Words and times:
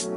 What's 0.00 0.14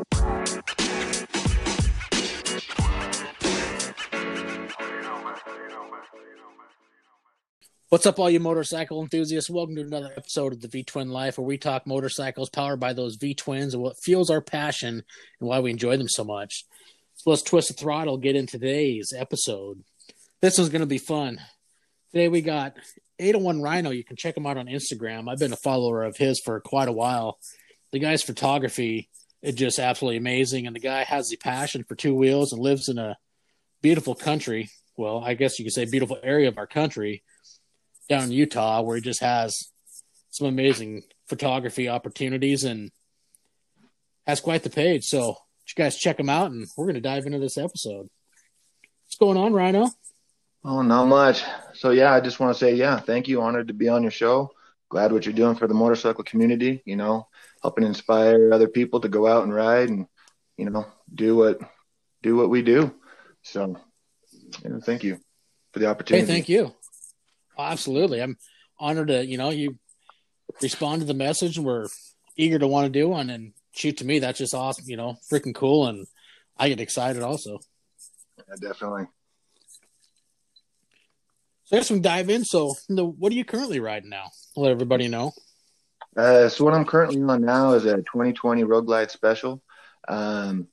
up, 8.05 8.17
all 8.17 8.29
you 8.29 8.39
motorcycle 8.39 9.01
enthusiasts? 9.01 9.49
Welcome 9.49 9.75
to 9.75 9.81
another 9.81 10.13
episode 10.15 10.53
of 10.53 10.61
the 10.61 10.69
V 10.69 10.83
Twin 10.83 11.09
Life, 11.09 11.37
where 11.37 11.45
we 11.45 11.57
talk 11.57 11.85
motorcycles 11.85 12.49
powered 12.49 12.79
by 12.79 12.93
those 12.93 13.15
V 13.15 13.33
Twins 13.33 13.73
and 13.73 13.83
what 13.83 13.97
fuels 14.01 14.29
our 14.29 14.39
passion 14.39 15.03
and 15.41 15.49
why 15.49 15.59
we 15.59 15.71
enjoy 15.71 15.97
them 15.97 16.07
so 16.07 16.23
much. 16.23 16.63
So 17.15 17.31
let's 17.31 17.43
twist 17.43 17.67
the 17.67 17.73
throttle, 17.73 18.17
get 18.17 18.37
into 18.37 18.59
today's 18.59 19.11
episode. 19.13 19.83
This 20.39 20.57
one's 20.57 20.69
going 20.69 20.79
to 20.79 20.85
be 20.85 20.97
fun. 20.97 21.41
Today 22.13 22.29
we 22.29 22.41
got 22.41 22.77
801 23.19 23.61
Rhino. 23.61 23.89
You 23.89 24.05
can 24.05 24.15
check 24.15 24.37
him 24.37 24.45
out 24.45 24.55
on 24.55 24.67
Instagram. 24.67 25.29
I've 25.29 25.39
been 25.39 25.51
a 25.51 25.57
follower 25.57 26.03
of 26.03 26.15
his 26.15 26.39
for 26.39 26.61
quite 26.61 26.87
a 26.87 26.93
while. 26.93 27.37
The 27.91 27.99
guy's 27.99 28.23
photography 28.23 29.09
is 29.43 29.55
just 29.55 29.77
absolutely 29.77 30.17
amazing, 30.17 30.65
and 30.65 30.75
the 30.75 30.79
guy 30.79 31.03
has 31.03 31.29
the 31.29 31.37
passion 31.37 31.83
for 31.83 31.95
two 31.95 32.15
wheels 32.15 32.53
and 32.53 32.61
lives 32.61 32.89
in 32.89 32.97
a 32.97 33.17
beautiful 33.81 34.15
country. 34.15 34.69
Well, 34.97 35.21
I 35.23 35.33
guess 35.33 35.59
you 35.59 35.65
could 35.65 35.73
say 35.73 35.85
beautiful 35.85 36.17
area 36.23 36.47
of 36.47 36.57
our 36.57 36.65
country 36.65 37.23
down 38.09 38.23
in 38.23 38.31
Utah 38.31 38.81
where 38.81 38.95
he 38.95 39.01
just 39.01 39.21
has 39.21 39.71
some 40.29 40.47
amazing 40.47 41.03
photography 41.27 41.89
opportunities 41.89 42.63
and 42.63 42.91
has 44.25 44.39
quite 44.39 44.63
the 44.63 44.69
page. 44.69 45.03
So 45.03 45.35
you 45.67 45.75
guys 45.75 45.97
check 45.97 46.19
him 46.19 46.29
out 46.29 46.51
and 46.51 46.65
we're 46.77 46.85
going 46.85 46.95
to 46.95 47.01
dive 47.01 47.25
into 47.25 47.39
this 47.39 47.57
episode. 47.57 48.09
What's 49.05 49.17
going 49.19 49.37
on, 49.37 49.53
Rhino? 49.53 49.89
Oh, 50.63 50.81
not 50.81 51.05
much. 51.05 51.43
So 51.73 51.89
yeah, 51.89 52.13
I 52.13 52.21
just 52.21 52.39
want 52.39 52.55
to 52.55 52.59
say, 52.59 52.75
yeah, 52.75 52.99
thank 52.99 53.27
you. 53.27 53.41
Honored 53.41 53.67
to 53.67 53.73
be 53.73 53.89
on 53.89 54.03
your 54.03 54.11
show. 54.11 54.51
Glad 54.89 55.11
what 55.11 55.25
you're 55.25 55.33
doing 55.33 55.55
for 55.55 55.67
the 55.67 55.73
motorcycle 55.73 56.23
community, 56.23 56.81
you 56.85 56.95
know, 56.95 57.27
helping 57.63 57.85
inspire 57.85 58.53
other 58.53 58.67
people 58.67 58.99
to 58.99 59.09
go 59.09 59.25
out 59.25 59.43
and 59.43 59.53
ride 59.53 59.89
and, 59.89 60.05
you 60.57 60.69
know, 60.69 60.85
do 61.13 61.35
what, 61.35 61.59
do 62.21 62.35
what 62.35 62.49
we 62.49 62.61
do. 62.61 62.93
So, 63.41 63.75
you 64.63 64.69
know, 64.69 64.79
thank 64.79 65.03
you 65.03 65.17
for 65.71 65.79
the 65.79 65.87
opportunity. 65.87 66.25
Hey, 66.25 66.31
thank 66.31 66.49
you. 66.49 66.75
Oh, 67.57 67.63
absolutely. 67.63 68.21
I'm 68.21 68.37
honored 68.79 69.07
to, 69.07 69.25
you 69.25 69.37
know, 69.37 69.49
you 69.49 69.79
respond 70.61 71.01
to 71.01 71.07
the 71.07 71.13
message 71.13 71.57
and 71.57 71.65
we're 71.65 71.87
eager 72.37 72.59
to 72.59 72.67
want 72.67 72.85
to 72.85 72.99
do 72.99 73.09
one 73.09 73.29
and 73.29 73.53
shoot 73.71 73.97
to 73.97 74.05
me. 74.05 74.19
That's 74.19 74.39
just 74.39 74.53
awesome, 74.53 74.85
you 74.87 74.97
know, 74.97 75.15
freaking 75.31 75.55
cool. 75.55 75.87
And 75.87 76.05
I 76.57 76.69
get 76.69 76.81
excited 76.81 77.23
also. 77.23 77.59
Yeah, 78.37 78.55
definitely. 78.59 79.05
So 81.65 81.77
let's 81.77 81.89
dive 81.89 82.29
in. 82.29 82.43
So 82.43 82.75
what 82.89 83.31
are 83.31 83.35
you 83.35 83.45
currently 83.45 83.79
riding 83.79 84.09
now? 84.09 84.25
I'll 84.57 84.63
let 84.63 84.71
everybody 84.71 85.07
know. 85.07 85.31
Uh, 86.15 86.47
so 86.49 86.63
what 86.63 86.73
I'm 86.73 86.85
currently 86.85 87.21
on 87.21 87.43
now 87.43 87.73
is 87.73 87.85
a 87.85 87.97
2020 87.97 88.63
Road 88.63 88.85
Glide 88.85 89.11
Special. 89.11 89.61
Um, 90.07 90.67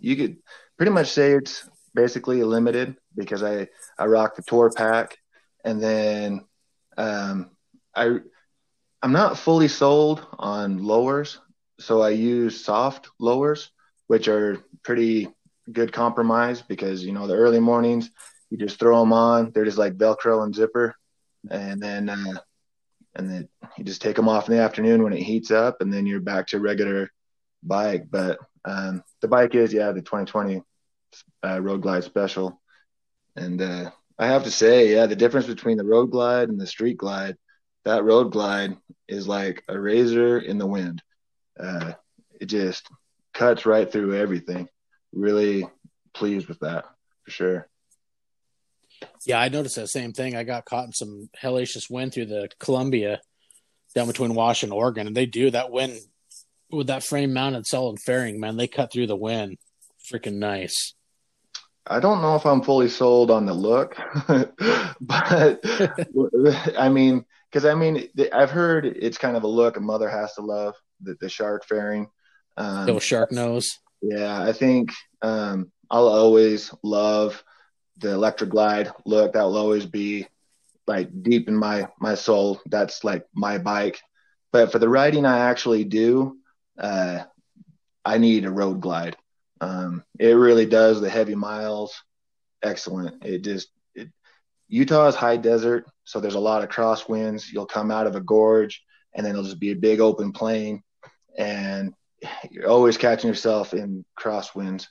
you 0.00 0.16
could 0.16 0.38
pretty 0.76 0.90
much 0.90 1.10
say 1.10 1.32
it's 1.32 1.68
basically 1.94 2.40
a 2.40 2.46
limited 2.46 2.96
because 3.14 3.42
I, 3.42 3.68
I 3.98 4.06
rock 4.06 4.34
the 4.34 4.42
tour 4.42 4.70
pack 4.74 5.18
and 5.64 5.82
then 5.82 6.44
um, 6.96 7.50
I 7.94 8.18
I'm 9.02 9.12
not 9.12 9.38
fully 9.38 9.68
sold 9.68 10.26
on 10.38 10.82
lowers, 10.82 11.38
so 11.78 12.00
I 12.00 12.10
use 12.10 12.64
soft 12.64 13.10
lowers, 13.18 13.70
which 14.06 14.28
are 14.28 14.64
pretty 14.82 15.28
good 15.72 15.92
compromise 15.92 16.62
because 16.62 17.04
you 17.04 17.12
know 17.12 17.26
the 17.26 17.34
early 17.34 17.60
mornings 17.60 18.10
you 18.50 18.58
just 18.58 18.78
throw 18.78 19.00
them 19.00 19.12
on, 19.12 19.50
they're 19.52 19.64
just 19.64 19.78
like 19.78 19.98
Velcro 19.98 20.44
and 20.44 20.54
zipper, 20.54 20.94
and 21.50 21.82
then 21.82 22.08
uh, 22.08 22.40
and 23.14 23.30
then 23.30 23.48
you 23.76 23.84
just 23.84 24.02
take 24.02 24.16
them 24.16 24.28
off 24.28 24.48
in 24.48 24.56
the 24.56 24.62
afternoon 24.62 25.02
when 25.02 25.12
it 25.12 25.22
heats 25.22 25.50
up, 25.50 25.80
and 25.80 25.92
then 25.92 26.06
you're 26.06 26.20
back 26.20 26.48
to 26.48 26.60
regular 26.60 27.10
bike. 27.62 28.06
But 28.10 28.38
um, 28.64 29.02
the 29.20 29.28
bike 29.28 29.54
is 29.54 29.72
yeah 29.72 29.92
the 29.92 30.02
2020 30.02 30.62
uh, 31.44 31.60
Road 31.60 31.82
Glide 31.82 32.04
Special, 32.04 32.60
and 33.36 33.60
uh, 33.60 33.90
I 34.18 34.26
have 34.26 34.44
to 34.44 34.50
say, 34.50 34.92
yeah, 34.92 35.06
the 35.06 35.16
difference 35.16 35.46
between 35.46 35.76
the 35.76 35.84
road 35.84 36.10
glide 36.10 36.48
and 36.48 36.60
the 36.60 36.66
street 36.66 36.98
glide, 36.98 37.36
that 37.84 38.04
road 38.04 38.30
glide 38.30 38.76
is 39.08 39.26
like 39.26 39.62
a 39.68 39.78
razor 39.78 40.38
in 40.38 40.58
the 40.58 40.66
wind. 40.66 41.02
Uh, 41.58 41.92
it 42.40 42.46
just 42.46 42.88
cuts 43.32 43.66
right 43.66 43.90
through 43.90 44.16
everything. 44.16 44.68
Really 45.12 45.66
pleased 46.14 46.48
with 46.48 46.60
that 46.60 46.84
for 47.24 47.30
sure. 47.30 47.68
Yeah, 49.26 49.40
I 49.40 49.48
noticed 49.48 49.76
that 49.76 49.88
same 49.88 50.12
thing. 50.12 50.36
I 50.36 50.44
got 50.44 50.64
caught 50.64 50.86
in 50.86 50.92
some 50.92 51.28
hellacious 51.40 51.90
wind 51.90 52.12
through 52.12 52.26
the 52.26 52.48
Columbia 52.58 53.20
down 53.94 54.06
between 54.06 54.34
Washington 54.34 54.74
and 54.74 54.82
Oregon, 54.82 55.06
and 55.06 55.16
they 55.16 55.26
do 55.26 55.50
that 55.50 55.70
wind 55.70 55.98
with 56.70 56.88
that 56.88 57.04
frame 57.04 57.32
mounted 57.32 57.66
solid 57.66 57.98
fairing, 58.00 58.40
man. 58.40 58.56
They 58.56 58.66
cut 58.66 58.92
through 58.92 59.06
the 59.06 59.16
wind. 59.16 59.58
Freaking 60.12 60.34
nice. 60.34 60.94
I 61.86 62.00
don't 62.00 62.22
know 62.22 62.34
if 62.34 62.46
I'm 62.46 62.62
fully 62.62 62.88
sold 62.88 63.30
on 63.30 63.46
the 63.46 63.54
look, 63.54 63.96
but 65.00 65.60
I 66.78 66.88
mean, 66.88 67.24
because 67.50 67.64
I 67.64 67.74
mean, 67.74 68.08
I've 68.32 68.50
heard 68.50 68.86
it's 68.86 69.18
kind 69.18 69.36
of 69.36 69.44
a 69.44 69.48
look 69.48 69.76
a 69.76 69.80
mother 69.80 70.08
has 70.08 70.34
to 70.34 70.42
love 70.42 70.74
the, 71.00 71.16
the 71.20 71.28
shark 71.28 71.64
fairing. 71.66 72.08
Um, 72.56 72.86
Little 72.86 73.00
shark 73.00 73.32
nose. 73.32 73.68
Yeah, 74.00 74.42
I 74.42 74.52
think 74.52 74.92
um, 75.22 75.70
I'll 75.90 76.08
always 76.08 76.72
love 76.82 77.42
the 78.04 78.12
Electra 78.12 78.46
Glide 78.46 78.92
look. 79.04 79.32
That 79.32 79.42
will 79.42 79.56
always 79.56 79.86
be 79.86 80.26
like 80.86 81.22
deep 81.22 81.48
in 81.48 81.56
my 81.56 81.88
my 81.98 82.14
soul. 82.14 82.60
That's 82.66 83.02
like 83.02 83.26
my 83.34 83.58
bike. 83.58 84.00
But 84.52 84.70
for 84.70 84.78
the 84.78 84.88
riding 84.88 85.26
I 85.26 85.50
actually 85.50 85.84
do, 85.84 86.38
uh, 86.78 87.24
I 88.04 88.18
need 88.18 88.44
a 88.44 88.50
road 88.50 88.80
glide. 88.80 89.16
Um, 89.60 90.04
it 90.18 90.34
really 90.34 90.66
does 90.66 91.00
the 91.00 91.10
heavy 91.10 91.34
miles 91.34 92.00
excellent. 92.62 93.24
It 93.24 93.42
just 93.42 93.68
it, 93.94 94.08
Utah 94.68 95.08
is 95.08 95.14
high 95.14 95.36
desert, 95.36 95.86
so 96.04 96.20
there's 96.20 96.34
a 96.34 96.40
lot 96.40 96.62
of 96.62 96.68
crosswinds. 96.68 97.52
You'll 97.52 97.66
come 97.66 97.90
out 97.90 98.06
of 98.06 98.16
a 98.16 98.20
gorge, 98.20 98.82
and 99.14 99.24
then 99.24 99.32
it'll 99.32 99.44
just 99.44 99.60
be 99.60 99.70
a 99.70 99.76
big 99.76 100.00
open 100.00 100.32
plain, 100.32 100.82
and 101.38 101.94
you're 102.50 102.68
always 102.68 102.98
catching 102.98 103.28
yourself 103.28 103.74
in 103.74 104.04
crosswinds. 104.18 104.86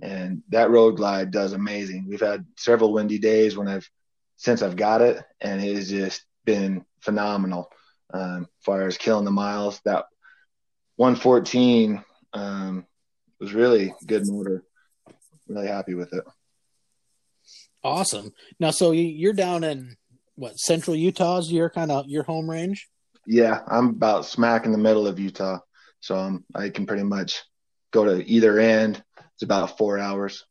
And 0.00 0.42
that 0.50 0.70
road 0.70 0.96
glide 0.96 1.30
does 1.30 1.52
amazing. 1.52 2.06
We've 2.08 2.20
had 2.20 2.44
several 2.56 2.92
windy 2.92 3.18
days 3.18 3.56
when 3.56 3.68
I've 3.68 3.88
since 4.36 4.60
I've 4.60 4.76
got 4.76 5.00
it, 5.00 5.24
and 5.40 5.62
it 5.64 5.74
has 5.74 5.88
just 5.88 6.22
been 6.44 6.84
phenomenal. 7.00 7.70
Um, 8.12 8.42
as 8.42 8.64
far 8.64 8.86
as 8.86 8.98
killing 8.98 9.24
the 9.24 9.30
miles, 9.30 9.80
that 9.84 10.04
114 10.96 12.04
um, 12.34 12.86
was 13.40 13.54
really 13.54 13.94
good 14.06 14.22
motor. 14.26 14.62
Really 15.48 15.68
happy 15.68 15.94
with 15.94 16.12
it. 16.12 16.24
Awesome. 17.82 18.32
Now, 18.58 18.70
so 18.70 18.92
you're 18.92 19.32
down 19.32 19.64
in 19.64 19.96
what 20.34 20.58
central 20.58 20.94
Utah's 20.94 21.50
your 21.50 21.70
kind 21.70 21.90
of 21.90 22.06
your 22.08 22.22
home 22.22 22.48
range? 22.48 22.88
Yeah, 23.26 23.60
I'm 23.66 23.90
about 23.90 24.26
smack 24.26 24.66
in 24.66 24.72
the 24.72 24.78
middle 24.78 25.06
of 25.06 25.18
Utah, 25.18 25.58
so 26.00 26.16
um, 26.16 26.44
I 26.54 26.68
can 26.68 26.86
pretty 26.86 27.02
much 27.02 27.42
go 27.92 28.04
to 28.04 28.24
either 28.24 28.58
end. 28.58 29.02
It's 29.36 29.42
about 29.42 29.76
four 29.76 29.98
hours. 29.98 30.44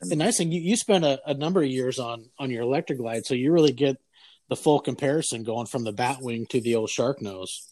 The 0.00 0.16
nice 0.16 0.38
thing 0.38 0.50
you, 0.50 0.60
you 0.60 0.76
spent 0.76 1.04
a, 1.04 1.20
a 1.24 1.34
number 1.34 1.62
of 1.62 1.68
years 1.68 2.00
on 2.00 2.28
on 2.40 2.50
your 2.50 2.62
Electra 2.62 2.96
Glide, 2.96 3.24
so 3.24 3.34
you 3.34 3.52
really 3.52 3.72
get 3.72 3.98
the 4.48 4.56
full 4.56 4.80
comparison 4.80 5.44
going 5.44 5.66
from 5.66 5.84
the 5.84 5.92
Batwing 5.92 6.48
to 6.48 6.60
the 6.60 6.74
old 6.74 6.90
Shark 6.90 7.22
Nose. 7.22 7.68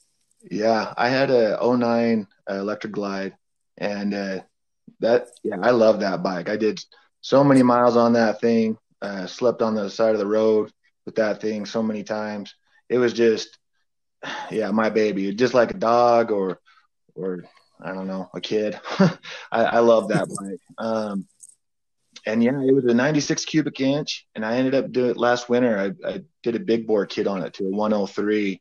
Yeah, 0.49 0.95
I 0.97 1.09
had 1.09 1.31
a 1.31 1.59
09 1.61 2.29
uh, 2.49 2.55
Electra 2.55 2.89
Glide, 2.89 3.37
and 3.77 4.15
uh, 4.15 4.41
that 5.01 5.27
yeah, 5.43 5.57
I 5.61 5.71
love 5.71 6.01
that 6.01 6.23
bike. 6.23 6.49
I 6.49 6.57
did 6.57 6.81
so 7.21 7.43
many 7.43 7.65
miles 7.65 7.97
on 7.97 8.13
that 8.13 8.41
thing. 8.41 8.79
Uh, 9.03 9.27
slept 9.27 9.61
on 9.61 9.75
the 9.75 9.91
side 9.91 10.13
of 10.13 10.21
the 10.21 10.27
road 10.27 10.71
with 11.05 11.17
that 11.17 11.41
thing 11.41 11.67
so 11.67 11.83
many 11.83 12.05
times. 12.05 12.55
It 12.89 12.99
was 12.99 13.13
just 13.13 13.59
yeah, 14.53 14.71
my 14.71 14.89
baby. 14.89 15.35
Just 15.35 15.53
like 15.53 15.73
a 15.73 15.79
dog 15.79 16.31
or 16.31 16.61
or 17.17 17.45
I 17.83 17.93
don't 17.93 18.07
know, 18.07 18.29
a 18.35 18.41
kid. 18.41 18.79
I, 18.99 19.19
I 19.53 19.79
love 19.79 20.09
that 20.09 20.29
bike. 20.41 20.61
Um, 20.79 21.27
and 22.27 22.43
yeah, 22.43 22.61
it 22.61 22.75
was 22.75 22.85
a 22.85 22.95
96 22.95 23.45
cubic 23.47 23.81
inch, 23.81 24.27
and 24.35 24.45
I 24.45 24.57
ended 24.57 24.75
up 24.75 24.93
doing 24.93 25.11
it 25.11 25.17
last 25.17 25.49
winter. 25.49 25.79
I, 25.79 26.09
I 26.09 26.23
did 26.43 26.55
a 26.55 26.61
big 26.61 26.87
bore 26.87 27.07
kit 27.07 27.27
on 27.27 27.43
it 27.43 27.55
to 27.55 27.67
a 27.67 27.71
103 27.71 28.61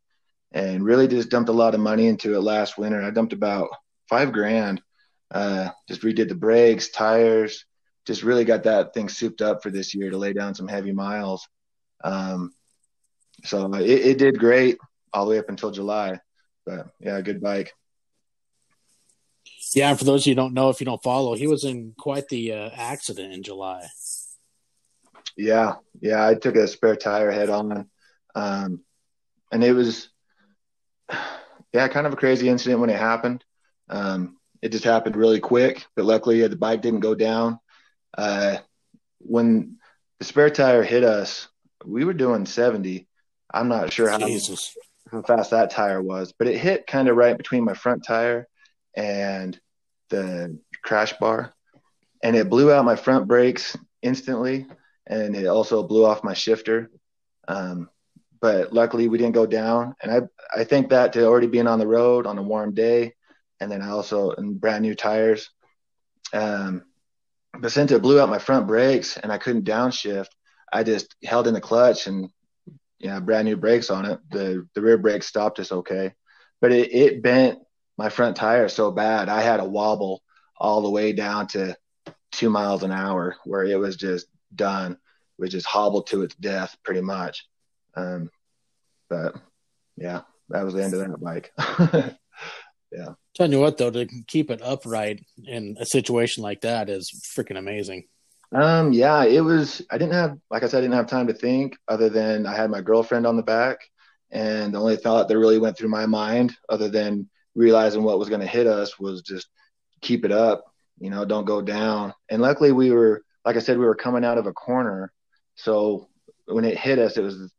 and 0.51 0.83
really 0.83 1.07
just 1.07 1.29
dumped 1.29 1.49
a 1.49 1.53
lot 1.53 1.75
of 1.75 1.81
money 1.81 2.07
into 2.07 2.35
it 2.35 2.39
last 2.39 2.77
winter. 2.77 3.01
I 3.01 3.11
dumped 3.11 3.33
about 3.33 3.69
five 4.07 4.31
grand. 4.31 4.81
Uh, 5.31 5.69
just 5.87 6.01
redid 6.01 6.27
the 6.27 6.35
brakes, 6.35 6.89
tires, 6.89 7.65
just 8.07 8.23
really 8.23 8.45
got 8.45 8.63
that 8.63 8.93
thing 8.93 9.09
souped 9.09 9.41
up 9.41 9.61
for 9.61 9.69
this 9.69 9.93
year 9.93 10.09
to 10.09 10.17
lay 10.17 10.33
down 10.33 10.55
some 10.55 10.67
heavy 10.67 10.91
miles. 10.91 11.47
Um, 12.03 12.51
so 13.43 13.71
it, 13.75 13.87
it 13.87 14.17
did 14.17 14.39
great 14.39 14.77
all 15.13 15.25
the 15.25 15.31
way 15.31 15.39
up 15.39 15.49
until 15.49 15.69
July. 15.71 16.19
But 16.65 16.87
yeah, 16.99 17.21
good 17.21 17.41
bike. 17.41 17.73
Yeah, 19.75 19.89
and 19.89 19.99
for 19.99 20.05
those 20.05 20.23
of 20.23 20.27
you 20.27 20.31
who 20.31 20.37
don't 20.37 20.53
know, 20.53 20.69
if 20.69 20.79
you 20.79 20.85
don't 20.85 21.03
follow, 21.03 21.35
he 21.35 21.47
was 21.47 21.63
in 21.63 21.93
quite 21.97 22.27
the 22.29 22.53
uh, 22.53 22.69
accident 22.75 23.33
in 23.33 23.43
July. 23.43 23.87
Yeah, 25.37 25.75
yeah, 26.01 26.25
I 26.25 26.35
took 26.35 26.55
a 26.55 26.67
spare 26.67 26.95
tire 26.95 27.31
head 27.31 27.49
on, 27.49 27.89
um, 28.35 28.81
and 29.51 29.63
it 29.63 29.73
was 29.73 30.09
yeah, 31.73 31.87
kind 31.87 32.07
of 32.07 32.13
a 32.13 32.17
crazy 32.17 32.49
incident 32.49 32.81
when 32.81 32.89
it 32.89 32.99
happened. 32.99 33.43
Um, 33.89 34.37
it 34.61 34.71
just 34.71 34.83
happened 34.83 35.15
really 35.15 35.39
quick, 35.39 35.85
but 35.95 36.05
luckily 36.05 36.45
the 36.47 36.55
bike 36.55 36.81
didn't 36.81 36.99
go 36.99 37.15
down. 37.15 37.59
Uh, 38.17 38.57
when 39.19 39.77
the 40.19 40.25
spare 40.25 40.49
tire 40.49 40.83
hit 40.83 41.03
us, 41.03 41.47
we 41.85 42.05
were 42.05 42.13
doing 42.13 42.45
70. 42.45 43.07
I'm 43.53 43.67
not 43.67 43.93
sure 43.93 44.09
how, 44.09 44.19
how 45.11 45.21
fast 45.23 45.51
that 45.51 45.71
tire 45.71 46.01
was, 46.01 46.33
but 46.37 46.47
it 46.47 46.57
hit 46.57 46.87
kind 46.87 47.07
of 47.07 47.15
right 47.15 47.37
between 47.37 47.63
my 47.63 47.73
front 47.73 48.03
tire 48.03 48.47
and 48.95 49.59
the 50.09 50.59
crash 50.83 51.13
bar, 51.13 51.53
and 52.23 52.35
it 52.35 52.49
blew 52.49 52.71
out 52.71 52.85
my 52.85 52.95
front 52.95 53.27
brakes 53.27 53.77
instantly, 54.01 54.67
and 55.07 55.35
it 55.35 55.47
also 55.47 55.83
blew 55.83 56.05
off 56.05 56.23
my 56.23 56.33
shifter. 56.33 56.89
Um, 57.47 57.89
but 58.41 58.71
luckily 58.73 59.07
we 59.07 59.17
didn't 59.17 59.33
go 59.35 59.45
down, 59.45 59.95
and 60.01 60.11
I 60.11 60.21
I 60.59 60.63
think 60.63 60.89
that 60.89 61.13
to 61.13 61.25
already 61.25 61.47
being 61.47 61.67
on 61.67 61.79
the 61.79 61.87
road 61.87 62.25
on 62.25 62.37
a 62.37 62.43
warm 62.43 62.73
day, 62.73 63.13
and 63.59 63.71
then 63.71 63.81
I 63.81 63.89
also 63.89 64.31
in 64.31 64.57
brand 64.57 64.83
new 64.83 64.95
tires. 64.95 65.49
Um, 66.33 66.83
but 67.59 67.71
since 67.71 67.91
it 67.91 68.01
blew 68.01 68.19
out 68.19 68.29
my 68.29 68.39
front 68.39 68.67
brakes 68.67 69.17
and 69.17 69.31
I 69.31 69.37
couldn't 69.37 69.65
downshift, 69.65 70.27
I 70.71 70.83
just 70.83 71.15
held 71.23 71.47
in 71.47 71.53
the 71.53 71.61
clutch 71.61 72.07
and 72.07 72.29
yeah, 72.99 73.19
brand 73.19 73.45
new 73.45 73.57
brakes 73.57 73.89
on 73.89 74.05
it. 74.05 74.19
The 74.31 74.67
the 74.75 74.81
rear 74.81 74.97
brake 74.97 75.23
stopped 75.23 75.59
us 75.59 75.71
okay, 75.71 76.13
but 76.61 76.71
it, 76.71 76.93
it 76.93 77.23
bent 77.23 77.59
my 77.99 78.07
front 78.07 78.37
tire 78.37 78.69
so 78.69 78.91
bad 78.91 79.27
I 79.27 79.41
had 79.41 79.59
a 79.59 79.65
wobble 79.65 80.23
all 80.55 80.81
the 80.81 80.89
way 80.89 81.11
down 81.11 81.47
to 81.47 81.75
two 82.31 82.49
miles 82.49 82.81
an 82.83 82.93
hour 82.93 83.35
where 83.43 83.65
it 83.65 83.77
was 83.77 83.97
just 83.97 84.27
done. 84.55 84.93
It 84.93 85.41
was 85.41 85.51
just 85.51 85.65
hobbled 85.65 86.07
to 86.07 86.21
its 86.21 86.33
death 86.35 86.77
pretty 86.81 87.01
much. 87.01 87.45
Um, 87.95 88.29
but 89.09 89.35
yeah, 89.97 90.21
that 90.47 90.63
was 90.63 90.75
the 90.75 90.83
end 90.85 90.93
of 90.93 90.99
that 91.01 91.21
bike. 91.21 91.51
yeah. 92.91 93.15
Telling 93.35 93.51
you 93.51 93.59
what 93.59 93.77
though, 93.77 93.91
to 93.91 94.07
keep 94.27 94.49
it 94.49 94.61
upright 94.63 95.25
in 95.45 95.75
a 95.77 95.85
situation 95.85 96.41
like 96.41 96.61
that 96.61 96.89
is 96.89 97.11
freaking 97.37 97.57
amazing. 97.57 98.05
Um, 98.53 98.93
yeah, 98.93 99.25
it 99.25 99.41
was. 99.41 99.85
I 99.91 99.97
didn't 99.97 100.13
have, 100.13 100.37
like 100.49 100.63
I 100.63 100.67
said, 100.67 100.79
I 100.79 100.81
didn't 100.81 100.95
have 100.95 101.07
time 101.07 101.27
to 101.27 101.33
think 101.33 101.75
other 101.89 102.09
than 102.09 102.47
I 102.47 102.55
had 102.55 102.71
my 102.71 102.81
girlfriend 102.81 103.27
on 103.27 103.35
the 103.35 103.43
back, 103.43 103.81
and 104.31 104.73
the 104.73 104.79
only 104.79 104.95
thought 104.95 105.27
that 105.27 105.37
really 105.37 105.59
went 105.59 105.77
through 105.77 105.89
my 105.89 106.05
mind, 106.05 106.55
other 106.69 106.89
than 106.89 107.29
realizing 107.59 108.03
what 108.03 108.19
was 108.19 108.29
going 108.29 108.41
to 108.41 108.47
hit 108.47 108.67
us, 108.67 108.99
was 108.99 109.21
just 109.21 109.47
keep 110.01 110.25
it 110.25 110.31
up. 110.31 110.63
You 110.99 111.09
know, 111.09 111.25
don't 111.25 111.45
go 111.45 111.61
down. 111.61 112.13
And 112.29 112.41
luckily, 112.41 112.71
we 112.71 112.91
were, 112.91 113.23
like 113.45 113.55
I 113.55 113.59
said, 113.59 113.77
we 113.77 113.85
were 113.85 113.95
coming 113.95 114.25
out 114.25 114.37
of 114.37 114.47
a 114.47 114.53
corner, 114.53 115.11
so 115.55 116.07
when 116.45 116.65
it 116.65 116.77
hit 116.77 116.99
us, 116.99 117.17
it 117.17 117.21
was 117.21 117.51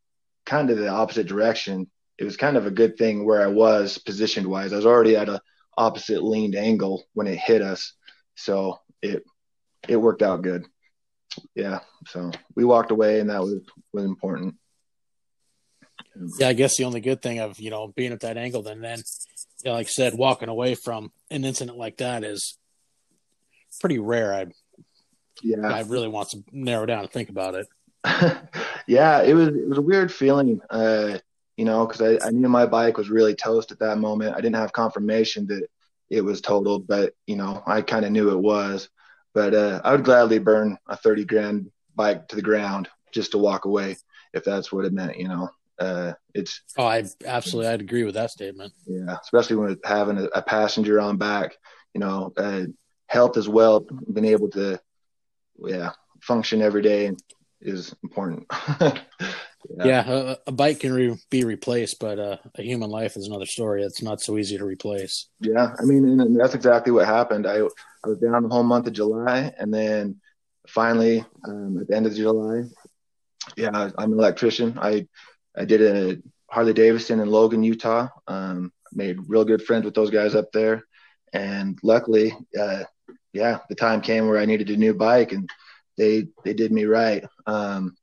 kind 0.45 0.69
of 0.69 0.77
the 0.77 0.89
opposite 0.89 1.27
direction. 1.27 1.89
It 2.17 2.25
was 2.25 2.37
kind 2.37 2.57
of 2.57 2.65
a 2.65 2.71
good 2.71 2.97
thing 2.97 3.25
where 3.25 3.41
I 3.41 3.47
was 3.47 3.97
positioned 3.97 4.47
wise. 4.47 4.73
I 4.73 4.75
was 4.75 4.85
already 4.85 5.15
at 5.15 5.29
a 5.29 5.41
opposite 5.77 6.23
leaned 6.23 6.55
angle 6.55 7.03
when 7.13 7.27
it 7.27 7.37
hit 7.37 7.61
us, 7.61 7.93
so 8.35 8.79
it 9.01 9.23
it 9.87 9.95
worked 9.95 10.21
out 10.21 10.41
good 10.41 10.65
yeah, 11.55 11.79
so 12.07 12.31
we 12.55 12.65
walked 12.65 12.91
away, 12.91 13.19
and 13.19 13.29
that 13.29 13.41
was 13.41 13.61
was 13.93 14.03
important. 14.03 14.55
Yeah, 16.39 16.49
I 16.49 16.53
guess 16.53 16.77
the 16.77 16.83
only 16.83 17.01
good 17.01 17.21
thing 17.21 17.39
of 17.39 17.59
you 17.59 17.69
know 17.69 17.87
being 17.95 18.11
at 18.11 18.21
that 18.21 18.37
angle, 18.37 18.61
then 18.61 18.81
then, 18.81 19.01
know, 19.69 19.73
like 19.73 19.87
I 19.87 19.89
said, 19.89 20.13
walking 20.13 20.49
away 20.49 20.75
from 20.75 21.11
an 21.29 21.45
incident 21.45 21.77
like 21.77 21.97
that 21.97 22.23
is 22.23 22.57
pretty 23.79 23.99
rare. 23.99 24.33
I 24.33 24.47
yeah, 25.43 25.67
I 25.67 25.81
really 25.81 26.07
want 26.07 26.29
to 26.29 26.43
narrow 26.51 26.85
down 26.85 27.01
and 27.01 27.11
think 27.11 27.29
about 27.29 27.55
it. 27.55 27.67
yeah, 28.87 29.21
it 29.21 29.33
was 29.33 29.49
it 29.49 29.67
was 29.67 29.77
a 29.77 29.81
weird 29.81 30.11
feeling, 30.11 30.61
uh, 30.69 31.17
you 31.57 31.65
know, 31.65 31.85
because 31.85 32.01
I, 32.01 32.27
I 32.27 32.31
knew 32.31 32.49
my 32.49 32.65
bike 32.65 32.97
was 32.97 33.09
really 33.09 33.35
toast 33.35 33.71
at 33.71 33.79
that 33.79 33.97
moment. 33.97 34.35
I 34.35 34.41
didn't 34.41 34.55
have 34.55 34.73
confirmation 34.73 35.47
that 35.47 35.67
it 36.09 36.21
was 36.21 36.41
totaled, 36.41 36.87
but 36.87 37.13
you 37.27 37.35
know, 37.35 37.63
I 37.65 37.81
kind 37.81 38.05
of 38.05 38.11
knew 38.11 38.31
it 38.31 38.39
was. 38.39 38.89
But 39.33 39.53
uh, 39.53 39.81
I 39.83 39.91
would 39.93 40.03
gladly 40.03 40.39
burn 40.39 40.77
a 40.87 40.97
30 40.97 41.25
grand 41.25 41.71
bike 41.95 42.27
to 42.27 42.35
the 42.35 42.41
ground 42.41 42.89
just 43.13 43.31
to 43.31 43.37
walk 43.37 43.65
away 43.65 43.95
if 44.33 44.43
that's 44.43 44.71
what 44.71 44.85
it 44.85 44.93
meant, 44.93 45.17
you 45.17 45.27
know. 45.27 45.49
Uh, 45.81 46.13
it's 46.35 46.61
oh, 46.77 46.85
I 46.85 47.03
absolutely 47.25 47.71
I'd 47.71 47.81
agree 47.81 48.03
with 48.03 48.13
that 48.13 48.29
statement. 48.29 48.71
Yeah, 48.85 49.17
especially 49.21 49.55
when 49.55 49.77
having 49.83 50.17
a, 50.19 50.25
a 50.25 50.41
passenger 50.43 51.01
on 51.01 51.17
back, 51.17 51.57
you 51.95 51.99
know, 51.99 52.31
uh, 52.37 52.65
health 53.07 53.35
as 53.35 53.49
well, 53.49 53.85
being 54.13 54.25
able 54.25 54.49
to, 54.51 54.79
yeah, 55.65 55.91
function 56.21 56.61
every 56.61 56.83
day 56.83 57.11
is 57.61 57.95
important. 58.03 58.45
yeah, 58.79 58.93
yeah 59.79 60.03
a, 60.07 60.37
a, 60.47 60.51
bike 60.51 60.81
can 60.81 60.93
re- 60.93 61.17
be 61.31 61.43
replaced, 61.45 61.97
but 61.99 62.19
uh, 62.19 62.37
a 62.55 62.61
human 62.61 62.91
life 62.91 63.17
is 63.17 63.25
another 63.25 63.47
story. 63.47 63.81
It's 63.81 64.03
not 64.03 64.21
so 64.21 64.37
easy 64.37 64.59
to 64.59 64.65
replace. 64.65 65.29
Yeah, 65.39 65.73
I 65.79 65.83
mean, 65.83 66.19
and 66.21 66.39
that's 66.39 66.53
exactly 66.53 66.91
what 66.91 67.07
happened. 67.07 67.47
I 67.47 67.61
I 68.03 68.09
was 68.09 68.19
down 68.19 68.43
the 68.43 68.49
whole 68.49 68.63
month 68.63 68.85
of 68.85 68.93
July, 68.93 69.51
and 69.57 69.73
then 69.73 70.21
finally 70.67 71.25
um, 71.47 71.79
at 71.81 71.87
the 71.87 71.95
end 71.95 72.05
of 72.05 72.13
July, 72.13 72.65
yeah, 73.57 73.89
I'm 73.97 74.13
an 74.13 74.19
electrician. 74.19 74.77
I 74.79 75.07
I 75.55 75.65
did 75.65 75.81
a 75.81 76.21
Harley 76.49 76.73
Davidson 76.73 77.19
in 77.19 77.29
Logan, 77.29 77.63
Utah. 77.63 78.07
Um, 78.27 78.71
made 78.93 79.19
real 79.27 79.45
good 79.45 79.63
friends 79.63 79.85
with 79.85 79.93
those 79.93 80.09
guys 80.09 80.35
up 80.35 80.51
there, 80.51 80.83
and 81.33 81.79
luckily, 81.83 82.35
uh, 82.59 82.83
yeah, 83.33 83.59
the 83.69 83.75
time 83.75 84.01
came 84.01 84.27
where 84.27 84.39
I 84.39 84.45
needed 84.45 84.69
a 84.69 84.77
new 84.77 84.93
bike, 84.93 85.31
and 85.31 85.49
they 85.97 86.27
they 86.43 86.53
did 86.53 86.71
me 86.71 86.85
right. 86.85 87.23
Um, 87.45 87.95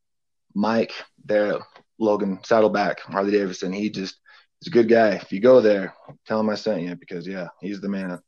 Mike, 0.54 0.92
there, 1.24 1.58
Logan 1.98 2.40
Saddleback, 2.44 3.00
Harley 3.00 3.32
Davidson. 3.32 3.72
He 3.72 3.90
just 3.90 4.18
he's 4.60 4.68
a 4.68 4.70
good 4.70 4.88
guy. 4.88 5.10
If 5.10 5.32
you 5.32 5.40
go 5.40 5.60
there, 5.60 5.94
tell 6.26 6.40
him 6.40 6.50
I 6.50 6.54
sent 6.54 6.82
you 6.82 6.94
because 6.96 7.26
yeah, 7.26 7.48
he's 7.60 7.80
the 7.80 7.88
man. 7.88 8.20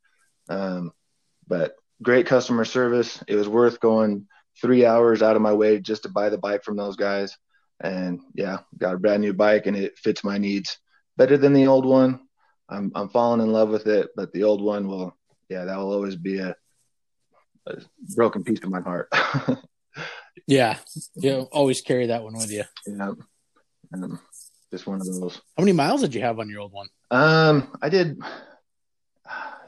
Um, 0.49 0.91
but 1.47 1.73
great 2.01 2.25
customer 2.25 2.65
service. 2.65 3.23
It 3.27 3.35
was 3.35 3.47
worth 3.47 3.79
going 3.79 4.27
three 4.61 4.85
hours 4.85 5.21
out 5.21 5.35
of 5.35 5.41
my 5.41 5.53
way 5.53 5.79
just 5.79 6.03
to 6.03 6.09
buy 6.09 6.29
the 6.29 6.37
bike 6.37 6.63
from 6.63 6.77
those 6.77 6.95
guys. 6.95 7.37
And 7.83 8.21
yeah, 8.35 8.59
got 8.77 8.95
a 8.95 8.99
brand 8.99 9.21
new 9.21 9.33
bike 9.33 9.65
and 9.65 9.75
it 9.75 9.97
fits 9.97 10.23
my 10.23 10.37
needs 10.37 10.77
better 11.17 11.37
than 11.37 11.53
the 11.53 11.67
old 11.67 11.85
one. 11.85 12.19
I'm 12.69 12.91
I'm 12.95 13.09
falling 13.09 13.41
in 13.41 13.51
love 13.51 13.69
with 13.69 13.87
it, 13.87 14.09
but 14.15 14.31
the 14.33 14.43
old 14.43 14.61
one 14.61 14.87
will, 14.87 15.17
yeah, 15.49 15.65
that 15.65 15.77
will 15.77 15.91
always 15.91 16.15
be 16.15 16.39
a, 16.39 16.55
a 17.67 17.75
broken 18.15 18.43
piece 18.43 18.63
of 18.63 18.69
my 18.69 18.81
heart. 18.81 19.09
yeah, 20.47 20.77
you 21.15 21.47
always 21.51 21.81
carry 21.81 22.07
that 22.07 22.23
one 22.23 22.33
with 22.33 22.51
you. 22.51 22.63
Yeah, 22.87 23.11
um, 23.93 24.19
just 24.71 24.87
one 24.87 25.01
of 25.01 25.07
those. 25.07 25.41
How 25.57 25.63
many 25.63 25.73
miles 25.73 26.01
did 26.01 26.15
you 26.15 26.21
have 26.21 26.39
on 26.39 26.49
your 26.49 26.61
old 26.61 26.71
one? 26.71 26.87
Um, 27.09 27.77
I 27.81 27.89
did. 27.89 28.19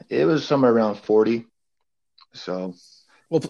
It 0.08 0.24
was 0.24 0.46
somewhere 0.46 0.72
around 0.72 0.96
forty. 0.96 1.46
So, 2.32 2.74
well, 3.28 3.42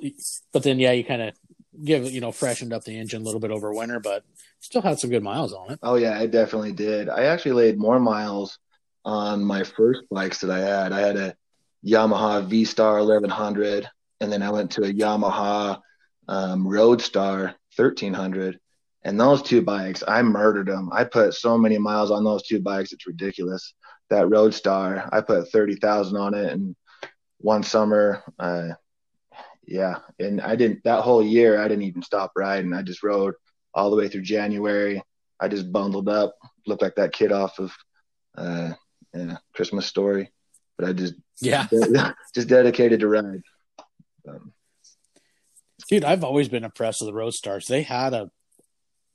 but 0.53 0.63
then 0.63 0.79
yeah, 0.79 0.93
you 0.93 1.05
kind 1.05 1.23
of 1.23 1.35
give 1.83 2.11
you 2.11 2.21
know 2.21 2.33
freshened 2.33 2.73
up 2.73 2.85
the 2.85 2.99
engine 2.99 3.23
a 3.23 3.25
little 3.25 3.41
bit 3.41 3.51
over 3.51 3.73
winter, 3.73 4.01
but 4.01 4.25
still 4.61 4.83
had 4.83 4.99
some 4.99 5.11
good 5.11 5.23
miles 5.23 5.53
on 5.53 5.73
it. 5.73 5.79
Oh 5.83 5.97
yeah, 5.97 6.19
I 6.19 6.27
definitely 6.27 6.73
did. 6.73 7.09
I 7.09 7.25
actually 7.25 7.53
laid 7.53 7.79
more 7.79 8.01
miles 8.01 8.59
on 9.05 9.45
my 9.45 9.65
first 9.65 10.03
bikes 10.11 10.41
that 10.41 10.51
I 10.51 10.61
had. 10.61 10.93
I 10.93 11.01
had 11.01 11.17
a 11.17 11.37
Yamaha 11.85 12.47
V 12.47 12.65
Star 12.65 12.99
1100, 12.99 13.89
and 14.21 14.33
then 14.33 14.43
I 14.43 14.51
went 14.51 14.73
to 14.73 14.85
a 14.85 14.93
Yamaha 14.93 15.81
um, 16.29 16.67
Roadstar 16.67 17.55
1300. 17.77 18.59
And 19.07 19.21
those 19.21 19.43
two 19.43 19.61
bikes, 19.61 20.03
I 20.09 20.23
murdered 20.23 20.69
them. 20.69 20.89
I 20.91 21.05
put 21.05 21.35
so 21.35 21.59
many 21.59 21.77
miles 21.77 22.11
on 22.11 22.25
those 22.25 22.43
two 22.45 22.61
bikes, 22.61 22.93
it's 22.93 23.07
ridiculous. 23.07 23.75
That 24.09 24.27
Roadstar, 24.27 25.09
I 25.13 25.21
put 25.21 25.51
30,000 25.51 26.17
on 26.17 26.35
it, 26.35 26.53
and 26.53 26.75
one 27.39 27.63
summer, 27.63 28.23
uh, 28.39 28.71
yeah, 29.67 29.99
and 30.19 30.41
I 30.41 30.57
didn't 30.57 30.85
that 30.85 31.03
whole 31.03 31.23
year. 31.23 31.61
I 31.61 31.69
didn't 31.69 31.85
even 31.85 32.03
stop 32.03 32.33
riding. 32.37 32.73
I 32.73 32.83
just 32.83 33.03
rode 33.03 33.35
all 33.73 33.91
the 33.91 33.97
way 33.97 34.09
through 34.09 34.23
January. 34.23 35.03
I 35.41 35.49
just 35.49 35.73
bundled 35.73 36.09
up, 36.09 36.37
looked 36.67 36.83
like 36.83 36.97
that 36.97 37.13
kid 37.13 37.33
off 37.33 37.59
of 37.59 37.73
uh, 38.37 38.73
yeah, 39.15 39.37
Christmas 39.55 39.87
Story, 39.87 40.33
but 40.79 40.89
I 40.89 40.93
just 40.93 41.15
yeah, 41.41 41.67
just 42.35 42.49
dedicated 42.49 43.01
to 43.01 43.09
ride. 43.09 43.43
Um, 44.29 44.53
Dude, 45.89 46.05
I've 46.05 46.25
always 46.25 46.49
been 46.49 46.65
impressed 46.65 47.01
with 47.01 47.09
the 47.09 47.15
Road 47.15 47.35
Stars. 47.35 47.67
They 47.67 47.83
had 47.83 48.15
a 48.15 48.31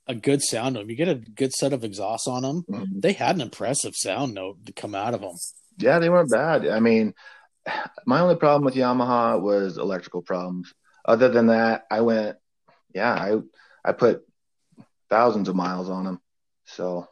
a 0.06 0.14
good 0.14 0.42
sound 0.42 0.74
to 0.74 0.80
them. 0.80 0.90
You 0.90 0.96
get 0.96 1.08
a 1.08 1.14
good 1.14 1.52
set 1.52 1.72
of 1.72 1.84
exhausts 1.84 2.26
on 2.26 2.42
them. 2.42 2.64
Mm-hmm. 2.68 3.00
They 3.00 3.12
had 3.12 3.36
an 3.36 3.42
impressive 3.42 3.94
sound 3.94 4.34
note 4.34 4.66
to 4.66 4.72
come 4.72 4.94
out 4.94 5.14
of 5.14 5.20
them. 5.20 5.34
Yeah, 5.78 5.98
they 5.98 6.10
weren't 6.10 6.30
bad. 6.30 6.66
I 6.66 6.80
mean, 6.80 7.14
my 8.06 8.20
only 8.20 8.36
problem 8.36 8.64
with 8.64 8.74
Yamaha 8.74 9.40
was 9.40 9.78
electrical 9.78 10.22
problems. 10.22 10.72
Other 11.04 11.28
than 11.28 11.46
that, 11.46 11.84
I 11.90 12.00
went, 12.00 12.36
yeah, 12.94 13.12
I 13.12 13.38
I 13.84 13.92
put 13.92 14.26
thousands 15.08 15.48
of 15.48 15.56
miles 15.56 15.88
on 15.88 16.04
them. 16.04 16.20
So, 16.64 17.08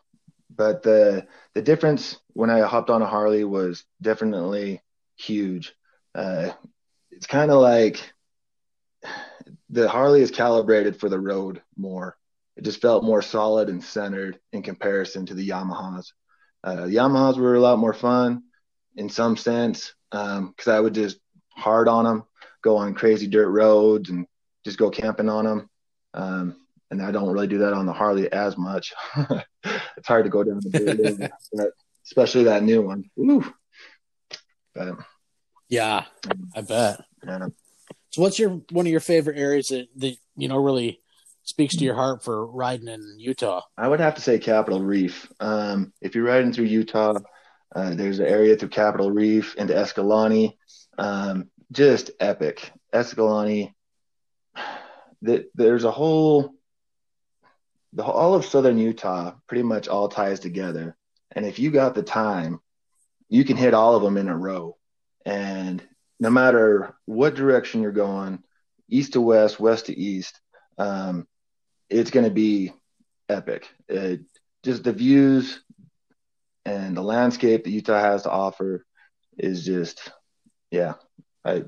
but 0.54 0.82
the 0.82 1.26
the 1.54 1.62
difference 1.62 2.16
when 2.34 2.50
I 2.50 2.60
hopped 2.60 2.90
on 2.90 3.02
a 3.02 3.06
Harley 3.06 3.44
was 3.44 3.84
definitely 4.00 4.82
huge. 5.16 5.74
Uh, 6.14 6.50
it's 7.10 7.26
kind 7.26 7.50
of 7.50 7.60
like 7.60 8.12
the 9.70 9.88
Harley 9.88 10.20
is 10.20 10.30
calibrated 10.30 10.98
for 10.98 11.08
the 11.08 11.20
road 11.20 11.62
more. 11.76 12.16
It 12.56 12.64
just 12.64 12.80
felt 12.80 13.04
more 13.04 13.22
solid 13.22 13.68
and 13.68 13.82
centered 13.82 14.38
in 14.52 14.62
comparison 14.62 15.26
to 15.26 15.34
the 15.34 15.48
Yamahas. 15.48 16.12
Uh, 16.64 16.86
Yamahas 16.86 17.38
were 17.38 17.54
a 17.54 17.60
lot 17.60 17.78
more 17.78 17.92
fun 17.92 18.42
in 18.96 19.08
some 19.08 19.36
sense 19.36 19.94
because 20.10 20.66
um, 20.66 20.74
I 20.74 20.80
would 20.80 20.94
just 20.94 21.18
hard 21.50 21.88
on 21.88 22.04
them, 22.04 22.24
go 22.62 22.76
on 22.76 22.94
crazy 22.94 23.26
dirt 23.26 23.50
roads, 23.50 24.10
and 24.10 24.26
just 24.64 24.78
go 24.78 24.90
camping 24.90 25.28
on 25.28 25.44
them. 25.44 25.70
Um, 26.14 26.56
and 26.90 27.02
I 27.02 27.10
don't 27.10 27.28
really 27.28 27.46
do 27.46 27.58
that 27.58 27.74
on 27.74 27.86
the 27.86 27.92
Harley 27.92 28.32
as 28.32 28.56
much. 28.56 28.94
it's 29.64 30.06
hard 30.06 30.24
to 30.24 30.30
go 30.30 30.42
down 30.42 30.60
the 30.62 31.30
dirt, 31.52 31.70
especially 32.06 32.44
that 32.44 32.62
new 32.62 32.82
one. 32.82 33.04
Woo. 33.16 33.44
But, 34.74 34.96
yeah, 35.68 36.04
I 36.54 36.62
bet. 36.62 37.04
Yeah. 37.26 37.48
So, 38.10 38.22
what's 38.22 38.38
your 38.38 38.60
one 38.70 38.86
of 38.86 38.90
your 38.92 39.00
favorite 39.00 39.38
areas 39.38 39.68
that, 39.68 39.88
that 39.96 40.16
you 40.36 40.48
know 40.48 40.56
really 40.56 41.00
speaks 41.42 41.76
to 41.76 41.84
your 41.84 41.94
heart 41.94 42.22
for 42.22 42.46
riding 42.46 42.88
in 42.88 43.16
Utah? 43.18 43.62
I 43.76 43.88
would 43.88 44.00
have 44.00 44.14
to 44.14 44.20
say 44.22 44.38
Capitol 44.38 44.82
Reef. 44.82 45.30
Um, 45.40 45.92
if 46.00 46.14
you're 46.14 46.24
riding 46.24 46.52
through 46.52 46.66
Utah, 46.66 47.18
uh, 47.74 47.94
there's 47.94 48.18
an 48.18 48.26
area 48.26 48.56
through 48.56 48.70
Capitol 48.70 49.10
Reef 49.10 49.54
into 49.56 49.76
Escalante. 49.76 50.58
Um, 50.96 51.50
just 51.70 52.10
epic. 52.20 52.72
Escalante. 52.92 53.74
The, 55.20 55.48
there's 55.54 55.84
a 55.84 55.90
whole, 55.90 56.54
the 57.92 58.04
all 58.04 58.34
of 58.34 58.44
southern 58.44 58.78
Utah 58.78 59.34
pretty 59.46 59.64
much 59.64 59.88
all 59.88 60.08
ties 60.08 60.40
together. 60.40 60.96
And 61.32 61.44
if 61.44 61.58
you 61.58 61.70
got 61.70 61.94
the 61.94 62.02
time, 62.02 62.60
you 63.28 63.44
can 63.44 63.56
hit 63.56 63.74
all 63.74 63.96
of 63.96 64.02
them 64.02 64.16
in 64.16 64.28
a 64.28 64.36
row. 64.36 64.76
And 65.26 65.82
no 66.18 66.30
matter 66.30 66.96
what 67.04 67.34
direction 67.34 67.82
you're 67.82 67.92
going, 67.92 68.42
east 68.88 69.12
to 69.12 69.20
west, 69.20 69.60
west 69.60 69.86
to 69.86 69.98
east, 69.98 70.40
um, 70.78 71.26
it's 71.90 72.10
going 72.10 72.24
to 72.24 72.30
be 72.30 72.72
epic. 73.28 73.68
It, 73.88 74.20
just 74.62 74.84
the 74.84 74.92
views 74.92 75.62
and 76.68 76.96
the 76.96 77.02
landscape 77.02 77.64
that 77.64 77.70
Utah 77.70 78.00
has 78.00 78.24
to 78.24 78.30
offer 78.30 78.84
is 79.38 79.64
just, 79.64 80.10
yeah, 80.70 80.94
I 81.44 81.64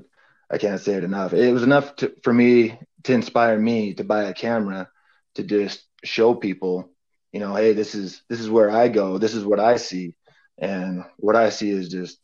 I 0.49 0.57
can't 0.57 0.81
say 0.81 0.93
it 0.93 1.03
enough. 1.03 1.33
It 1.33 1.51
was 1.51 1.63
enough 1.63 1.95
to, 1.97 2.13
for 2.23 2.33
me 2.33 2.77
to 3.03 3.13
inspire 3.13 3.57
me 3.57 3.93
to 3.95 4.03
buy 4.03 4.23
a 4.23 4.33
camera 4.33 4.89
to 5.35 5.43
just 5.43 5.85
show 6.03 6.35
people, 6.35 6.91
you 7.31 7.39
know, 7.39 7.55
hey, 7.55 7.73
this 7.73 7.95
is 7.95 8.21
this 8.29 8.39
is 8.39 8.49
where 8.49 8.69
I 8.69 8.89
go. 8.89 9.17
This 9.17 9.33
is 9.33 9.45
what 9.45 9.59
I 9.59 9.77
see, 9.77 10.15
and 10.57 11.03
what 11.17 11.35
I 11.35 11.49
see 11.49 11.71
is 11.71 11.89
just 11.89 12.19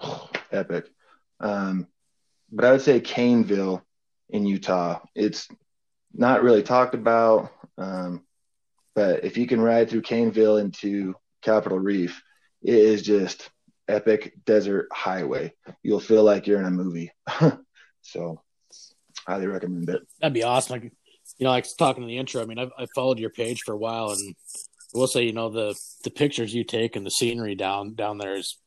oh, 0.00 0.30
epic. 0.52 0.88
Um, 1.40 1.88
but 2.52 2.64
I 2.66 2.72
would 2.72 2.82
say 2.82 3.00
Caineville 3.00 3.82
in 4.28 4.46
Utah. 4.46 5.00
It's 5.14 5.48
not 6.12 6.42
really 6.42 6.62
talked 6.62 6.94
about. 6.94 7.50
Um, 7.78 8.22
but 8.94 9.24
if 9.24 9.38
you 9.38 9.46
can 9.46 9.60
ride 9.60 9.88
through 9.88 10.02
Caineville 10.02 10.60
into 10.60 11.14
Capitol 11.42 11.78
Reef, 11.78 12.22
it 12.62 12.74
is 12.74 13.02
just 13.02 13.50
epic 13.88 14.34
desert 14.44 14.88
highway. 14.92 15.52
You'll 15.82 16.00
feel 16.00 16.24
like 16.24 16.46
you're 16.46 16.60
in 16.60 16.66
a 16.66 16.70
movie. 16.70 17.10
so, 18.02 18.40
highly 19.26 19.46
recommend 19.46 19.88
it. 19.88 20.02
That'd 20.20 20.34
be 20.34 20.42
awesome. 20.42 20.80
Like, 20.80 20.92
you 21.38 21.44
know, 21.44 21.50
like 21.50 21.66
talking 21.76 22.02
in 22.02 22.08
the 22.08 22.18
intro. 22.18 22.42
I 22.42 22.46
mean, 22.46 22.58
I've, 22.58 22.72
I've 22.78 22.90
followed 22.94 23.18
your 23.18 23.30
page 23.30 23.62
for 23.64 23.72
a 23.72 23.78
while, 23.78 24.10
and 24.10 24.34
we'll 24.94 25.06
say, 25.06 25.22
you 25.22 25.32
know, 25.32 25.50
the 25.50 25.74
the 26.04 26.10
pictures 26.10 26.54
you 26.54 26.64
take 26.64 26.96
and 26.96 27.06
the 27.06 27.10
scenery 27.10 27.54
down 27.54 27.94
down 27.94 28.18
there 28.18 28.34
is 28.34 28.58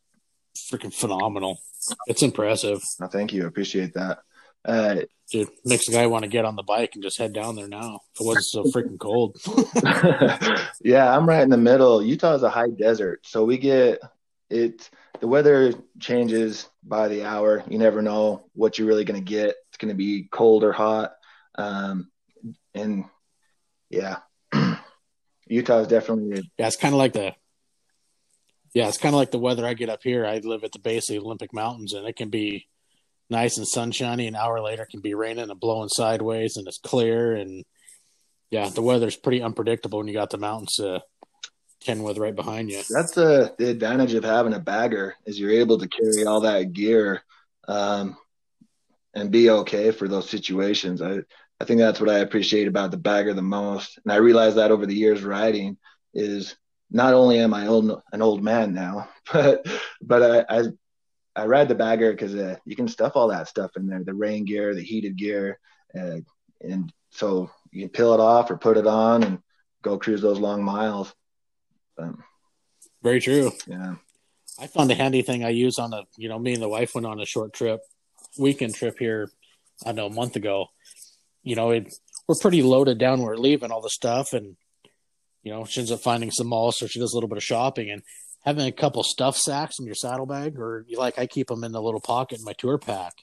freaking 0.71 0.93
phenomenal. 0.93 1.59
It's 2.07 2.23
impressive. 2.23 2.81
No, 2.99 3.07
thank 3.07 3.33
you. 3.33 3.43
I 3.43 3.47
appreciate 3.47 3.93
that. 3.93 4.19
Uh, 4.65 5.01
Dude, 5.31 5.49
makes 5.63 5.87
a 5.87 5.91
guy 5.91 6.05
want 6.05 6.23
to 6.23 6.29
get 6.29 6.45
on 6.45 6.55
the 6.55 6.63
bike 6.63 6.91
and 6.93 7.03
just 7.03 7.17
head 7.17 7.33
down 7.33 7.55
there 7.55 7.67
now. 7.67 7.99
If 8.13 8.21
it 8.21 8.25
wasn't 8.25 8.45
so 8.45 8.63
freaking 8.65 8.99
cold. 8.99 9.37
yeah, 10.83 11.15
I'm 11.15 11.27
right 11.27 11.41
in 11.41 11.49
the 11.49 11.57
middle. 11.57 12.03
Utah 12.03 12.35
is 12.35 12.43
a 12.43 12.49
high 12.49 12.69
desert, 12.69 13.25
so 13.25 13.43
we 13.43 13.57
get 13.57 13.99
it. 14.49 14.89
The 15.19 15.27
weather 15.27 15.73
changes 15.99 16.69
by 16.83 17.07
the 17.07 17.23
hour. 17.23 17.63
You 17.67 17.79
never 17.79 18.01
know 18.01 18.45
what 18.53 18.77
you're 18.77 18.87
really 18.87 19.05
going 19.05 19.23
to 19.23 19.29
get. 19.29 19.55
It's 19.69 19.77
going 19.77 19.89
to 19.89 19.97
be 19.97 20.27
cold 20.31 20.63
or 20.63 20.73
hot, 20.73 21.15
um, 21.55 22.11
and 22.75 23.05
yeah, 23.89 24.17
Utah 25.47 25.79
is 25.79 25.87
definitely. 25.87 26.49
Yeah, 26.57 26.67
it's 26.67 26.75
kind 26.75 26.93
of 26.93 26.99
like 26.99 27.13
the. 27.13 27.33
Yeah, 28.75 28.89
it's 28.89 28.97
kind 28.97 29.15
of 29.15 29.19
like 29.19 29.31
the 29.31 29.39
weather 29.39 29.65
I 29.65 29.73
get 29.73 29.89
up 29.89 30.03
here. 30.03 30.25
I 30.25 30.39
live 30.39 30.65
at 30.65 30.73
the 30.73 30.79
base 30.79 31.09
of 31.09 31.15
the 31.15 31.21
Olympic 31.21 31.53
Mountains, 31.53 31.93
and 31.93 32.05
it 32.05 32.17
can 32.17 32.29
be 32.29 32.67
nice 33.29 33.57
and 33.57 33.67
sunshiny. 33.67 34.27
An 34.27 34.35
hour 34.35 34.61
later, 34.61 34.87
can 34.89 35.01
be 35.01 35.13
raining 35.13 35.49
and 35.49 35.59
blowing 35.59 35.89
sideways, 35.89 36.57
and 36.57 36.67
it's 36.67 36.77
clear. 36.77 37.35
And 37.35 37.63
yeah, 38.51 38.69
the 38.69 38.81
weather's 38.81 39.15
pretty 39.15 39.41
unpredictable 39.41 39.99
when 39.99 40.07
you 40.07 40.13
got 40.13 40.29
the 40.29 40.37
mountains 40.37 40.75
to 40.75 41.01
ten 41.81 42.03
with 42.03 42.17
right 42.17 42.35
behind 42.35 42.69
you. 42.69 42.81
That's 42.89 43.13
the 43.13 43.53
the 43.57 43.69
advantage 43.69 44.13
of 44.13 44.23
having 44.23 44.53
a 44.53 44.59
bagger 44.59 45.15
is 45.25 45.39
you're 45.39 45.51
able 45.51 45.79
to 45.79 45.87
carry 45.87 46.25
all 46.25 46.41
that 46.41 46.73
gear 46.73 47.23
um, 47.67 48.17
and 49.13 49.31
be 49.31 49.49
okay 49.49 49.91
for 49.91 50.07
those 50.07 50.29
situations. 50.29 51.01
I 51.01 51.19
I 51.59 51.65
think 51.65 51.79
that's 51.79 52.01
what 52.01 52.09
I 52.09 52.19
appreciate 52.19 52.67
about 52.67 52.91
the 52.91 52.97
bagger 52.97 53.33
the 53.33 53.41
most, 53.41 53.99
and 54.03 54.11
I 54.11 54.17
realized 54.17 54.57
that 54.57 54.71
over 54.71 54.85
the 54.85 54.95
years 54.95 55.23
riding 55.23 55.77
is 56.13 56.55
not 56.91 57.13
only 57.13 57.39
am 57.39 57.53
I 57.53 57.67
old, 57.67 58.01
an 58.11 58.21
old 58.21 58.43
man 58.43 58.73
now, 58.73 59.09
but 59.33 59.65
but 60.01 60.47
I, 60.49 60.57
I 60.59 60.63
I 61.35 61.45
ride 61.45 61.67
the 61.67 61.75
bagger 61.75 62.11
because 62.11 62.33
uh, 62.35 62.55
you 62.65 62.75
can 62.75 62.87
stuff 62.87 63.13
all 63.15 63.27
that 63.27 63.47
stuff 63.47 63.71
in 63.75 63.87
there, 63.87 64.03
the 64.03 64.13
rain 64.13 64.45
gear, 64.45 64.73
the 64.73 64.83
heated 64.83 65.17
gear, 65.17 65.59
uh, 65.97 66.17
and 66.61 66.91
so 67.11 67.49
you 67.71 67.81
can 67.81 67.89
peel 67.89 68.13
it 68.13 68.19
off 68.19 68.49
or 68.49 68.57
put 68.57 68.77
it 68.77 68.87
on 68.87 69.23
and 69.23 69.39
go 69.81 69.97
cruise 69.97 70.21
those 70.21 70.39
long 70.39 70.63
miles. 70.63 71.13
But, 71.97 72.15
Very 73.03 73.19
true. 73.19 73.51
Yeah. 73.67 73.95
I 74.59 74.67
found 74.67 74.89
a 74.91 74.95
handy 74.95 75.21
thing 75.21 75.43
I 75.43 75.49
use 75.49 75.77
on 75.77 75.93
a, 75.93 76.03
you 76.17 76.29
know, 76.29 76.39
me 76.39 76.53
and 76.53 76.61
the 76.61 76.69
wife 76.69 76.95
went 76.95 77.05
on 77.05 77.19
a 77.19 77.25
short 77.25 77.53
trip, 77.53 77.81
weekend 78.37 78.75
trip 78.75 78.97
here, 78.97 79.29
I 79.83 79.89
don't 79.89 79.95
know, 79.95 80.05
a 80.07 80.09
month 80.09 80.37
ago. 80.37 80.67
You 81.43 81.55
know, 81.55 81.71
it, 81.71 81.93
we're 82.27 82.35
pretty 82.39 82.63
loaded 82.63 82.97
down. 82.97 83.21
We're 83.21 83.35
leaving 83.35 83.71
all 83.71 83.81
the 83.81 83.89
stuff 83.89 84.33
and, 84.33 84.55
you 85.43 85.51
know, 85.51 85.65
she 85.65 85.81
ends 85.81 85.91
up 85.91 85.99
finding 85.99 86.31
some 86.31 86.47
mall, 86.47 86.71
so 86.71 86.87
she 86.87 86.99
does 86.99 87.13
a 87.13 87.15
little 87.15 87.27
bit 87.27 87.37
of 87.37 87.43
shopping. 87.43 87.91
And 87.91 88.01
having 88.45 88.67
a 88.67 88.71
couple 88.71 89.03
stuff 89.03 89.35
sacks 89.35 89.79
in 89.79 89.85
your 89.85 89.95
saddlebag, 89.95 90.57
or 90.59 90.85
you 90.87 90.97
like 90.97 91.17
I 91.17 91.25
keep 91.25 91.47
them 91.47 91.63
in 91.63 91.71
the 91.71 91.81
little 91.81 91.99
pocket 91.99 92.39
in 92.39 92.45
my 92.45 92.53
tour 92.53 92.77
pack. 92.77 93.13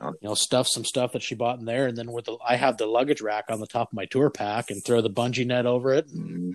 Oh. 0.00 0.14
You 0.20 0.28
know, 0.28 0.34
stuff 0.34 0.68
some 0.68 0.84
stuff 0.84 1.12
that 1.12 1.22
she 1.22 1.34
bought 1.34 1.58
in 1.58 1.64
there, 1.64 1.86
and 1.86 1.96
then 1.96 2.12
with 2.12 2.26
the 2.26 2.36
I 2.46 2.56
have 2.56 2.76
the 2.76 2.86
luggage 2.86 3.20
rack 3.20 3.46
on 3.48 3.58
the 3.58 3.66
top 3.66 3.88
of 3.88 3.96
my 3.96 4.06
tour 4.06 4.30
pack, 4.30 4.70
and 4.70 4.82
throw 4.84 5.00
the 5.00 5.10
bungee 5.10 5.46
net 5.46 5.66
over 5.66 5.92
it. 5.92 6.06
Mm-hmm. 6.06 6.52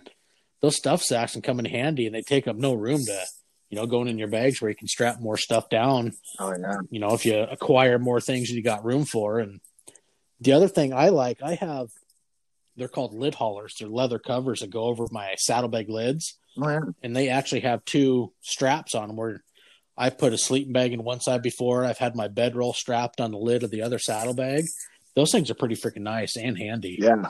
Those 0.61 0.77
stuff 0.77 1.01
sacks 1.01 1.33
can 1.33 1.41
come 1.41 1.59
in 1.59 1.65
handy, 1.65 2.05
and 2.05 2.15
they 2.15 2.21
take 2.21 2.47
up 2.47 2.55
no 2.55 2.73
room 2.73 3.01
to, 3.05 3.25
you 3.69 3.77
know, 3.77 3.85
going 3.85 4.07
in 4.07 4.17
your 4.17 4.29
bags 4.29 4.61
where 4.61 4.69
you 4.69 4.77
can 4.77 4.87
strap 4.87 5.19
more 5.19 5.35
stuff 5.35 5.67
down. 5.69 6.13
Oh 6.39 6.55
yeah. 6.57 6.77
You 6.89 7.01
know, 7.01 7.13
if 7.13 7.25
you 7.25 7.37
acquire 7.37 7.99
more 7.99 8.21
things 8.21 8.49
you 8.49 8.63
got 8.63 8.85
room 8.85 9.03
for, 9.03 9.39
and 9.39 9.59
the 10.39 10.53
other 10.53 10.69
thing 10.69 10.93
I 10.93 11.09
like, 11.09 11.41
I 11.43 11.55
have 11.55 11.89
they're 12.75 12.87
called 12.87 13.13
lid 13.13 13.35
haulers. 13.35 13.75
They're 13.79 13.89
leather 13.89 14.19
covers 14.19 14.61
that 14.61 14.69
go 14.69 14.83
over 14.83 15.05
my 15.11 15.35
saddlebag 15.37 15.89
lids. 15.89 16.37
Oh, 16.61 16.69
yeah. 16.69 16.79
And 17.01 17.15
they 17.15 17.29
actually 17.29 17.61
have 17.61 17.85
two 17.85 18.33
straps 18.41 18.95
on 18.95 19.07
them 19.07 19.17
where 19.17 19.43
I've 19.97 20.17
put 20.17 20.33
a 20.33 20.37
sleeping 20.37 20.73
bag 20.73 20.93
in 20.93 21.03
one 21.03 21.19
side 21.19 21.41
before. 21.41 21.85
I've 21.85 21.97
had 21.97 22.15
my 22.15 22.27
bedroll 22.27 22.73
strapped 22.73 23.21
on 23.21 23.31
the 23.31 23.37
lid 23.37 23.63
of 23.63 23.71
the 23.71 23.81
other 23.81 23.99
saddlebag. 23.99 24.65
Those 25.15 25.31
things 25.31 25.51
are 25.51 25.55
pretty 25.55 25.75
freaking 25.75 26.01
nice 26.01 26.35
and 26.35 26.57
handy. 26.57 26.97
Yeah. 26.99 27.27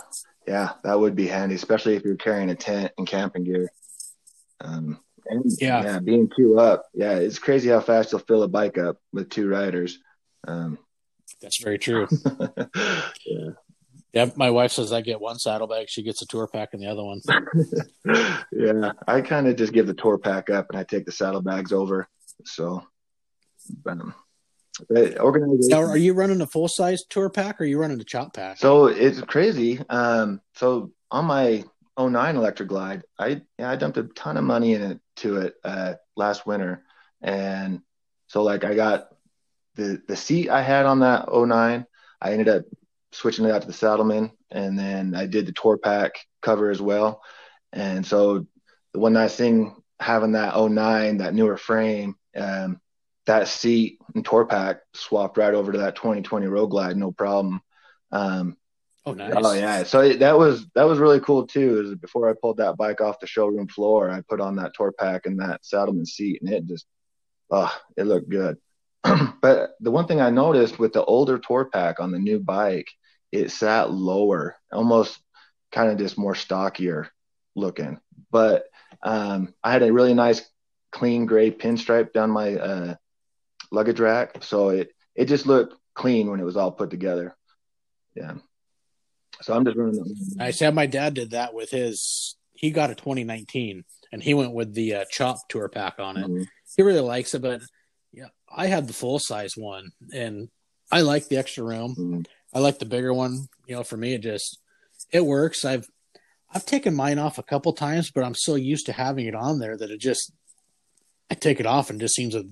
Yeah, 0.47 0.73
that 0.83 0.99
would 0.99 1.15
be 1.15 1.27
handy, 1.27 1.55
especially 1.55 1.95
if 1.95 2.03
you're 2.03 2.15
carrying 2.15 2.49
a 2.49 2.55
tent 2.55 2.91
and 2.97 3.07
camping 3.07 3.45
gear. 3.45 3.71
Um, 4.59 4.99
and, 5.25 5.45
yeah. 5.59 5.83
yeah, 5.83 5.99
being 5.99 6.29
two 6.35 6.59
up. 6.59 6.85
Yeah, 6.93 7.15
it's 7.15 7.39
crazy 7.39 7.69
how 7.69 7.79
fast 7.79 8.11
you'll 8.11 8.19
fill 8.19 8.43
a 8.43 8.47
bike 8.47 8.77
up 8.77 8.97
with 9.13 9.29
two 9.29 9.47
riders. 9.47 9.99
Um, 10.45 10.77
That's 11.41 11.63
very 11.63 11.77
true. 11.77 12.07
yeah. 13.25 13.49
Yeah, 14.13 14.29
my 14.35 14.51
wife 14.51 14.71
says 14.71 14.93
I 14.93 15.01
get 15.01 15.19
one 15.19 15.39
saddlebag. 15.39 15.89
She 15.89 16.03
gets 16.03 16.21
a 16.21 16.27
tour 16.27 16.47
pack 16.47 16.69
and 16.73 16.81
the 16.81 16.87
other 16.87 17.03
one. 17.03 17.21
yeah, 18.51 18.91
I 19.07 19.21
kind 19.21 19.47
of 19.47 19.55
just 19.55 19.73
give 19.73 19.87
the 19.87 19.95
tour 19.95 20.19
pack 20.19 20.51
up 20.51 20.67
and 20.69 20.77
I 20.77 20.83
take 20.83 21.05
the 21.05 21.11
saddlebags 21.11 21.73
over. 21.73 22.07
So, 22.45 22.83
um, 23.87 24.13
organization. 24.91 25.69
Now, 25.69 25.81
are 25.81 25.97
you 25.97 26.13
running 26.13 26.41
a 26.41 26.47
full 26.47 26.67
size 26.67 27.03
tour 27.09 27.31
pack 27.31 27.59
or 27.59 27.63
are 27.63 27.67
you 27.67 27.79
running 27.79 27.99
a 27.99 28.03
chop 28.03 28.35
pack? 28.35 28.57
So 28.59 28.85
it's 28.85 29.19
crazy. 29.21 29.79
Um, 29.89 30.41
so 30.55 30.91
on 31.09 31.25
my 31.25 31.63
09 31.99 32.35
Electra 32.35 32.67
Glide, 32.67 33.03
I 33.17 33.41
yeah, 33.57 33.71
I 33.71 33.75
dumped 33.75 33.97
a 33.97 34.03
ton 34.03 34.37
of 34.37 34.43
money 34.43 34.75
in 34.75 34.81
it 34.83 34.99
to 35.17 35.37
it 35.37 35.55
uh, 35.63 35.95
last 36.15 36.45
winter, 36.45 36.83
and 37.21 37.81
so 38.27 38.43
like 38.43 38.63
I 38.63 38.75
got 38.75 39.09
the 39.75 40.01
the 40.07 40.15
seat 40.15 40.49
I 40.49 40.61
had 40.61 40.85
on 40.85 40.99
that 40.99 41.31
09. 41.31 41.85
I 42.21 42.31
ended 42.31 42.47
up 42.47 42.63
switching 43.13 43.45
it 43.45 43.51
out 43.51 43.61
to 43.61 43.67
the 43.67 43.73
Saddlemen, 43.73 44.31
and 44.51 44.77
then 44.77 45.15
I 45.15 45.25
did 45.25 45.45
the 45.45 45.53
tour 45.53 45.77
pack 45.77 46.13
cover 46.41 46.69
as 46.69 46.81
well. 46.81 47.21
And 47.71 48.05
so 48.05 48.45
the 48.93 48.99
one 48.99 49.13
nice 49.13 49.35
thing 49.35 49.75
having 49.99 50.33
that 50.33 50.55
09, 50.59 51.17
that 51.17 51.33
newer 51.33 51.57
frame, 51.57 52.15
um, 52.35 52.79
that 53.25 53.47
seat 53.47 53.99
and 54.13 54.25
tour 54.25 54.45
pack 54.45 54.81
swapped 54.93 55.37
right 55.37 55.53
over 55.53 55.71
to 55.71 55.77
that 55.79 55.95
2020 55.95 56.47
Road 56.47 56.67
Glide, 56.67 56.97
no 56.97 57.11
problem. 57.11 57.61
Um, 58.11 58.57
Oh, 59.05 59.13
nice. 59.13 59.33
Oh 59.35 59.51
yeah, 59.53 59.83
so 59.83 59.99
it, 59.99 60.19
that 60.19 60.37
was 60.37 60.65
that 60.75 60.83
was 60.83 60.97
really 60.97 61.19
cool 61.19 61.45
too. 61.45 61.81
Is 61.81 61.95
before 61.95 62.29
I 62.29 62.33
pulled 62.39 62.57
that 62.57 62.77
bike 62.77 63.01
off 63.01 63.19
the 63.19 63.27
showroom 63.27 63.67
floor, 63.67 64.09
I 64.09 64.21
put 64.21 64.39
on 64.39 64.55
that 64.55 64.73
tour 64.73 64.93
pack 64.97 65.25
and 65.25 65.39
that 65.41 65.65
Saddlemen 65.65 66.05
seat, 66.05 66.41
and 66.41 66.49
it 66.49 66.65
just, 66.65 66.85
oh, 67.51 67.73
it 67.97 68.03
looked 68.03 68.29
good. 68.29 68.57
but 69.41 69.71
the 69.81 69.91
one 69.91 70.07
thing 70.07 70.21
I 70.21 70.29
noticed 70.29 70.79
with 70.79 70.93
the 70.93 71.03
older 71.03 71.37
tour 71.37 71.65
pack 71.65 71.99
on 71.99 72.11
the 72.11 72.19
new 72.19 72.39
bike, 72.39 72.87
it 73.33 73.49
sat 73.51 73.91
lower, 73.91 74.55
almost 74.71 75.19
kind 75.71 75.91
of 75.91 75.97
just 75.97 76.19
more 76.19 76.35
stockier 76.35 77.09
looking. 77.55 77.99
But 78.31 78.65
um, 79.01 79.53
I 79.63 79.71
had 79.71 79.81
a 79.81 79.91
really 79.91 80.13
nice 80.13 80.47
clean 80.91 81.25
gray 81.25 81.49
pinstripe 81.49 82.13
down 82.13 82.29
my 82.29 82.55
uh, 82.55 82.95
luggage 83.71 83.99
rack, 83.99 84.43
so 84.43 84.69
it 84.69 84.91
it 85.15 85.25
just 85.25 85.47
looked 85.47 85.75
clean 85.95 86.29
when 86.29 86.39
it 86.39 86.45
was 86.45 86.55
all 86.57 86.71
put 86.71 86.91
together. 86.91 87.35
Yeah. 88.15 88.35
So 89.41 89.55
I'm 89.55 89.65
just 89.65 89.77
running. 89.77 90.15
I 90.39 90.51
said 90.51 90.75
my 90.75 90.85
dad 90.85 91.15
did 91.15 91.31
that 91.31 91.55
with 91.55 91.71
his. 91.71 92.35
He 92.53 92.69
got 92.69 92.91
a 92.91 92.95
2019, 92.95 93.83
and 94.11 94.21
he 94.23 94.35
went 94.35 94.53
with 94.53 94.75
the 94.75 94.93
uh, 94.93 95.05
Chop 95.09 95.37
Tour 95.49 95.69
Pack 95.69 95.95
on 95.97 96.17
it. 96.17 96.27
Mhm. 96.27 96.45
He 96.77 96.83
really 96.83 96.99
likes 97.01 97.33
it, 97.33 97.41
but 97.41 97.61
yeah, 98.11 98.27
I 98.47 98.67
had 98.67 98.87
the 98.87 98.93
full 98.93 99.17
size 99.17 99.57
one, 99.57 99.91
and 100.13 100.49
I 100.91 101.01
like 101.01 101.27
the 101.27 101.37
extra 101.37 101.63
room. 101.63 101.95
Mhm. 101.97 102.25
I 102.53 102.59
like 102.59 102.79
the 102.79 102.85
bigger 102.85 103.13
one. 103.13 103.47
You 103.67 103.75
know, 103.75 103.83
for 103.83 103.97
me, 103.97 104.13
it 104.13 104.21
just 104.21 104.59
it 105.11 105.25
works. 105.25 105.65
I've 105.65 105.87
I've 106.53 106.65
taken 106.65 106.95
mine 106.95 107.19
off 107.19 107.37
a 107.37 107.43
couple 107.43 107.73
times, 107.73 108.11
but 108.11 108.23
I'm 108.23 108.35
so 108.35 108.55
used 108.55 108.85
to 108.87 108.93
having 108.93 109.25
it 109.25 109.35
on 109.35 109.59
there 109.59 109.77
that 109.77 109.91
it 109.91 109.99
just 109.99 110.31
I 111.31 111.35
take 111.35 111.59
it 111.59 111.65
off 111.65 111.89
and 111.89 111.99
it 111.99 112.05
just 112.05 112.15
seems 112.15 112.35
a 112.35 112.45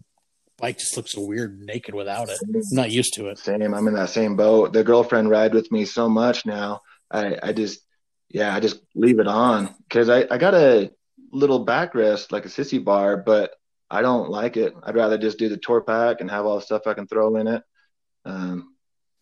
bike 0.62 0.78
just 0.78 0.96
looks 0.96 1.12
so 1.12 1.26
weird 1.26 1.60
naked 1.60 1.96
without 1.96 2.30
it. 2.30 2.40
I'm 2.44 2.62
not 2.72 2.92
used 2.92 3.14
to 3.16 3.28
it. 3.28 3.40
Same. 3.40 3.74
I'm 3.74 3.88
in 3.88 3.96
that 3.96 4.10
same 4.10 4.36
boat. 4.36 4.74
The 4.74 4.84
girlfriend 4.84 5.30
ride 5.30 5.54
with 5.54 5.72
me 5.72 5.86
so 5.86 6.08
much 6.08 6.46
now. 6.46 6.82
I, 7.10 7.38
I 7.42 7.52
just, 7.52 7.82
yeah, 8.30 8.56
I 8.56 8.60
just 8.60 8.80
leave 8.96 9.20
it 9.20 9.28
on 9.28 9.76
because 9.90 10.08
I, 10.08 10.26
I 10.30 10.38
got 10.38 10.54
a 10.54 10.92
little 11.32 11.66
backrest 11.66 12.32
like 12.32 12.46
a 12.46 12.50
sissy 12.50 12.84
bar, 12.84 13.18
but 13.18 13.52
I 13.90 14.02
don't 14.02 14.30
like 14.30 14.56
it. 14.56 14.74
I'd 14.84 14.96
rather 14.96 15.18
just 15.18 15.40
do 15.40 15.50
the 15.50 15.58
tour 15.58 15.82
pack 15.82 16.22
and 16.22 16.32
have 16.32 16.46
all 16.46 16.56
the 16.56 16.62
stuff 16.62 16.88
I 16.88 16.94
can 16.94 17.08
throw 17.08 17.36
in 17.36 17.48
it. 17.48 17.64
Um, 18.24 18.71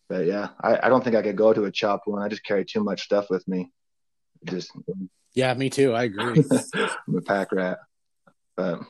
but 0.10 0.25
yeah, 0.25 0.50
I, 0.60 0.80
I 0.84 0.89
don't 0.89 1.04
think 1.04 1.16
I 1.16 1.22
could 1.22 1.38
go 1.38 1.54
to 1.54 1.66
a 1.66 1.72
chopped 1.72 2.08
one. 2.08 2.22
I 2.22 2.28
just 2.28 2.44
carry 2.44 2.66
too 2.66 2.84
much 2.84 3.04
stuff 3.04 3.30
with 3.30 3.48
me. 3.48 3.72
Just, 4.44 4.72
Yeah, 5.36 5.54
me 5.54 5.70
too. 5.70 5.94
I 5.94 6.04
agree. 6.04 6.44
I'm 6.75 7.16
a 7.16 7.22
pack 7.22 7.51
rat. 7.51 7.78
But 8.58 8.82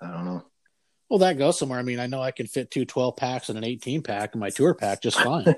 I 0.00 0.12
don't 0.12 0.24
know. 0.24 0.44
well, 1.10 1.18
that 1.18 1.36
goes 1.36 1.58
somewhere. 1.58 1.80
I 1.80 1.82
mean, 1.82 1.98
I 1.98 2.06
know 2.06 2.22
I 2.22 2.30
can 2.30 2.46
fit 2.46 2.70
two 2.70 2.84
12 2.84 3.16
packs 3.16 3.48
and 3.48 3.58
an 3.58 3.64
18 3.64 4.02
pack 4.02 4.34
in 4.34 4.40
my 4.40 4.50
tour 4.50 4.74
pack 4.74 5.02
just 5.02 5.18
fine. 5.18 5.44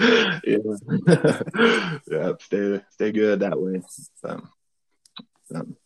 yeah. 0.00 0.38
yeah, 2.10 2.32
stay 2.40 2.82
stay 2.90 3.12
good 3.12 3.40
that 3.40 3.60
way. 3.60 3.80
Um, 4.24 5.76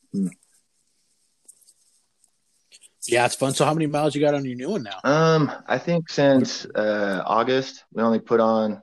yeah, 3.08 3.26
it's 3.26 3.34
fun. 3.34 3.54
So, 3.54 3.64
how 3.64 3.74
many 3.74 3.86
miles 3.86 4.14
you 4.14 4.20
got 4.20 4.34
on 4.34 4.44
your 4.44 4.56
new 4.56 4.70
one 4.70 4.82
now? 4.82 5.00
um, 5.04 5.50
I 5.66 5.78
think 5.78 6.10
since 6.10 6.64
uh, 6.66 7.22
August 7.26 7.84
we 7.92 8.02
only 8.02 8.20
put 8.20 8.40
on. 8.40 8.82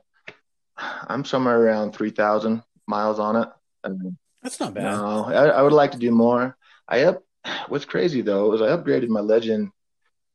I'm 0.78 1.24
somewhere 1.24 1.58
around 1.58 1.92
three 1.92 2.10
thousand 2.10 2.62
miles 2.86 3.18
on 3.18 3.36
it. 3.36 3.48
Um, 3.84 4.18
That's 4.42 4.60
not 4.60 4.74
bad. 4.74 4.84
no, 4.84 5.24
I, 5.24 5.46
I 5.46 5.62
would 5.62 5.72
like 5.72 5.92
to 5.92 5.98
do 5.98 6.10
more. 6.10 6.56
I 6.88 7.04
up. 7.04 7.22
What's 7.68 7.84
crazy 7.84 8.20
though 8.20 8.52
is 8.54 8.60
I 8.60 8.66
upgraded 8.66 9.08
my 9.08 9.20
Legend, 9.20 9.70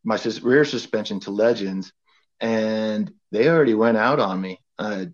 my 0.04 0.16
sus- 0.16 0.42
rear 0.42 0.66
suspension 0.66 1.20
to 1.22 1.32
Legends, 1.32 1.92
and 2.40 3.12
they 3.32 3.50
already 3.50 3.74
went 3.76 3.98
out 3.98 4.20
on 4.20 4.40
me. 4.42 4.60
Uh, 4.80 5.06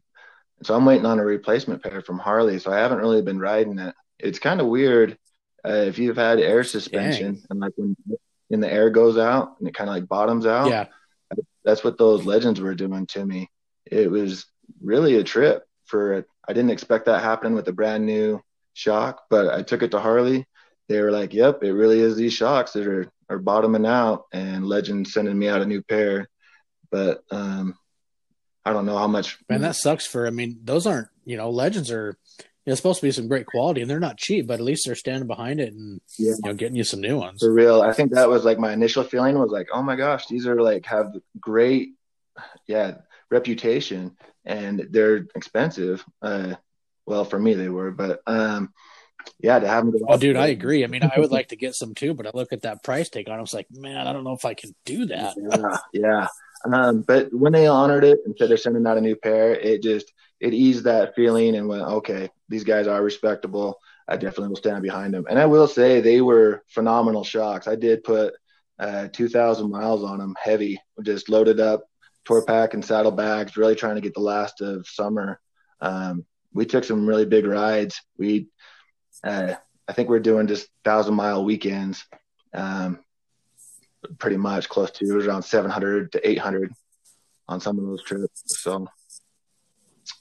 so 0.64 0.76
I'm 0.76 0.86
waiting 0.86 1.06
on 1.06 1.20
a 1.20 1.26
replacement 1.26 1.84
pair 1.84 2.02
from 2.02 2.20
Harley. 2.20 2.60
So 2.60 2.72
I 2.72 2.78
haven't 2.78 3.00
really 3.00 3.22
been 3.22 3.40
riding 3.40 3.80
it. 3.80 3.94
It's 4.20 4.40
kind 4.40 4.62
of 4.62 4.68
weird 4.68 5.18
uh, 5.68 5.72
if 5.88 6.00
you've 6.00 6.18
had 6.18 6.40
air 6.40 6.64
suspension 6.64 7.42
and 7.50 7.60
like 7.60 7.74
when 7.76 7.96
when 8.50 8.60
the 8.60 8.72
air 8.72 8.90
goes 8.90 9.18
out 9.18 9.56
and 9.60 9.68
it 9.68 9.74
kind 9.74 9.90
of 9.90 9.96
like 9.96 10.08
bottoms 10.08 10.46
out. 10.46 10.70
Yeah. 10.70 10.86
That's 11.64 11.84
what 11.84 11.98
those 11.98 12.26
Legends 12.26 12.62
were 12.62 12.76
doing 12.76 13.06
to 13.08 13.26
me. 13.26 13.50
It 13.86 14.10
was 14.10 14.46
really 14.82 15.16
a 15.16 15.24
trip 15.24 15.64
for 15.86 16.14
it. 16.14 16.26
I 16.48 16.54
didn't 16.54 16.72
expect 16.72 17.06
that 17.06 17.22
happening 17.22 17.56
with 17.56 17.68
a 17.68 17.74
brand 17.74 18.06
new 18.06 18.42
shock, 18.74 19.24
but 19.30 19.54
I 19.54 19.64
took 19.64 19.84
it 19.84 19.92
to 19.92 20.00
Harley. 20.00 20.46
They 20.88 21.02
were 21.02 21.12
like, 21.12 21.34
"Yep, 21.34 21.64
it 21.64 21.74
really 21.74 22.00
is 22.00 22.16
these 22.16 22.32
shocks 22.32 22.72
that 22.72 22.88
are 22.88 23.12
are 23.30 23.40
bottoming 23.40 23.86
out," 23.86 24.26
and 24.32 24.66
Legend 24.66 25.10
sending 25.10 25.38
me 25.38 25.50
out 25.50 25.62
a 25.62 25.66
new 25.66 25.82
pair. 25.82 26.30
But 26.90 27.24
um, 27.32 27.76
I 28.68 28.74
don't 28.74 28.86
know 28.86 28.98
how 28.98 29.08
much. 29.08 29.38
Man, 29.50 29.62
that 29.62 29.78
sucks 29.78 30.06
for, 30.06 30.28
I 30.28 30.30
mean, 30.30 30.60
those 30.62 30.86
aren't, 30.86 31.08
you 31.24 31.38
know, 31.38 31.50
legends 31.50 31.90
are, 31.90 32.18
know, 32.72 32.76
supposed 32.76 33.00
to 33.00 33.06
be 33.08 33.12
some 33.12 33.28
great 33.28 33.46
quality 33.46 33.82
and 33.82 33.90
they're 33.90 34.00
not 34.00 34.18
cheap, 34.18 34.48
but 34.48 34.56
at 34.56 34.62
least 34.66 34.86
they're 34.86 34.96
standing 34.96 35.28
behind 35.28 35.60
it 35.60 35.74
and, 35.74 36.02
Yeah. 36.18 36.32
you 36.32 36.40
know, 36.46 36.54
getting 36.54 36.76
you 36.76 36.84
some 36.84 37.02
new 37.02 37.18
ones. 37.18 37.40
for 37.42 37.52
real. 37.54 37.82
I 37.82 37.94
think 37.94 38.12
that 38.14 38.30
was 38.30 38.44
like 38.46 38.60
my 38.60 38.74
initial 38.74 39.04
feeling 39.04 39.38
was 39.40 39.52
like, 39.52 39.68
"Oh 39.74 39.82
my 39.82 39.96
gosh, 39.96 40.28
these 40.28 40.46
are 40.48 40.62
like 40.62 40.86
have 40.88 41.14
great, 41.40 41.90
yeah, 42.68 42.96
reputation, 43.32 44.18
and 44.46 44.88
they're 44.92 45.26
expensive." 45.36 46.04
Uh, 46.22 46.56
well, 47.06 47.24
for 47.26 47.40
me 47.40 47.54
they 47.54 47.70
were, 47.70 47.92
but 47.92 48.22
um, 48.28 48.74
yeah, 49.40 49.60
to 49.60 49.68
have 49.68 49.86
them. 49.86 49.96
Oh, 50.08 50.18
dude, 50.18 50.36
I 50.36 50.48
agree. 50.48 50.84
I 50.84 50.88
mean, 50.88 51.04
I 51.04 51.20
would 51.20 51.32
like 51.32 51.50
to 51.50 51.56
get 51.56 51.76
some 51.76 51.94
too, 51.96 52.14
but 52.14 52.28
I 52.28 52.32
look 52.34 52.52
at 52.54 52.64
that 52.64 52.84
price 52.84 53.10
tag 53.10 53.30
on. 53.30 53.38
I 53.38 53.42
was 53.42 53.54
like, 53.54 53.68
man, 53.72 54.08
I 54.08 54.14
don't 54.14 54.24
know 54.24 54.34
if 54.34 54.46
I 54.46 54.54
can 54.54 54.76
do 54.86 55.06
that. 55.08 55.36
yeah, 55.38 55.78
yeah. 55.94 56.28
Um, 56.74 57.02
but 57.02 57.32
when 57.34 57.54
they 57.54 57.68
honored 57.68 58.04
it 58.04 58.20
and 58.26 58.36
said 58.38 58.50
they're 58.50 58.58
sending 58.58 58.86
out 58.88 58.98
a 58.98 59.02
new 59.02 59.16
pair, 59.16 59.54
it 59.54 59.84
just 59.84 60.12
it 60.40 60.54
eased 60.54 60.84
that 60.84 61.16
feeling 61.16 61.56
and 61.56 61.68
went, 61.68 61.84
okay, 61.84 62.30
these 62.50 62.64
guys 62.64 62.88
are 62.88 63.04
respectable. 63.04 63.80
I 64.08 64.16
definitely 64.16 64.50
will 64.50 64.56
stand 64.56 64.84
behind 64.84 65.14
them. 65.14 65.26
And 65.30 65.40
I 65.40 65.46
will 65.46 65.68
say 65.68 66.00
they 66.00 66.22
were 66.22 66.64
phenomenal 66.68 67.24
shocks. 67.24 67.68
I 67.68 67.76
did 67.76 68.04
put 68.04 68.34
uh, 68.80 69.08
2,000 69.12 69.70
miles 69.70 70.04
on 70.04 70.20
them, 70.20 70.36
heavy, 70.42 70.80
just 71.04 71.30
loaded 71.30 71.60
up, 71.60 71.84
tour 72.26 72.44
pack 72.44 72.74
and 72.74 72.86
saddle 72.86 73.12
bags, 73.12 73.58
really 73.58 73.76
trying 73.76 73.96
to 73.96 74.02
get 74.02 74.14
the 74.14 74.20
last 74.20 74.62
of 74.62 74.88
summer. 74.88 75.40
Um, 75.82 76.26
we 76.54 76.66
took 76.66 76.84
some 76.84 77.08
really 77.08 77.26
big 77.26 77.46
rides. 77.46 78.02
We, 78.18 78.48
uh, 79.24 79.56
I 79.88 79.94
think 79.94 80.10
we're 80.10 80.20
doing 80.20 80.48
just 80.48 80.68
thousand 80.84 81.16
mile 81.16 81.44
weekends. 81.44 82.06
Um, 82.54 83.00
pretty 84.20 84.38
much 84.38 84.70
close 84.70 84.92
to 84.92 85.20
around 85.20 85.44
700 85.44 86.12
to 86.14 86.30
800 86.30 86.72
on 87.48 87.60
some 87.60 87.78
of 87.80 87.86
those 87.86 88.04
trips. 88.04 88.44
So, 88.46 88.88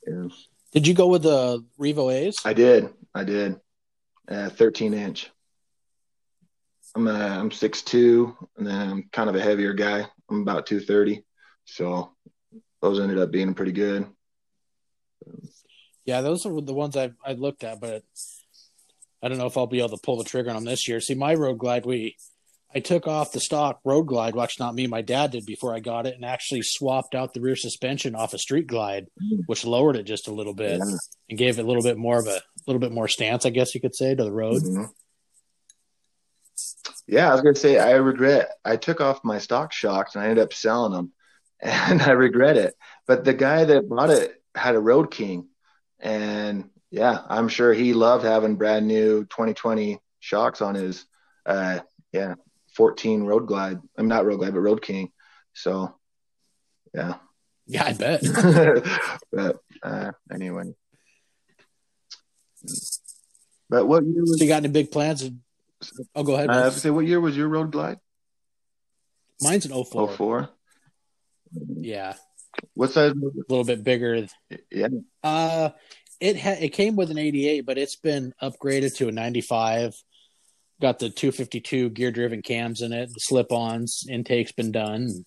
yeah, 0.06 0.28
Did 0.72 0.86
you 0.86 0.94
go 0.94 1.06
with 1.08 1.22
the 1.22 1.64
Revo 1.78 2.12
A's? 2.12 2.36
I 2.44 2.52
did. 2.52 2.92
I 3.14 3.24
did. 3.24 3.60
Uh, 4.28 4.50
13 4.50 4.94
inch. 4.94 5.30
I'm 6.94 7.08
uh, 7.08 7.12
I'm 7.12 7.50
6'2", 7.50 8.34
and 8.56 8.66
then 8.66 8.88
I'm 8.90 9.08
kind 9.12 9.28
of 9.28 9.36
a 9.36 9.40
heavier 9.40 9.74
guy. 9.74 10.06
I'm 10.30 10.40
about 10.40 10.66
230. 10.66 11.24
So 11.66 12.14
those 12.80 13.00
ended 13.00 13.18
up 13.18 13.30
being 13.30 13.54
pretty 13.54 13.72
good. 13.72 14.06
Yeah, 16.04 16.20
those 16.20 16.46
are 16.46 16.60
the 16.60 16.72
ones 16.72 16.96
I 16.96 17.10
I 17.24 17.32
looked 17.32 17.64
at, 17.64 17.80
but 17.80 18.02
I 19.22 19.28
don't 19.28 19.38
know 19.38 19.46
if 19.46 19.56
I'll 19.56 19.66
be 19.66 19.80
able 19.80 19.90
to 19.90 20.02
pull 20.02 20.16
the 20.16 20.24
trigger 20.24 20.50
on 20.50 20.56
them 20.56 20.64
this 20.64 20.88
year. 20.88 21.00
See, 21.00 21.14
my 21.14 21.34
Road 21.34 21.58
Glide, 21.58 21.84
we 21.84 22.16
I 22.76 22.80
took 22.80 23.06
off 23.08 23.32
the 23.32 23.40
stock 23.40 23.80
Road 23.86 24.02
Glide, 24.02 24.36
actually 24.36 24.66
not 24.66 24.74
me, 24.74 24.86
my 24.86 25.00
dad 25.00 25.30
did 25.30 25.46
before 25.46 25.74
I 25.74 25.80
got 25.80 26.04
it, 26.06 26.14
and 26.14 26.26
actually 26.26 26.60
swapped 26.62 27.14
out 27.14 27.32
the 27.32 27.40
rear 27.40 27.56
suspension 27.56 28.14
off 28.14 28.34
a 28.34 28.38
Street 28.38 28.66
Glide, 28.66 29.06
Mm. 29.18 29.44
which 29.46 29.64
lowered 29.64 29.96
it 29.96 30.02
just 30.02 30.28
a 30.28 30.30
little 30.30 30.52
bit 30.52 30.78
Yeah. 30.78 30.96
and 31.30 31.38
gave 31.38 31.58
it 31.58 31.62
a 31.64 31.66
little 31.66 31.82
bit 31.82 31.96
more 31.96 32.18
of 32.18 32.26
a 32.26 32.42
little 32.66 32.78
bit 32.80 32.92
more 32.92 33.08
stance, 33.08 33.46
I 33.46 33.50
guess 33.50 33.74
you 33.74 33.80
could 33.80 33.94
say, 33.94 34.14
to 34.14 34.22
the 34.22 34.30
road. 34.30 34.62
Mhm. 34.62 34.90
Yeah, 37.06 37.30
I 37.30 37.32
was 37.32 37.40
gonna 37.40 37.54
say 37.54 37.78
I 37.78 37.92
regret 37.92 38.50
I 38.62 38.76
took 38.76 39.00
off 39.00 39.24
my 39.24 39.38
stock 39.38 39.72
shocks 39.72 40.14
and 40.14 40.22
I 40.22 40.28
ended 40.28 40.44
up 40.44 40.52
selling 40.52 40.92
them, 40.92 41.12
and 41.60 42.02
I 42.02 42.10
regret 42.10 42.58
it. 42.58 42.74
But 43.06 43.24
the 43.24 43.32
guy 43.32 43.64
that 43.64 43.88
bought 43.88 44.10
it 44.10 44.34
had 44.54 44.74
a 44.74 44.80
Road 44.80 45.10
King, 45.10 45.48
and 45.98 46.68
yeah, 46.90 47.22
I'm 47.26 47.48
sure 47.48 47.72
he 47.72 47.94
loved 47.94 48.24
having 48.26 48.56
brand 48.56 48.86
new 48.86 49.24
2020 49.24 49.98
shocks 50.20 50.60
on 50.60 50.74
his, 50.74 51.06
uh, 51.46 51.80
yeah, 52.12 52.34
14 52.76 53.22
Road 53.24 53.46
Glide. 53.46 53.80
I'm 53.96 54.08
not 54.08 54.26
Road 54.26 54.38
Glide, 54.38 54.52
but 54.54 54.60
Road 54.60 54.82
King. 54.82 55.10
So, 55.54 55.94
yeah. 56.94 57.14
Yeah, 57.66 57.84
I 57.84 57.92
bet. 57.94 58.22
but 59.32 59.56
uh, 59.82 60.12
anyway. 60.32 60.64
But 63.68 63.86
what 63.86 64.04
year 64.04 64.20
was? 64.20 64.38
So 64.38 64.44
you 64.44 64.48
got 64.48 64.62
any 64.62 64.68
big 64.68 64.92
plans? 64.92 65.28
Oh, 66.14 66.22
go 66.22 66.34
ahead. 66.34 66.50
I 66.50 66.58
have 66.64 66.74
to 66.74 66.80
say, 66.80 66.90
what 66.90 67.06
year 67.06 67.20
was 67.20 67.36
your 67.36 67.48
Road 67.48 67.72
Glide? 67.72 67.98
Mine's 69.40 69.66
an 69.66 69.84
04. 69.84 70.08
04. 70.16 70.48
Yeah, 71.80 72.14
What 72.74 72.90
size 72.90 73.12
was 73.14 73.32
a 73.34 73.52
little 73.52 73.64
bit 73.64 73.82
bigger. 73.84 74.26
Yeah. 74.70 74.88
Uh, 75.22 75.70
it 76.20 76.38
ha- 76.38 76.56
it 76.60 76.70
came 76.70 76.96
with 76.96 77.10
an 77.10 77.18
88, 77.18 77.60
but 77.64 77.78
it's 77.78 77.96
been 77.96 78.34
upgraded 78.42 78.96
to 78.96 79.08
a 79.08 79.12
95. 79.12 79.94
Got 80.80 80.98
the 80.98 81.08
252 81.08 81.90
gear 81.90 82.10
driven 82.10 82.42
cams 82.42 82.82
in 82.82 82.92
it. 82.92 83.08
The 83.08 83.20
slip 83.20 83.50
ons 83.50 84.04
intake's 84.08 84.52
been 84.52 84.72
done. 84.72 85.24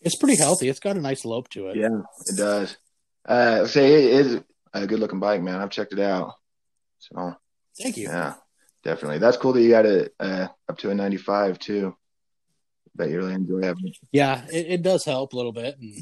It's 0.00 0.16
pretty 0.16 0.36
healthy. 0.36 0.68
It's 0.68 0.80
got 0.80 0.96
a 0.96 1.00
nice 1.00 1.24
lope 1.24 1.48
to 1.50 1.68
it. 1.68 1.76
Yeah, 1.76 2.00
it 2.26 2.36
does. 2.36 2.76
Uh, 3.24 3.66
say 3.66 4.06
it 4.06 4.26
is 4.26 4.40
a 4.72 4.86
good 4.86 4.98
looking 4.98 5.20
bike, 5.20 5.42
man. 5.42 5.60
I've 5.60 5.70
checked 5.70 5.92
it 5.92 6.00
out. 6.00 6.34
So 6.98 7.36
thank 7.80 7.96
you. 7.96 8.08
Yeah, 8.08 8.34
definitely. 8.82 9.18
That's 9.18 9.36
cool 9.36 9.52
that 9.52 9.62
you 9.62 9.70
got 9.70 9.86
it 9.86 10.14
uh, 10.18 10.48
up 10.68 10.78
to 10.78 10.90
a 10.90 10.94
95 10.94 11.58
too. 11.58 11.94
Bet 12.96 13.10
you 13.10 13.18
really 13.18 13.34
enjoy 13.34 13.62
having 13.62 13.88
it. 13.88 13.96
Yeah, 14.10 14.44
it, 14.52 14.66
it 14.66 14.82
does 14.82 15.04
help 15.04 15.32
a 15.32 15.36
little 15.36 15.52
bit, 15.52 15.78
and 15.78 15.94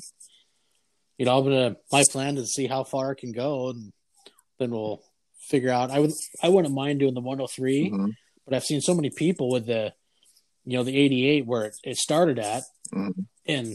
you 1.18 1.26
know, 1.26 1.38
I'm 1.38 1.44
gonna 1.44 1.76
my 1.92 2.02
plan 2.10 2.36
is 2.38 2.44
to 2.44 2.48
see 2.48 2.66
how 2.66 2.84
far 2.84 3.12
it 3.12 3.16
can 3.16 3.32
go, 3.32 3.70
and 3.70 3.92
then 4.58 4.70
we'll 4.70 5.02
figure 5.48 5.70
out. 5.70 5.90
I 5.90 5.98
would 5.98 6.12
I 6.42 6.48
wouldn't 6.48 6.74
mind 6.74 7.00
doing 7.00 7.14
the 7.14 7.20
103, 7.20 7.90
mm-hmm. 7.90 8.10
But 8.48 8.56
I've 8.56 8.64
seen 8.64 8.80
so 8.80 8.94
many 8.94 9.10
people 9.10 9.50
with 9.50 9.66
the 9.66 9.92
you 10.64 10.76
know 10.76 10.84
the 10.84 10.96
88 10.96 11.46
where 11.46 11.64
it, 11.66 11.76
it 11.84 11.96
started 11.96 12.38
at, 12.38 12.62
mm-hmm. 12.94 13.20
and 13.46 13.74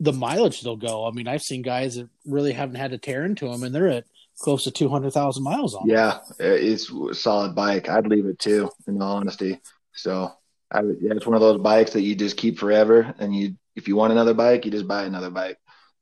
the 0.00 0.12
mileage 0.12 0.60
they'll 0.60 0.76
go. 0.76 1.06
I 1.06 1.10
mean, 1.10 1.28
I've 1.28 1.42
seen 1.42 1.62
guys 1.62 1.96
that 1.96 2.08
really 2.26 2.52
haven't 2.52 2.76
had 2.76 2.90
to 2.90 2.98
tear 2.98 3.24
into 3.24 3.48
them, 3.48 3.62
and 3.62 3.74
they're 3.74 3.88
at 3.88 4.04
close 4.40 4.64
to 4.64 4.70
200,000 4.70 5.42
miles 5.42 5.74
on. 5.74 5.88
Yeah, 5.88 6.18
it's 6.38 6.90
a 6.90 7.14
solid 7.14 7.54
bike. 7.54 7.88
I'd 7.88 8.06
leave 8.06 8.26
it 8.26 8.38
too, 8.38 8.70
in 8.86 9.00
all 9.00 9.16
honesty. 9.16 9.60
So, 9.92 10.32
I 10.70 10.80
yeah, 10.80 11.12
it's 11.12 11.26
one 11.26 11.34
of 11.34 11.40
those 11.40 11.60
bikes 11.60 11.92
that 11.92 12.02
you 12.02 12.14
just 12.14 12.36
keep 12.36 12.58
forever, 12.58 13.14
and 13.18 13.34
you 13.34 13.56
if 13.76 13.88
you 13.88 13.96
want 13.96 14.12
another 14.12 14.34
bike, 14.34 14.64
you 14.64 14.70
just 14.70 14.88
buy 14.88 15.04
another 15.04 15.30
bike. 15.30 15.58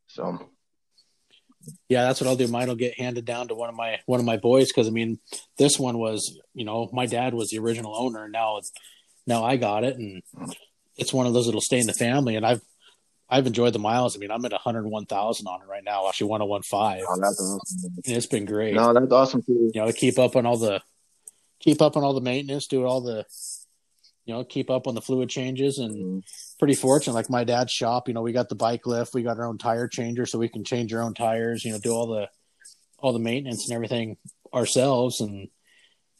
So, 0.08 0.50
yeah, 1.88 2.02
that's 2.02 2.20
what 2.20 2.28
I'll 2.28 2.36
do. 2.36 2.48
Mine 2.48 2.68
will 2.68 2.74
get 2.74 2.98
handed 2.98 3.24
down 3.24 3.48
to 3.48 3.54
one 3.54 3.68
of 3.68 3.74
my 3.74 4.00
one 4.06 4.20
of 4.20 4.26
my 4.26 4.36
boys 4.36 4.68
because 4.68 4.88
I 4.88 4.90
mean, 4.90 5.18
this 5.58 5.78
one 5.78 5.98
was 5.98 6.38
you 6.54 6.64
know 6.64 6.88
my 6.92 7.06
dad 7.06 7.34
was 7.34 7.50
the 7.50 7.58
original 7.58 7.94
owner, 7.96 8.24
and 8.24 8.32
now 8.32 8.58
it's 8.58 8.72
now 9.26 9.44
I 9.44 9.56
got 9.56 9.84
it, 9.84 9.96
and 9.96 10.22
it's 10.96 11.12
one 11.12 11.26
of 11.26 11.34
those 11.34 11.46
that'll 11.46 11.60
stay 11.60 11.78
in 11.78 11.86
the 11.86 11.92
family. 11.92 12.36
And 12.36 12.46
I've 12.46 12.62
I've 13.28 13.46
enjoyed 13.46 13.72
the 13.72 13.78
miles. 13.78 14.16
I 14.16 14.18
mean, 14.18 14.30
I'm 14.30 14.44
at 14.44 14.52
101,000 14.52 15.46
on 15.46 15.62
it 15.62 15.66
right 15.66 15.82
now. 15.82 16.08
Actually, 16.08 16.30
101.5. 16.30 17.02
Oh, 17.08 17.20
that's 17.20 17.40
awesome. 17.40 17.92
And 18.04 18.16
it's 18.16 18.26
been 18.26 18.44
great. 18.44 18.74
No, 18.74 18.92
that's 18.92 19.10
awesome 19.10 19.42
too. 19.42 19.70
You 19.72 19.80
know, 19.80 19.86
to 19.86 19.92
keep 19.92 20.18
up 20.18 20.36
on 20.36 20.44
all 20.44 20.58
the 20.58 20.82
keep 21.60 21.80
up 21.80 21.96
on 21.96 22.04
all 22.04 22.12
the 22.12 22.20
maintenance, 22.20 22.66
do 22.66 22.84
all 22.84 23.00
the 23.00 23.24
you 24.24 24.34
know, 24.34 24.44
keep 24.44 24.70
up 24.70 24.86
on 24.86 24.94
the 24.94 25.02
fluid 25.02 25.28
changes 25.28 25.78
and 25.78 25.94
mm-hmm. 25.94 26.18
Pretty 26.62 26.74
fortunate. 26.76 27.14
Like 27.14 27.28
my 27.28 27.42
dad's 27.42 27.72
shop, 27.72 28.06
you 28.06 28.14
know, 28.14 28.22
we 28.22 28.30
got 28.30 28.48
the 28.48 28.54
bike 28.54 28.86
lift, 28.86 29.14
we 29.14 29.24
got 29.24 29.36
our 29.36 29.46
own 29.46 29.58
tire 29.58 29.88
changer, 29.88 30.26
so 30.26 30.38
we 30.38 30.48
can 30.48 30.62
change 30.62 30.94
our 30.94 31.02
own 31.02 31.12
tires, 31.12 31.64
you 31.64 31.72
know, 31.72 31.80
do 31.80 31.90
all 31.90 32.06
the 32.06 32.28
all 32.98 33.12
the 33.12 33.18
maintenance 33.18 33.66
and 33.66 33.74
everything 33.74 34.16
ourselves 34.54 35.20
and 35.20 35.48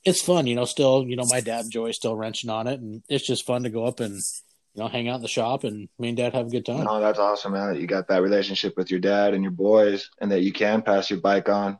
it's 0.04 0.20
fun, 0.20 0.48
you 0.48 0.56
know, 0.56 0.64
still, 0.64 1.06
you 1.06 1.14
know, 1.14 1.26
my 1.28 1.40
dad 1.40 1.66
enjoys 1.66 1.94
still 1.94 2.16
wrenching 2.16 2.50
on 2.50 2.66
it 2.66 2.80
and 2.80 3.04
it's 3.08 3.24
just 3.24 3.46
fun 3.46 3.62
to 3.62 3.70
go 3.70 3.84
up 3.84 4.00
and 4.00 4.14
you 4.14 4.82
know, 4.82 4.88
hang 4.88 5.08
out 5.08 5.14
in 5.14 5.22
the 5.22 5.28
shop 5.28 5.62
and 5.62 5.88
me 6.00 6.08
and 6.08 6.16
dad 6.16 6.34
have 6.34 6.48
a 6.48 6.50
good 6.50 6.66
time. 6.66 6.88
Oh, 6.88 6.98
that's 6.98 7.20
awesome, 7.20 7.52
man. 7.52 7.76
You 7.76 7.86
got 7.86 8.08
that 8.08 8.22
relationship 8.22 8.76
with 8.76 8.90
your 8.90 8.98
dad 8.98 9.34
and 9.34 9.44
your 9.44 9.52
boys 9.52 10.10
and 10.20 10.32
that 10.32 10.42
you 10.42 10.52
can 10.52 10.82
pass 10.82 11.08
your 11.08 11.20
bike 11.20 11.48
on. 11.48 11.78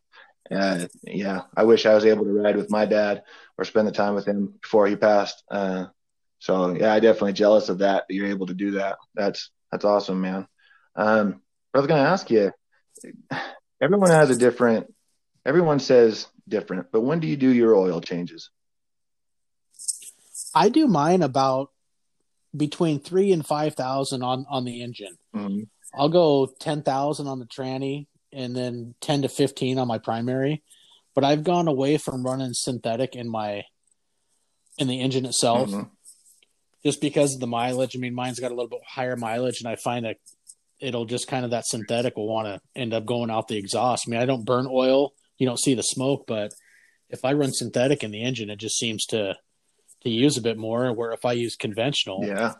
Uh, 0.48 0.87
yeah, 1.03 1.40
I 1.57 1.64
wish 1.64 1.85
I 1.85 1.96
was 1.96 2.05
able 2.05 2.27
to 2.27 2.33
ride 2.33 2.55
with 2.55 2.70
my 2.70 2.87
dad 2.87 3.25
or 3.59 3.64
spend 3.64 3.88
the 3.88 3.92
time 3.92 4.14
with 4.14 4.27
him 4.27 4.55
before 4.62 4.87
he 4.87 4.94
passed. 4.94 5.42
Uh, 5.51 5.87
so 6.42 6.74
yeah, 6.74 6.92
I 6.92 6.98
definitely 6.98 7.35
jealous 7.35 7.68
of 7.68 7.78
that. 7.78 8.07
That 8.09 8.14
you're 8.14 8.26
able 8.26 8.46
to 8.48 8.55
do 8.55 8.72
that. 8.72 8.98
That's 9.14 9.52
that's 9.70 9.85
awesome, 9.85 10.20
man. 10.20 10.48
Um, 10.96 11.40
I 11.72 11.78
was 11.78 11.87
gonna 11.87 12.02
ask 12.02 12.28
you. 12.33 12.50
Everyone 13.81 14.11
has 14.11 14.28
a 14.28 14.37
different. 14.37 14.92
Everyone 15.46 15.78
says 15.78 16.26
different, 16.48 16.88
but 16.90 17.02
when 17.02 17.20
do 17.20 17.28
you 17.28 17.37
do 17.37 17.48
your 17.48 17.76
oil 17.76 18.00
changes? 18.00 18.50
I 20.52 20.68
do 20.68 20.88
mine 20.88 21.22
about 21.22 21.70
between 22.57 22.98
three 22.98 23.31
and 23.31 23.46
five 23.46 23.76
thousand 23.76 24.24
on 24.24 24.44
on 24.50 24.64
the 24.64 24.83
engine. 24.83 25.16
Mm-hmm. 25.37 25.62
I'll 25.94 26.09
go 26.09 26.52
ten 26.59 26.83
thousand 26.83 27.28
on 27.28 27.38
the 27.38 27.46
tranny, 27.46 28.09
and 28.33 28.57
then 28.57 28.96
ten 29.00 29.22
to 29.22 29.28
fifteen 29.28 29.78
on 29.78 29.87
my 29.87 29.98
primary. 29.98 30.64
But 31.14 31.22
I've 31.22 31.44
gone 31.44 31.68
away 31.68 31.98
from 31.98 32.24
running 32.24 32.52
synthetic 32.52 33.14
in 33.14 33.28
my 33.28 33.62
in 34.76 34.88
the 34.88 35.00
engine 35.00 35.24
itself, 35.24 35.70
mm-hmm. 35.70 35.83
Just 36.84 37.00
because 37.00 37.34
of 37.34 37.40
the 37.40 37.46
mileage. 37.46 37.96
I 37.96 38.00
mean, 38.00 38.14
mine's 38.14 38.40
got 38.40 38.50
a 38.50 38.54
little 38.54 38.68
bit 38.68 38.80
higher 38.86 39.16
mileage, 39.16 39.60
and 39.60 39.68
I 39.68 39.76
find 39.76 40.04
that 40.04 40.16
it'll 40.80 41.04
just 41.04 41.28
kind 41.28 41.44
of 41.44 41.52
that 41.52 41.66
synthetic 41.66 42.16
will 42.16 42.26
want 42.26 42.48
to 42.48 42.60
end 42.74 42.92
up 42.92 43.06
going 43.06 43.30
out 43.30 43.48
the 43.48 43.56
exhaust. 43.56 44.04
I 44.06 44.10
mean, 44.10 44.20
I 44.20 44.26
don't 44.26 44.44
burn 44.44 44.66
oil, 44.68 45.12
you 45.38 45.46
don't 45.46 45.60
see 45.60 45.74
the 45.74 45.82
smoke, 45.82 46.24
but 46.26 46.52
if 47.08 47.24
I 47.24 47.34
run 47.34 47.52
synthetic 47.52 48.02
in 48.02 48.10
the 48.10 48.22
engine, 48.22 48.50
it 48.50 48.56
just 48.56 48.78
seems 48.78 49.06
to 49.06 49.36
to 50.02 50.10
use 50.10 50.36
a 50.36 50.42
bit 50.42 50.58
more. 50.58 50.92
Where 50.92 51.12
if 51.12 51.24
I 51.24 51.32
use 51.32 51.54
conventional, 51.54 52.24
yeah, 52.24 52.54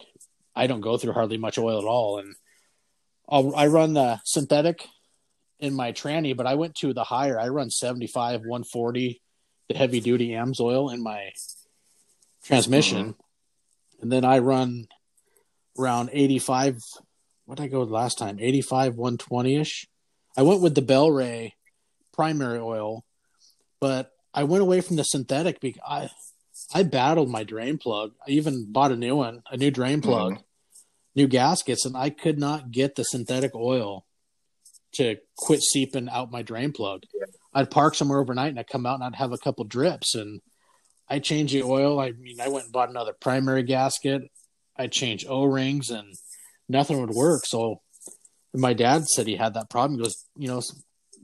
I 0.55 0.69
don't 0.69 0.81
go 0.81 0.97
through 0.97 1.15
hardly 1.15 1.39
much 1.39 1.59
oil 1.59 1.79
at 1.79 1.85
all, 1.85 2.19
and 2.19 2.35
I'll, 3.29 3.55
I 3.57 3.67
run 3.67 3.95
the 3.95 4.21
synthetic 4.25 4.87
in 5.59 5.75
my 5.75 5.93
tranny, 5.93 6.37
but 6.37 6.47
I 6.47 6.55
went 6.55 6.75
to 6.77 6.93
the 6.93 7.05
higher. 7.05 7.41
I 7.41 7.49
run 7.49 7.71
75, 7.71 8.41
140, 8.41 9.23
the 9.69 9.75
heavy 9.75 10.01
duty 10.01 10.31
AMSOIL 10.31 10.93
in 10.93 11.03
my 11.03 11.31
transmission. 12.45 13.15
Mm-hmm. 13.15 13.21
And 14.03 14.11
then 14.11 14.25
I 14.25 14.39
run 14.39 14.89
around 15.79 16.11
85. 16.13 16.79
What 17.47 17.59
did 17.59 17.65
I 17.65 17.69
go 17.69 17.83
last 17.83 18.19
time? 18.19 18.39
85, 18.41 18.97
120 18.97 19.57
ish. 19.57 19.87
I 20.37 20.43
went 20.43 20.61
with 20.61 20.75
the 20.75 20.83
Bel-Ray 20.83 21.55
primary 22.13 22.59
oil, 22.59 23.05
but 23.81 24.13
I 24.35 24.45
went 24.45 24.63
away 24.63 24.81
from 24.81 24.97
the 24.97 25.05
synthetic 25.05 25.61
because 25.61 25.81
I, 25.87 26.11
I 26.75 26.83
battled 26.83 27.31
my 27.31 27.45
drain 27.45 27.79
plug. 27.79 28.13
I 28.27 28.33
even 28.33 28.71
bought 28.71 28.93
a 28.93 28.97
new 28.97 29.17
one, 29.17 29.43
a 29.51 29.57
new 29.57 29.71
drain 29.71 30.01
mm-hmm. 30.01 30.09
plug, 30.09 30.33
mm-hmm. 30.33 30.43
new 31.15 31.29
gaskets, 31.29 31.85
and 31.87 31.97
I 31.97 32.11
could 32.11 32.39
not 32.39 32.71
get 32.71 32.97
the 32.97 33.05
synthetic 33.05 33.55
oil 33.55 34.05
to 34.95 35.17
quit 35.37 35.63
seeping 35.63 36.09
out 36.09 36.31
my 36.31 36.43
drain 36.43 36.73
plug. 36.73 37.05
I'd 37.55 37.71
park 37.71 37.95
somewhere 37.95 38.21
overnight 38.21 38.51
and 38.51 38.59
I'd 38.59 38.69
come 38.69 38.87
out 38.87 38.97
and 38.97 39.05
I'd 39.05 39.17
have 39.17 39.33
a 39.33 39.39
couple 39.39 39.65
drips 39.65 40.15
and 40.15 40.41
I 41.13 41.19
changed 41.19 41.53
the 41.53 41.63
oil. 41.63 42.01
I 42.01 42.13
mean, 42.13 42.41
I 42.41 42.49
went 42.49 42.65
and 42.65 42.73
bought 42.73 42.89
another 42.89 43.13
primary 43.13 43.63
gasket. 43.63 44.23
I 44.79 44.87
changed 44.87 45.27
O 45.29 45.45
rings 45.45 45.91
and 45.91 46.15
nothing 46.71 46.99
would 47.03 47.11
work. 47.11 47.45
So 47.45 47.83
my 48.55 48.73
dad 48.73 49.05
said 49.05 49.27
he 49.27 49.37
had 49.37 49.53
that 49.53 49.69
problem. 49.69 49.99
He 49.99 50.05
goes, 50.05 50.25
you 50.39 50.49
know, 50.49 50.63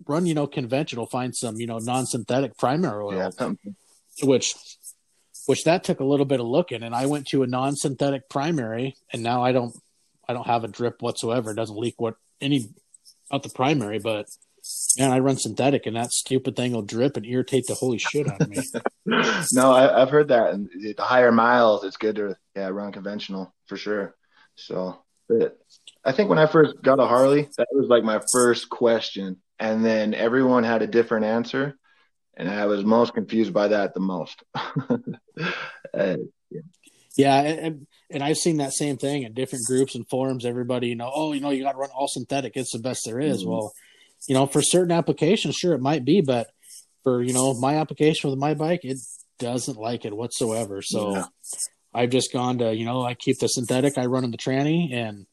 run, 0.07 0.27
you 0.27 0.35
know, 0.35 0.47
conventional, 0.47 1.07
find 1.07 1.35
some, 1.35 1.57
you 1.57 1.67
know, 1.67 1.79
non 1.79 2.05
synthetic 2.05 2.59
primary 2.59 3.03
oil, 3.03 3.33
yeah. 3.41 3.53
which 4.23 4.55
which 5.47 5.65
that 5.65 5.85
took 5.85 6.01
a 6.01 6.05
little 6.05 6.27
bit 6.27 6.41
of 6.41 6.47
looking 6.47 6.83
and 6.83 6.95
I 6.95 7.07
went 7.07 7.27
to 7.29 7.43
a 7.43 7.47
non-synthetic 7.47 8.29
primary 8.29 8.95
and 9.15 9.23
now 9.23 9.43
I 9.43 9.53
don't 9.53 9.75
I 10.29 10.35
don't 10.35 10.47
have 10.47 10.65
a 10.65 10.69
drip 10.69 11.01
whatsoever. 11.01 11.53
It 11.53 11.57
doesn't 11.57 11.79
leak 11.79 11.95
what 11.97 12.17
any 12.43 12.67
out 13.33 13.43
the 13.43 13.49
primary, 13.49 13.99
but 13.99 14.27
man, 14.99 15.11
I 15.11 15.19
run 15.19 15.37
synthetic 15.37 15.87
and 15.87 15.97
that 15.97 16.13
stupid 16.13 16.57
thing 16.57 16.73
will 16.73 16.83
drip 16.83 17.17
and 17.17 17.27
irritate 17.27 17.67
the 17.67 17.75
holy 17.75 17.99
shit 17.99 18.29
out 18.29 18.41
of 18.41 18.49
me. 18.49 18.63
no, 19.53 19.73
I, 19.73 20.01
have 20.01 20.11
heard 20.11 20.29
that. 20.29 20.53
And 20.53 20.69
the 20.97 21.03
higher 21.03 21.33
miles, 21.33 21.85
it's 21.85 21.97
good 21.97 22.17
to 22.17 22.37
yeah 22.55 22.69
run 22.69 22.93
conventional 22.93 23.55
for 23.67 23.77
sure. 23.77 24.15
So, 24.57 24.99
I 26.05 26.13
think 26.13 26.31
when 26.31 26.39
I 26.39 26.47
first 26.47 26.83
got 26.83 27.01
a 27.01 27.07
Harley, 27.07 27.49
that 27.59 27.69
was 27.73 27.89
like 27.89 28.03
my 28.03 28.21
first 28.33 28.71
question, 28.71 29.37
and 29.59 29.85
then 29.85 30.15
everyone 30.15 30.65
had 30.65 30.83
a 30.83 30.87
different 30.87 31.27
answer 31.27 31.79
and 32.39 32.49
I 32.49 32.67
was 32.67 32.85
most 32.85 33.15
confused 33.15 33.53
by 33.53 33.69
that 33.69 33.95
the 33.95 34.01
most. 34.01 34.43
uh, 34.55 34.97
yeah, 35.93 36.61
yeah 37.17 37.41
and, 37.41 37.87
and, 38.11 38.23
I've 38.23 38.37
seen 38.37 38.59
that 38.59 38.73
same 38.73 38.97
thing 38.97 39.25
in 39.25 39.35
different 39.35 39.67
groups 39.67 39.97
and 39.97 40.09
forums. 40.09 40.47
Everybody, 40.47 40.89
you 40.89 40.95
know, 40.95 41.11
oh, 41.13 41.33
you 41.33 41.41
know, 41.41 41.51
you 41.51 41.65
got 41.65 41.73
to 41.73 41.79
run 41.79 41.91
all 41.91 42.07
synthetic; 42.07 42.53
it's 42.55 42.73
the 42.73 42.79
best 42.79 43.03
there 43.05 43.19
is. 43.19 43.41
Mm-hmm. 43.41 43.51
Well, 43.51 43.73
you 44.27 44.35
know, 44.35 44.47
for 44.47 44.63
certain 44.63 44.93
applications, 44.93 45.57
sure, 45.57 45.75
it 45.75 45.81
might 45.81 46.05
be, 46.05 46.21
but 46.21 46.49
for 47.05 47.23
you 47.23 47.33
know 47.33 47.55
my 47.55 47.77
application 47.77 48.31
with 48.31 48.39
my 48.39 48.55
bike, 48.55 48.81
it 48.85 48.99
doesn't 49.39 49.79
like 49.79 50.05
it 50.05 50.17
whatsoever. 50.17 50.83
So. 50.83 51.15
Yeah. 51.15 51.25
I've 51.95 52.11
just 52.11 52.35
gone 52.35 52.59
to, 52.59 52.75
you 52.75 52.85
know, 52.85 53.03
I 53.03 53.15
keep 53.15 53.39
the 53.39 53.49
synthetic 53.49 53.97
I 53.97 54.05
run 54.05 54.23
in 54.23 54.31
the 54.31 54.37
tranny 54.37 54.93
and 54.93 55.27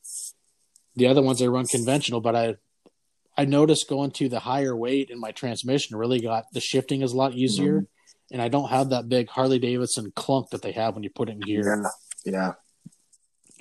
the 0.96 1.08
other 1.08 1.22
ones 1.22 1.42
I 1.42 1.48
run 1.48 1.66
conventional, 1.66 2.22
but 2.22 2.36
I 2.36 2.56
I 3.38 3.46
noticed 3.46 3.90
going 3.90 4.12
to 4.12 4.30
the 4.30 4.40
higher 4.40 4.76
weight 4.76 5.10
in 5.10 5.20
my 5.20 5.32
transmission 5.32 5.98
really 5.98 6.22
got 6.22 6.46
the 6.54 6.62
shifting 6.62 7.02
is 7.02 7.12
a 7.12 7.18
lot 7.18 7.34
easier, 7.34 7.82
mm-hmm. 7.82 8.34
and 8.34 8.42
I 8.42 8.48
don't 8.48 8.70
have 8.70 8.90
that 8.90 9.10
big 9.10 9.30
Harley 9.30 9.60
Davidson 9.60 10.12
clunk 10.16 10.52
that 10.52 10.62
they 10.62 10.72
have 10.72 10.96
when 10.96 11.04
you 11.04 11.10
put 11.10 11.30
it 11.30 11.34
in 11.34 11.40
gear. 11.42 11.84
Yeah, 12.26 12.32
yeah. 12.34 12.54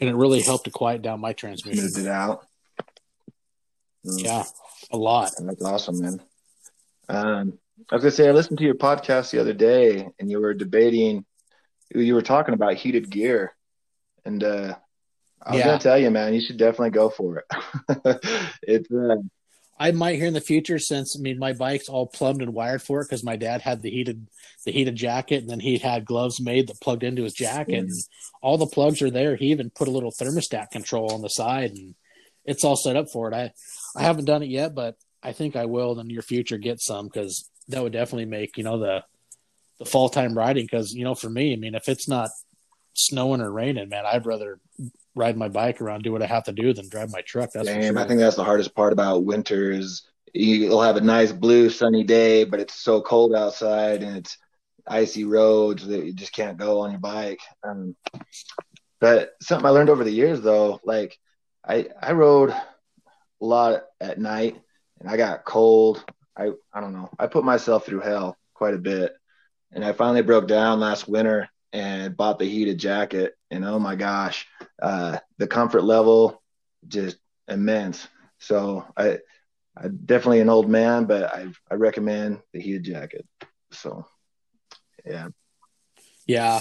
And 0.00 0.10
it 0.10 0.14
really 0.14 0.42
helped 0.42 0.64
to 0.64 0.70
quiet 0.70 1.02
down 1.02 1.20
my 1.20 1.32
transmission. 1.32 1.82
Moved 1.82 1.98
it 1.98 2.06
out. 2.06 2.46
Mm. 4.04 4.24
Yeah, 4.24 4.44
a 4.90 4.96
lot. 4.96 5.32
That's 5.38 5.62
awesome, 5.62 6.00
man. 6.00 6.22
Um, 7.08 7.58
I 7.90 7.94
was 7.94 8.02
gonna 8.02 8.10
say 8.12 8.28
I 8.28 8.32
listened 8.32 8.58
to 8.58 8.64
your 8.64 8.74
podcast 8.74 9.30
the 9.30 9.40
other 9.40 9.54
day, 9.54 10.08
and 10.18 10.30
you 10.30 10.40
were 10.40 10.54
debating. 10.54 11.24
You 11.94 12.14
were 12.14 12.22
talking 12.22 12.54
about 12.54 12.74
heated 12.74 13.10
gear, 13.10 13.54
and 14.24 14.42
uh, 14.42 14.74
I 15.42 15.50
was 15.52 15.58
yeah. 15.58 15.66
gonna 15.66 15.78
tell 15.78 15.98
you, 15.98 16.10
man, 16.10 16.34
you 16.34 16.40
should 16.40 16.56
definitely 16.56 16.90
go 16.90 17.10
for 17.10 17.38
it. 17.38 18.46
it's 18.62 18.90
uh, 18.90 19.16
I 19.78 19.90
might 19.90 20.16
here 20.16 20.26
in 20.26 20.34
the 20.34 20.40
future, 20.40 20.78
since 20.78 21.16
I 21.18 21.20
mean 21.20 21.38
my 21.38 21.52
bike's 21.52 21.88
all 21.88 22.06
plumbed 22.06 22.42
and 22.42 22.54
wired 22.54 22.82
for 22.82 23.00
it 23.00 23.06
because 23.08 23.24
my 23.24 23.36
dad 23.36 23.60
had 23.60 23.82
the 23.82 23.90
heated 23.90 24.26
the 24.64 24.72
heated 24.72 24.96
jacket, 24.96 25.42
and 25.42 25.50
then 25.50 25.60
he 25.60 25.78
had 25.78 26.04
gloves 26.04 26.40
made 26.40 26.68
that 26.68 26.80
plugged 26.80 27.02
into 27.02 27.24
his 27.24 27.34
jacket, 27.34 27.72
mm-hmm. 27.72 27.86
and 27.86 27.92
all 28.40 28.56
the 28.56 28.66
plugs 28.66 29.02
are 29.02 29.10
there. 29.10 29.36
He 29.36 29.46
even 29.46 29.70
put 29.70 29.88
a 29.88 29.90
little 29.92 30.12
thermostat 30.12 30.70
control 30.70 31.12
on 31.12 31.22
the 31.22 31.28
side, 31.28 31.72
and 31.72 31.94
it's 32.44 32.64
all 32.64 32.76
set 32.76 32.96
up 32.96 33.10
for 33.12 33.30
it. 33.30 33.34
I 33.34 33.52
I 33.96 34.02
haven't 34.02 34.24
done 34.24 34.42
it 34.42 34.48
yet, 34.48 34.74
but 34.74 34.96
I 35.22 35.33
think 35.33 35.57
I 35.57 35.66
will 35.66 35.92
in 35.92 35.98
the 35.98 36.04
near 36.04 36.22
future 36.22 36.59
get 36.59 36.80
some 36.80 37.07
because 37.07 37.48
that 37.68 37.83
would 37.83 37.92
definitely 37.92 38.26
make 38.26 38.57
you 38.57 38.64
know 38.64 38.78
the 38.78 39.04
the 39.78 39.85
fall 39.85 40.09
time 40.09 40.37
riding. 40.37 40.64
Because 40.64 40.92
you 40.94 41.04
know, 41.04 41.14
for 41.14 41.30
me, 41.30 41.52
I 41.52 41.57
mean, 41.57 41.74
if 41.74 41.88
it's 41.88 42.09
not 42.09 42.30
snowing 42.94 43.40
or 43.40 43.50
raining, 43.50 43.88
man, 43.88 44.04
I'd 44.07 44.26
rather 44.26 44.61
ride 45.14 45.37
my 45.37 45.48
bike 45.48 45.80
around, 45.80 46.02
do 46.02 46.12
what 46.12 46.22
I 46.22 46.26
have 46.26 46.44
to 46.44 46.52
do, 46.52 46.72
than 46.72 46.88
drive 46.88 47.11
my 47.12 47.22
truck. 47.22 47.50
That's 47.52 47.68
Same. 47.68 47.83
Sure. 47.83 47.98
I 47.98 48.07
think 48.07 48.20
that's 48.20 48.37
the 48.37 48.44
hardest 48.44 48.74
part 48.74 48.92
about 48.92 49.24
winter 49.24 49.70
is 49.70 50.02
you'll 50.33 50.83
have 50.83 50.96
a 50.96 51.00
nice 51.00 51.33
blue 51.33 51.70
sunny 51.70 52.02
day, 52.02 52.44
but 52.44 52.61
it's 52.61 52.74
so 52.74 53.00
cold 53.00 53.35
outside 53.35 54.02
and 54.02 54.16
it's 54.16 54.37
icy 54.87 55.24
roads 55.24 55.87
that 55.87 56.04
you 56.04 56.12
just 56.12 56.33
can't 56.33 56.59
go 56.59 56.80
on 56.80 56.90
your 56.90 57.00
bike. 57.00 57.40
Um, 57.62 57.96
but 59.00 59.35
something 59.40 59.66
I 59.66 59.70
learned 59.70 59.90
over 59.90 60.04
the 60.04 60.11
years 60.11 60.40
though, 60.40 60.80
like 60.85 61.18
I 61.66 61.88
I 62.00 62.12
rode 62.12 62.54
lot 63.44 63.83
at 64.00 64.18
night 64.18 64.61
and 65.00 65.09
I 65.09 65.16
got 65.16 65.44
cold. 65.44 66.04
I 66.37 66.50
I 66.72 66.80
don't 66.80 66.92
know. 66.92 67.11
I 67.18 67.26
put 67.26 67.44
myself 67.44 67.87
through 67.87 68.00
hell 68.00 68.37
quite 68.54 68.74
a 68.74 68.78
bit. 68.78 69.14
And 69.72 69.85
I 69.85 69.92
finally 69.92 70.22
broke 70.22 70.46
down 70.46 70.80
last 70.80 71.09
winter 71.09 71.48
and 71.72 72.16
bought 72.16 72.38
the 72.38 72.48
heated 72.48 72.78
jacket 72.78 73.35
and 73.50 73.64
oh 73.64 73.78
my 73.78 73.96
gosh, 73.96 74.46
uh, 74.80 75.18
the 75.38 75.46
comfort 75.46 75.83
level 75.83 76.42
just 76.87 77.16
immense. 77.48 78.07
So 78.38 78.85
I 78.96 79.18
I'm 79.76 79.98
definitely 80.04 80.40
an 80.40 80.48
old 80.48 80.68
man, 80.68 81.04
but 81.04 81.24
I 81.24 81.48
I 81.70 81.74
recommend 81.74 82.40
the 82.52 82.61
heated 82.61 82.85
jacket. 82.85 83.26
So 83.72 84.07
yeah. 85.04 85.28
Yeah. 86.26 86.61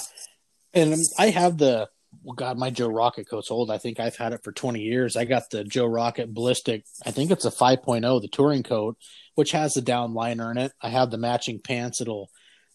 And 0.73 0.95
I 1.19 1.29
have 1.29 1.57
the 1.57 1.89
well, 2.23 2.35
God, 2.35 2.57
my 2.57 2.69
Joe 2.69 2.87
Rocket 2.87 3.29
coat's 3.29 3.51
old. 3.51 3.71
I 3.71 3.77
think 3.77 3.99
I've 3.99 4.15
had 4.15 4.33
it 4.33 4.43
for 4.43 4.51
20 4.51 4.79
years. 4.79 5.15
I 5.15 5.25
got 5.25 5.49
the 5.49 5.63
Joe 5.63 5.85
Rocket 5.85 6.33
Ballistic. 6.33 6.85
I 7.05 7.11
think 7.11 7.31
it's 7.31 7.45
a 7.45 7.51
5.0, 7.51 8.21
the 8.21 8.27
touring 8.27 8.63
coat, 8.63 8.97
which 9.35 9.51
has 9.51 9.73
the 9.73 9.81
down 9.81 10.13
liner 10.13 10.51
in 10.51 10.57
it. 10.57 10.73
I 10.81 10.89
have 10.89 11.11
the 11.11 11.17
matching 11.17 11.59
pants. 11.59 12.01
It'll 12.01 12.29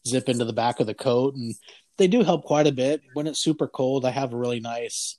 zip 0.07 0.29
into 0.29 0.45
the 0.45 0.53
back 0.53 0.81
of 0.81 0.87
the 0.87 0.95
coat, 0.95 1.35
and 1.35 1.55
they 1.97 2.09
do 2.09 2.23
help 2.23 2.45
quite 2.45 2.67
a 2.67 2.73
bit. 2.73 3.03
When 3.15 3.27
it's 3.27 3.43
super 3.43 3.69
cold, 3.69 4.05
I 4.05 4.11
have 4.11 4.33
a 4.33 4.37
really 4.37 4.61
nice 4.61 5.19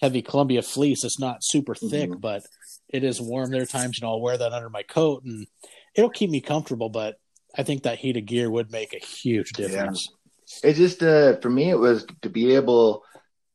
heavy 0.00 0.22
Columbia 0.22 0.62
fleece. 0.62 1.04
It's 1.04 1.18
not 1.18 1.44
super 1.44 1.74
thick, 1.74 2.10
mm-hmm. 2.10 2.20
but 2.20 2.42
it 2.88 3.04
is 3.04 3.20
warm. 3.20 3.50
There 3.50 3.62
are 3.62 3.66
times, 3.66 3.98
you 3.98 4.06
know, 4.06 4.12
I'll 4.12 4.20
wear 4.20 4.38
that 4.38 4.52
under 4.52 4.70
my 4.70 4.82
coat, 4.82 5.24
and 5.24 5.46
it'll 5.94 6.10
keep 6.10 6.30
me 6.30 6.40
comfortable. 6.40 6.88
But 6.88 7.16
I 7.56 7.62
think 7.62 7.82
that 7.82 7.98
heated 7.98 8.26
gear 8.26 8.50
would 8.50 8.70
make 8.70 8.94
a 8.94 9.04
huge 9.04 9.52
difference. 9.52 10.08
Yeah. 10.10 10.70
It 10.70 10.74
just 10.74 11.02
uh, 11.02 11.36
for 11.40 11.50
me, 11.50 11.70
it 11.70 11.78
was 11.78 12.06
to 12.22 12.28
be 12.28 12.54
able 12.54 13.04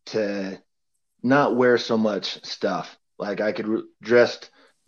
to 0.08 0.62
not 1.24 1.56
wear 1.56 1.78
so 1.78 1.98
much 1.98 2.44
stuff. 2.46 2.98
Like 3.18 3.42
I 3.42 3.52
could 3.52 3.68
re- 3.68 3.84
dress 4.02 4.40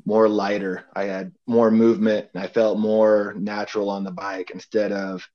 more 0.06 0.30
lighter. 0.30 0.86
I 0.94 1.06
had 1.06 1.34
more 1.46 1.72
movement, 1.72 2.30
and 2.34 2.44
I 2.44 2.48
felt 2.48 2.80
more 2.80 3.34
natural 3.38 3.90
on 3.90 4.04
the 4.04 4.12
bike 4.12 4.52
instead 4.52 4.92
of 4.92 5.28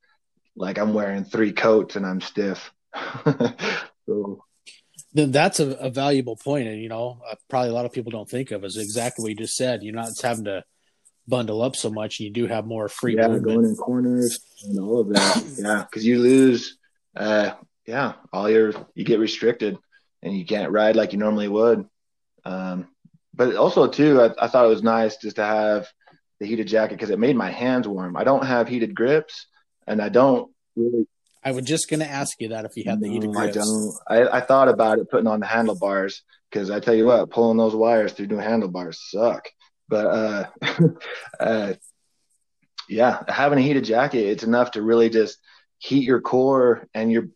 like 0.56 0.78
I'm 0.78 0.94
wearing 0.94 1.24
three 1.24 1.52
coats 1.52 1.96
and 1.96 2.06
I'm 2.06 2.20
stiff. 2.20 2.72
so 4.06 4.44
then 5.14 5.30
that's 5.30 5.60
a, 5.60 5.70
a, 5.72 5.90
valuable 5.90 6.36
point, 6.36 6.68
and 6.68 6.80
you 6.80 6.88
know, 6.88 7.20
uh, 7.30 7.34
probably 7.48 7.70
a 7.70 7.74
lot 7.74 7.84
of 7.84 7.92
people 7.92 8.10
don't 8.10 8.28
think 8.28 8.50
of 8.50 8.64
is 8.64 8.76
exactly 8.76 9.22
what 9.22 9.30
you 9.30 9.36
just 9.36 9.56
said. 9.56 9.82
You're 9.82 9.94
not 9.94 10.08
having 10.22 10.44
to 10.44 10.64
bundle 11.28 11.62
up 11.62 11.76
so 11.76 11.90
much, 11.90 12.18
and 12.18 12.26
you 12.26 12.32
do 12.32 12.46
have 12.46 12.66
more 12.66 12.88
free. 12.88 13.16
Yeah, 13.16 13.28
movement. 13.28 13.44
going 13.44 13.66
in 13.66 13.76
corners 13.76 14.40
and 14.64 14.78
all 14.78 15.00
of 15.00 15.08
that. 15.10 15.44
yeah, 15.58 15.84
because 15.88 16.06
you 16.06 16.18
lose. 16.18 16.78
Uh, 17.14 17.50
yeah, 17.86 18.14
all 18.32 18.48
your 18.50 18.72
you 18.94 19.04
get 19.04 19.20
restricted, 19.20 19.78
and 20.22 20.36
you 20.36 20.44
can't 20.44 20.72
ride 20.72 20.96
like 20.96 21.12
you 21.12 21.18
normally 21.18 21.48
would. 21.48 21.86
Um, 22.44 22.88
but 23.34 23.56
also 23.56 23.86
too, 23.88 24.20
I, 24.20 24.44
I 24.44 24.48
thought 24.48 24.64
it 24.64 24.68
was 24.68 24.82
nice 24.82 25.16
just 25.16 25.36
to 25.36 25.44
have 25.44 25.88
the 26.40 26.46
heated 26.46 26.68
jacket 26.68 26.96
because 26.96 27.10
it 27.10 27.18
made 27.18 27.36
my 27.36 27.50
hands 27.50 27.88
warm. 27.88 28.16
I 28.16 28.24
don't 28.24 28.46
have 28.46 28.68
heated 28.68 28.94
grips, 28.94 29.46
and 29.86 30.00
I 30.00 30.08
don't 30.08 30.50
really 30.76 31.06
I 31.44 31.52
was 31.52 31.64
just 31.64 31.88
going 31.88 32.00
to 32.00 32.08
ask 32.08 32.40
you 32.40 32.48
that 32.50 32.64
if 32.64 32.76
you 32.76 32.84
had 32.84 33.00
the 33.00 33.08
heated 33.08 33.32
grips. 33.32 33.56
I 33.56 33.60
don't. 33.60 33.94
I, 34.08 34.38
I 34.38 34.40
thought 34.40 34.68
about 34.68 34.98
it 34.98 35.10
putting 35.10 35.26
on 35.26 35.40
the 35.40 35.46
handlebars 35.46 36.22
because 36.50 36.70
I 36.70 36.78
tell 36.78 36.94
you 36.94 37.06
what, 37.06 37.30
pulling 37.30 37.56
those 37.56 37.74
wires 37.74 38.12
through 38.12 38.28
new 38.28 38.36
handlebars 38.36 39.00
suck. 39.10 39.48
But 39.88 40.06
uh, 40.06 40.46
uh, 41.40 41.74
yeah, 42.88 43.24
having 43.26 43.58
a 43.58 43.62
heated 43.62 43.84
jacket, 43.84 44.28
it's 44.28 44.44
enough 44.44 44.72
to 44.72 44.82
really 44.82 45.10
just 45.10 45.38
heat 45.78 46.04
your 46.04 46.20
core 46.20 46.86
and 46.94 47.10
your 47.10 47.24
you, 47.24 47.32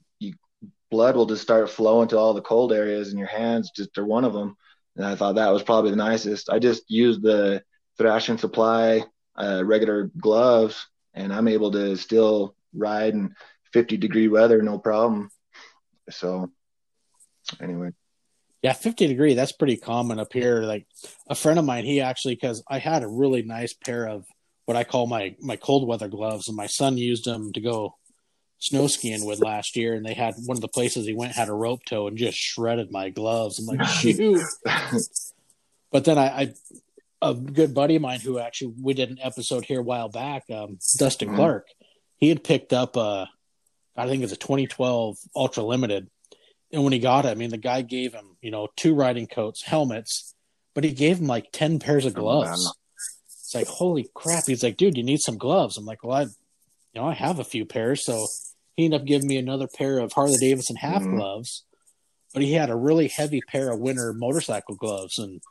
blood 0.90 1.16
will 1.16 1.27
just 1.27 1.42
start 1.42 1.70
flowing 1.70 2.09
to 2.09 2.18
all 2.18 2.35
the 2.35 2.42
cold 2.42 2.72
areas 2.72 3.12
in 3.12 3.18
your 3.18 3.29
hands. 3.29 3.70
Just 3.75 3.96
are 3.99 4.07
one 4.07 4.25
of 4.25 4.33
them. 4.33 4.57
And 4.96 5.05
I 5.05 5.14
thought 5.14 5.35
that 5.35 5.53
was 5.53 5.62
probably 5.62 5.90
the 5.90 5.96
nicest. 5.96 6.49
I 6.49 6.59
just 6.59 6.85
used 6.88 7.22
the 7.22 7.62
Thrashin 7.99 8.38
Supply 8.38 9.05
uh, 9.37 9.62
regular 9.64 10.11
gloves, 10.18 10.87
and 11.14 11.33
I'm 11.33 11.49
able 11.49 11.70
to 11.72 11.96
still 11.96 12.55
ride 12.75 13.14
in 13.14 13.35
50 13.72 13.96
degree 13.99 14.29
weather, 14.29 14.62
no 14.62 14.79
problem. 14.79 15.31
So, 16.11 16.51
anyway. 17.61 17.90
Yeah, 18.62 18.72
50 18.72 19.07
degree, 19.07 19.35
that's 19.35 19.53
pretty 19.53 19.77
common 19.77 20.18
up 20.18 20.33
here. 20.33 20.62
Like 20.62 20.87
a 21.29 21.35
friend 21.35 21.59
of 21.59 21.64
mine, 21.64 21.85
he 21.85 22.01
actually, 22.01 22.35
because 22.35 22.62
I 22.68 22.79
had 22.79 23.03
a 23.03 23.09
really 23.09 23.42
nice 23.42 23.75
pair 23.75 24.09
of 24.09 24.25
what 24.64 24.77
I 24.77 24.85
call 24.85 25.07
my, 25.07 25.37
my 25.40 25.57
cold 25.57 25.87
weather 25.87 26.09
gloves, 26.09 26.49
and 26.49 26.57
my 26.57 26.66
son 26.66 26.96
used 26.96 27.27
them 27.27 27.53
to 27.53 27.61
go 27.61 27.96
snow 28.59 28.87
skiing 28.87 29.25
with 29.25 29.40
last 29.40 29.77
year. 29.77 29.95
And 29.95 30.05
they 30.05 30.14
had 30.14 30.35
one 30.45 30.57
of 30.57 30.61
the 30.61 30.69
places 30.69 31.07
he 31.07 31.14
went 31.14 31.33
had 31.33 31.49
a 31.49 31.55
rope 31.55 31.85
tow 31.85 32.09
and 32.09 32.16
just 32.16 32.38
shredded 32.38 32.90
my 32.90 33.11
gloves. 33.11 33.59
I'm 33.59 33.66
like, 33.66 33.87
shoot. 33.88 34.40
but 35.90 36.05
then 36.05 36.19
I, 36.19 36.27
I, 36.27 36.55
a 37.23 37.35
good 37.35 37.75
buddy 37.75 37.97
of 37.97 38.03
mine 38.03 38.21
who 38.21 38.38
actually 38.38 38.75
we 38.81 38.95
did 38.95 39.11
an 39.11 39.19
episode 39.23 39.64
here 39.64 39.81
a 39.81 39.83
while 39.85 40.09
back, 40.09 40.45
um, 40.51 40.79
Dustin 40.97 41.29
mm-hmm. 41.29 41.37
Clark, 41.37 41.69
he 42.16 42.29
had 42.29 42.45
picked 42.45 42.73
up 42.73 42.97
a 42.97 43.29
I 43.97 44.07
think 44.07 44.23
it's 44.23 44.33
a 44.33 44.37
2012 44.37 45.16
Ultra 45.35 45.62
Limited. 45.62 46.09
And 46.73 46.85
when 46.85 46.92
he 46.92 46.99
got 46.99 47.25
it, 47.25 47.31
I 47.31 47.35
mean, 47.35 47.51
the 47.51 47.57
guy 47.57 47.83
gave 47.83 48.12
him, 48.12 48.37
you 48.42 48.51
know, 48.51 48.69
two 48.77 48.95
riding 48.95 49.27
coats, 49.27 49.62
helmets, 49.62 50.35
but 50.75 50.85
he 50.85 50.92
gave 50.92 51.19
him 51.19 51.27
like 51.27 51.53
10 51.53 51.79
pairs 51.79 52.05
of 52.05 52.14
gloves. 52.14 52.75
It's 53.40 53.55
like, 53.55 53.69
holy 53.69 54.11
crap. 54.14 54.45
He's 54.47 54.62
like, 54.62 54.77
dude, 54.77 54.97
you 54.97 55.05
need 55.05 55.21
some 55.21 55.38
gloves. 55.38 55.77
I'm 55.77 55.87
like, 55.87 56.05
well, 56.05 56.16
I, 56.16 56.27
you 56.97 57.03
know, 57.03 57.09
I 57.09 57.15
have 57.15 57.39
a 57.39 57.45
few 57.45 57.67
pairs. 57.67 58.05
So 58.05 58.27
he 58.75 58.87
ended 58.87 59.03
up 59.03 59.07
giving 59.07 59.29
me 59.29 59.37
another 59.37 59.69
pair 59.69 59.99
of 59.99 60.15
Harley 60.15 60.39
Davidson 60.41 60.77
half 60.77 61.03
mm-hmm. 61.03 61.17
gloves, 61.17 61.65
but 62.33 62.43
he 62.43 62.55
had 62.55 62.71
a 62.71 62.77
really 62.77 63.09
heavy 63.09 63.43
pair 63.47 63.71
of 63.71 63.79
winter 63.79 64.15
motorcycle 64.15 64.77
gloves. 64.77 65.19
And 65.19 65.43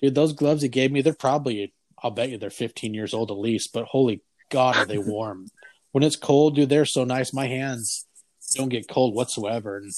dude, 0.00 0.14
those 0.14 0.32
gloves 0.32 0.62
he 0.62 0.68
gave 0.68 0.90
me, 0.90 1.02
they're 1.02 1.12
probably, 1.12 1.74
I'll 2.02 2.10
bet 2.10 2.30
you 2.30 2.38
they're 2.38 2.48
15 2.48 2.94
years 2.94 3.12
old 3.12 3.30
at 3.30 3.36
least, 3.36 3.70
but 3.74 3.84
holy 3.84 4.22
God, 4.48 4.76
are 4.76 4.86
they 4.86 4.96
warm 4.98 5.48
when 5.90 6.02
it's 6.02 6.16
cold, 6.16 6.56
dude, 6.56 6.70
they're 6.70 6.86
so 6.86 7.04
nice. 7.04 7.34
My 7.34 7.48
hands 7.48 8.06
don't 8.54 8.70
get 8.70 8.88
cold 8.88 9.14
whatsoever. 9.14 9.76
And 9.76 9.92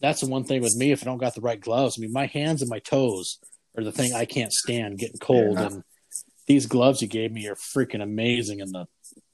that's 0.00 0.22
the 0.22 0.28
one 0.28 0.44
thing 0.44 0.62
with 0.62 0.76
me 0.76 0.92
if 0.92 1.02
I 1.02 1.04
don't 1.04 1.18
got 1.18 1.34
the 1.34 1.42
right 1.42 1.60
gloves. 1.60 1.96
I 1.98 2.00
mean, 2.00 2.12
my 2.12 2.26
hands 2.26 2.62
and 2.62 2.70
my 2.70 2.78
toes 2.78 3.38
are 3.76 3.84
the 3.84 3.92
thing 3.92 4.14
I 4.14 4.24
can't 4.24 4.52
stand 4.52 4.98
getting 4.98 5.18
cold. 5.20 5.58
Yeah. 5.58 5.66
And 5.66 5.84
these 6.46 6.64
gloves 6.64 7.02
you 7.02 7.08
gave 7.08 7.32
me 7.32 7.46
are 7.48 7.54
freaking 7.54 8.02
amazing 8.02 8.60
in 8.60 8.72
the 8.72 8.86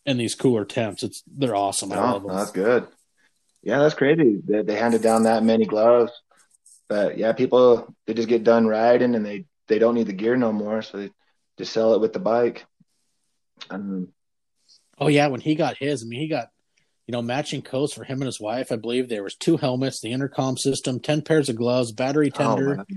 in 0.07 0.17
these 0.17 0.35
cooler 0.35 0.65
temps. 0.65 1.03
It's 1.03 1.23
they're 1.27 1.57
awesome. 1.57 1.93
I 1.93 1.97
love 1.97 2.23
them. 2.23 2.37
That's 2.37 2.51
good. 2.51 2.87
Yeah, 3.62 3.79
that's 3.79 3.95
crazy. 3.95 4.41
They, 4.45 4.62
they 4.62 4.77
handed 4.77 5.03
down 5.03 5.25
that 5.25 5.45
many 5.45 5.67
gloves. 5.67 6.12
But 6.88 7.17
yeah, 7.19 7.33
people 7.33 7.95
they 8.07 8.15
just 8.15 8.29
get 8.29 8.45
done 8.45 8.67
riding 8.67 9.15
and 9.15 9.25
they 9.25 9.47
they 9.69 9.79
don't 9.79 9.95
need 9.95 10.09
the 10.09 10.12
gear 10.12 10.37
no 10.37 10.53
more, 10.53 10.83
so 10.83 10.99
they 10.99 11.11
just 11.59 11.73
sell 11.73 11.95
it 11.95 12.01
with 12.01 12.12
the 12.12 12.19
bike. 12.19 12.65
Um, 13.71 14.09
Oh 15.03 15.09
yeah, 15.09 15.27
when 15.27 15.41
he 15.41 15.57
got 15.57 15.79
his, 15.79 16.03
I 16.03 16.07
mean, 16.07 16.21
he 16.21 16.29
got 16.29 16.51
you 17.09 17.12
know 17.12 17.23
matching 17.23 17.61
coats 17.61 17.93
for 17.93 18.05
him 18.05 18.21
and 18.21 18.27
his 18.27 18.41
wife. 18.41 18.71
I 18.71 18.77
believe 18.77 19.09
there 19.09 19.25
was 19.25 19.35
two 19.35 19.57
helmets, 19.57 20.01
the 20.01 20.12
intercom 20.12 20.57
system, 20.57 21.01
ten 21.01 21.23
pairs 21.23 21.49
of 21.49 21.57
gloves, 21.57 21.91
battery 21.91 22.31
oh, 22.35 22.38
tender, 22.38 22.81
oh, 22.81 22.95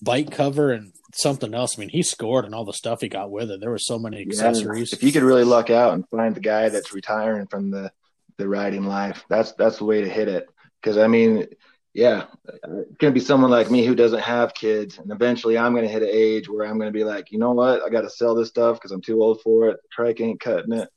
bike 0.00 0.30
cover, 0.30 0.70
and 0.70 0.92
something 1.20 1.54
else. 1.54 1.78
I 1.78 1.80
mean, 1.80 1.88
he 1.88 2.02
scored 2.02 2.44
and 2.44 2.54
all 2.54 2.64
the 2.64 2.72
stuff 2.72 3.00
he 3.00 3.08
got 3.08 3.30
with 3.30 3.50
it. 3.50 3.60
There 3.60 3.70
were 3.70 3.78
so 3.78 3.98
many 3.98 4.22
accessories. 4.22 4.92
Yeah, 4.92 4.96
if 4.96 5.02
you 5.02 5.12
could 5.12 5.22
really 5.22 5.44
luck 5.44 5.70
out 5.70 5.94
and 5.94 6.08
find 6.08 6.34
the 6.34 6.40
guy 6.40 6.68
that's 6.68 6.92
retiring 6.92 7.46
from 7.46 7.70
the 7.70 7.92
the 8.36 8.48
riding 8.48 8.84
life, 8.84 9.24
that's 9.28 9.52
that's 9.52 9.78
the 9.78 9.84
way 9.84 10.00
to 10.00 10.08
hit 10.08 10.28
it. 10.28 10.46
Because 10.80 10.98
I 10.98 11.06
mean, 11.06 11.46
yeah, 11.92 12.24
it's 12.44 12.96
gonna 12.98 13.12
be 13.12 13.20
someone 13.20 13.50
like 13.50 13.70
me 13.70 13.84
who 13.84 13.94
doesn't 13.94 14.20
have 14.20 14.54
kids, 14.54 14.98
and 14.98 15.10
eventually 15.12 15.56
I'm 15.56 15.74
gonna 15.74 15.88
hit 15.88 16.02
an 16.02 16.08
age 16.10 16.48
where 16.48 16.66
I'm 16.66 16.78
gonna 16.78 16.90
be 16.90 17.04
like, 17.04 17.30
you 17.30 17.38
know 17.38 17.52
what, 17.52 17.82
I 17.82 17.88
got 17.88 18.02
to 18.02 18.10
sell 18.10 18.34
this 18.34 18.48
stuff 18.48 18.76
because 18.76 18.90
I'm 18.90 19.02
too 19.02 19.22
old 19.22 19.40
for 19.42 19.68
it. 19.68 19.78
The 19.82 19.88
trike 19.92 20.20
ain't 20.20 20.40
cutting 20.40 20.72
it. 20.72 20.88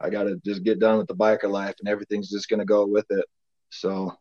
I 0.00 0.10
got 0.10 0.24
to 0.24 0.36
just 0.44 0.62
get 0.62 0.78
done 0.78 0.98
with 0.98 1.06
the 1.06 1.14
biker 1.14 1.50
life 1.50 1.74
and 1.80 1.88
everything's 1.88 2.30
just 2.30 2.48
going 2.48 2.58
to 2.58 2.66
go 2.66 2.86
with 2.86 3.06
it. 3.10 3.24
So, 3.70 4.12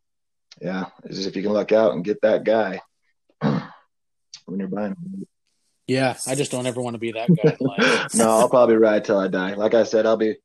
yeah, 0.62 0.86
it's 1.04 1.18
just 1.18 1.28
if 1.28 1.36
you 1.36 1.44
can 1.44 1.54
luck 1.54 1.72
out 1.72 1.94
and 1.94 2.04
get 2.04 2.22
that 2.22 2.44
guy 2.44 2.80
when 3.42 4.60
you're 4.60 4.68
buying. 4.68 4.96
Yeah, 5.88 6.18
I 6.28 6.36
just 6.36 6.52
don't 6.52 6.66
ever 6.66 6.82
want 6.82 6.96
to 6.96 7.00
be 7.00 7.12
that 7.12 7.30
guy. 7.30 8.08
no, 8.16 8.30
I'll 8.30 8.50
probably 8.50 8.76
ride 8.76 9.06
till 9.06 9.20
I 9.20 9.28
die. 9.28 9.54
Like 9.54 9.76
I 9.76 9.84
said, 9.84 10.06
I'll 10.06 10.18
be, 10.18 10.36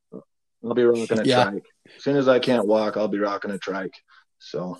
I'll 0.62 0.74
be 0.74 0.84
rocking 0.84 1.18
a 1.18 1.24
yeah. 1.24 1.44
trike. 1.44 1.64
As 1.96 2.02
soon 2.02 2.16
as 2.16 2.28
I 2.28 2.38
can't 2.38 2.66
walk, 2.66 2.96
I'll 2.96 3.08
be 3.08 3.18
rocking 3.18 3.50
a 3.50 3.58
trike. 3.58 3.94
So, 4.38 4.78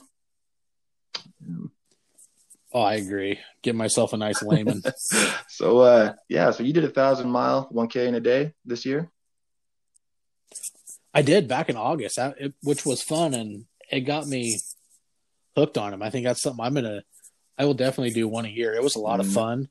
Oh, 2.72 2.82
I 2.82 2.94
agree. 2.94 3.38
Get 3.62 3.74
myself 3.74 4.12
a 4.12 4.16
nice 4.16 4.42
Lehman. 4.42 4.82
so, 5.48 5.78
uh, 5.78 6.12
yeah, 6.28 6.50
so 6.52 6.62
you 6.62 6.72
did 6.72 6.84
a 6.84 6.90
thousand 6.90 7.30
mile, 7.30 7.68
1K 7.72 8.06
in 8.06 8.14
a 8.14 8.20
day 8.20 8.52
this 8.64 8.86
year? 8.86 9.10
I 11.12 11.22
did 11.22 11.48
back 11.48 11.68
in 11.68 11.76
August, 11.76 12.18
it, 12.18 12.54
which 12.62 12.86
was 12.86 13.02
fun 13.02 13.34
and 13.34 13.64
it 13.90 14.02
got 14.02 14.28
me 14.28 14.60
hooked 15.56 15.78
on 15.78 15.92
him. 15.92 16.02
I 16.02 16.10
think 16.10 16.24
that's 16.24 16.42
something 16.42 16.64
I'm 16.64 16.74
to, 16.76 17.02
I 17.58 17.64
will 17.64 17.74
definitely 17.74 18.12
do 18.12 18.28
one 18.28 18.44
a 18.44 18.48
year. 18.48 18.72
It 18.74 18.82
was 18.82 18.94
a 18.94 19.00
lot 19.00 19.18
mm-hmm. 19.18 19.28
of 19.28 19.34
fun. 19.34 19.68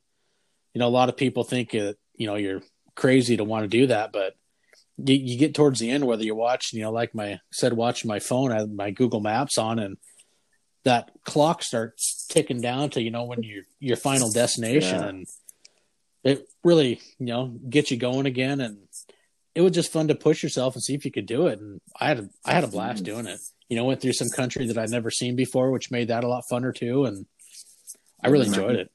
You 0.74 0.80
know, 0.80 0.88
a 0.88 0.90
lot 0.90 1.10
of 1.10 1.18
people 1.18 1.44
think, 1.44 1.74
it, 1.74 1.98
you 2.16 2.28
know, 2.28 2.36
you're 2.36 2.62
crazy 2.96 3.38
to 3.38 3.44
want 3.44 3.64
to 3.64 3.68
do 3.68 3.88
that, 3.88 4.12
but 4.12 4.36
you, 4.98 5.16
you 5.16 5.38
get 5.38 5.56
towards 5.56 5.80
the 5.80 5.90
end, 5.90 6.06
whether 6.06 6.24
you're 6.24 6.36
watching, 6.36 6.80
you 6.80 6.86
know, 6.86 6.92
like 6.92 7.16
my 7.16 7.40
said, 7.52 7.74
watching 7.74 8.08
my 8.08 8.20
phone, 8.20 8.52
I 8.52 8.60
had 8.60 8.74
my 8.74 8.92
Google 8.92 9.22
Maps 9.22 9.58
on 9.58 9.80
and 9.80 9.98
that 10.84 11.12
clock 11.26 11.64
starts 11.64 12.26
ticking 12.30 12.62
down 12.62 12.90
to 12.92 13.02
you 13.02 13.12
know 13.12 13.26
when 13.26 13.44
you 13.44 13.64
your 13.80 13.98
final 13.98 14.32
destination, 14.32 15.00
yeah. 15.00 15.08
and 15.08 15.28
it 16.24 16.48
really 16.64 17.02
you 17.20 17.26
know 17.28 17.48
gets 17.70 17.92
you 17.92 17.98
going 17.98 18.26
again. 18.26 18.60
And 18.62 18.78
it 19.56 19.62
was 19.62 19.72
just 19.72 19.92
fun 19.92 20.08
to 20.08 20.16
push 20.16 20.44
yourself 20.44 20.76
and 20.76 20.84
see 20.84 20.94
if 20.94 21.06
you 21.06 21.12
could 21.12 21.26
do 21.26 21.48
it. 21.48 21.60
And 21.60 21.82
I 22.00 22.08
had 22.08 22.20
a, 22.20 22.30
I 22.46 22.54
had 22.54 22.64
a 22.64 22.68
blast 22.68 23.04
mm-hmm. 23.04 23.14
doing 23.14 23.28
it. 23.28 23.40
You 23.68 23.76
know, 23.76 23.86
went 23.86 24.02
through 24.02 24.14
some 24.14 24.30
country 24.30 24.66
that 24.68 24.78
I'd 24.78 24.90
never 24.90 25.12
seen 25.12 25.36
before, 25.36 25.70
which 25.70 25.92
made 25.92 26.08
that 26.08 26.24
a 26.24 26.28
lot 26.28 26.46
funner 26.52 26.74
too. 26.74 27.06
And 27.06 27.26
I 28.24 28.30
really 28.30 28.48
enjoyed 28.48 28.76
it. 28.76 28.92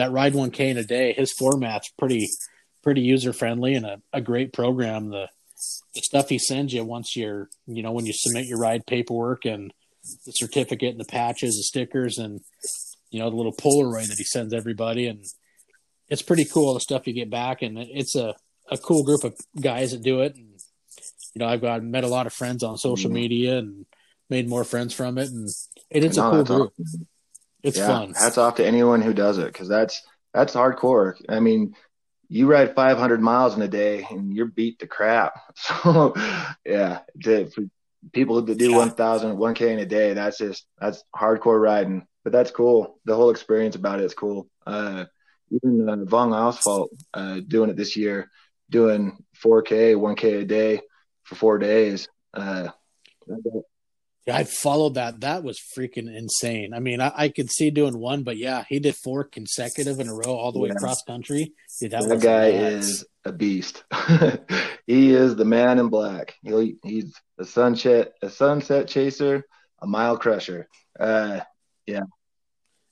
That 0.00 0.12
ride 0.12 0.32
1K 0.32 0.60
in 0.60 0.78
a 0.78 0.82
day, 0.82 1.12
his 1.12 1.30
format's 1.30 1.90
pretty 1.98 2.26
pretty 2.82 3.02
user 3.02 3.34
friendly 3.34 3.74
and 3.74 3.84
a, 3.84 4.00
a 4.14 4.22
great 4.22 4.50
program. 4.50 5.10
The 5.10 5.28
the 5.94 6.00
stuff 6.00 6.30
he 6.30 6.38
sends 6.38 6.72
you 6.72 6.86
once 6.86 7.14
you're 7.14 7.50
you 7.66 7.82
know 7.82 7.92
when 7.92 8.06
you 8.06 8.14
submit 8.14 8.46
your 8.46 8.58
ride 8.58 8.86
paperwork 8.86 9.44
and 9.44 9.74
the 10.24 10.32
certificate 10.32 10.92
and 10.92 11.00
the 11.00 11.04
patches, 11.04 11.56
the 11.56 11.64
stickers, 11.64 12.16
and 12.16 12.40
you 13.10 13.20
know 13.20 13.28
the 13.28 13.36
little 13.36 13.52
Polaroid 13.52 14.08
that 14.08 14.16
he 14.16 14.24
sends 14.24 14.54
everybody, 14.54 15.06
and 15.06 15.22
it's 16.08 16.22
pretty 16.22 16.46
cool 16.46 16.72
the 16.72 16.80
stuff 16.80 17.06
you 17.06 17.12
get 17.12 17.28
back, 17.28 17.60
and 17.60 17.76
it's 17.78 18.16
a 18.16 18.34
a 18.70 18.78
cool 18.78 19.04
group 19.04 19.22
of 19.22 19.34
guys 19.60 19.90
that 19.90 20.02
do 20.02 20.22
it, 20.22 20.34
and 20.34 20.58
you 21.34 21.40
know 21.40 21.46
I've 21.46 21.60
got 21.60 21.82
met 21.82 22.04
a 22.04 22.08
lot 22.08 22.26
of 22.26 22.32
friends 22.32 22.62
on 22.62 22.78
social 22.78 23.10
mm-hmm. 23.10 23.16
media 23.16 23.58
and 23.58 23.84
made 24.30 24.48
more 24.48 24.64
friends 24.64 24.94
from 24.94 25.18
it, 25.18 25.28
and 25.28 25.46
it, 25.90 26.04
it's 26.04 26.16
a 26.16 26.22
cool 26.22 26.44
group. 26.44 26.72
Awesome. 26.80 27.06
It's 27.62 27.78
yeah, 27.78 27.86
fun. 27.86 28.14
Hats 28.14 28.38
off 28.38 28.56
to 28.56 28.66
anyone 28.66 29.02
who 29.02 29.12
does 29.12 29.38
it 29.38 29.46
because 29.46 29.68
that's 29.68 30.02
that's 30.32 30.54
hardcore. 30.54 31.14
I 31.28 31.40
mean, 31.40 31.74
you 32.28 32.46
ride 32.46 32.74
500 32.74 33.20
miles 33.20 33.56
in 33.56 33.62
a 33.62 33.68
day 33.68 34.06
and 34.08 34.34
you're 34.34 34.46
beat 34.46 34.78
to 34.80 34.86
crap. 34.86 35.34
So, 35.56 36.14
yeah, 36.64 37.00
to, 37.24 37.50
for 37.50 37.64
people 38.12 38.40
that 38.42 38.58
do 38.58 38.70
yeah. 38.70 38.76
1000 38.76 39.36
1k 39.36 39.60
in 39.60 39.78
a 39.78 39.86
day 39.86 40.14
that's 40.14 40.38
just 40.38 40.66
that's 40.80 41.04
hardcore 41.14 41.60
riding 41.60 42.06
but 42.24 42.32
that's 42.32 42.50
cool 42.50 42.98
the 43.04 43.14
whole 43.14 43.30
experience 43.30 43.76
about 43.76 44.00
it 44.00 44.04
is 44.04 44.14
cool 44.14 44.48
uh 44.66 45.04
even 45.50 45.88
uh, 45.88 45.96
Vong 45.96 46.34
Asphalt 46.34 46.90
uh 47.12 47.40
doing 47.46 47.70
it 47.70 47.76
this 47.76 47.96
year 47.96 48.30
doing 48.70 49.18
4k 49.44 49.96
1k 49.96 50.40
a 50.40 50.44
day 50.44 50.80
for 51.24 51.34
four 51.34 51.58
days 51.58 52.08
uh 52.34 52.68
I 54.28 54.44
followed 54.44 54.94
that. 54.94 55.20
That 55.20 55.42
was 55.42 55.60
freaking 55.76 56.14
insane. 56.14 56.74
I 56.74 56.80
mean, 56.80 57.00
I, 57.00 57.12
I, 57.16 57.28
could 57.28 57.50
see 57.50 57.70
doing 57.70 57.98
one, 57.98 58.22
but 58.22 58.36
yeah, 58.36 58.64
he 58.68 58.78
did 58.78 58.94
four 58.96 59.24
consecutive 59.24 59.98
in 59.98 60.08
a 60.08 60.14
row 60.14 60.36
all 60.36 60.52
the 60.52 60.58
way 60.58 60.68
yeah. 60.68 60.74
across 60.74 61.02
country. 61.02 61.54
Dude, 61.80 61.92
that, 61.92 62.08
that 62.08 62.20
guy 62.20 62.52
nuts. 62.52 62.86
is 62.86 63.04
a 63.24 63.32
beast. 63.32 63.84
he 64.86 65.14
is 65.14 65.36
the 65.36 65.44
man 65.44 65.78
in 65.78 65.88
black. 65.88 66.34
He, 66.42 66.76
he's 66.84 67.14
a 67.38 67.44
sunset 67.44 68.12
a 68.22 68.28
sunset 68.28 68.88
chaser, 68.88 69.46
a 69.80 69.86
mile 69.86 70.18
crusher. 70.18 70.68
Uh, 70.98 71.40
yeah. 71.86 72.02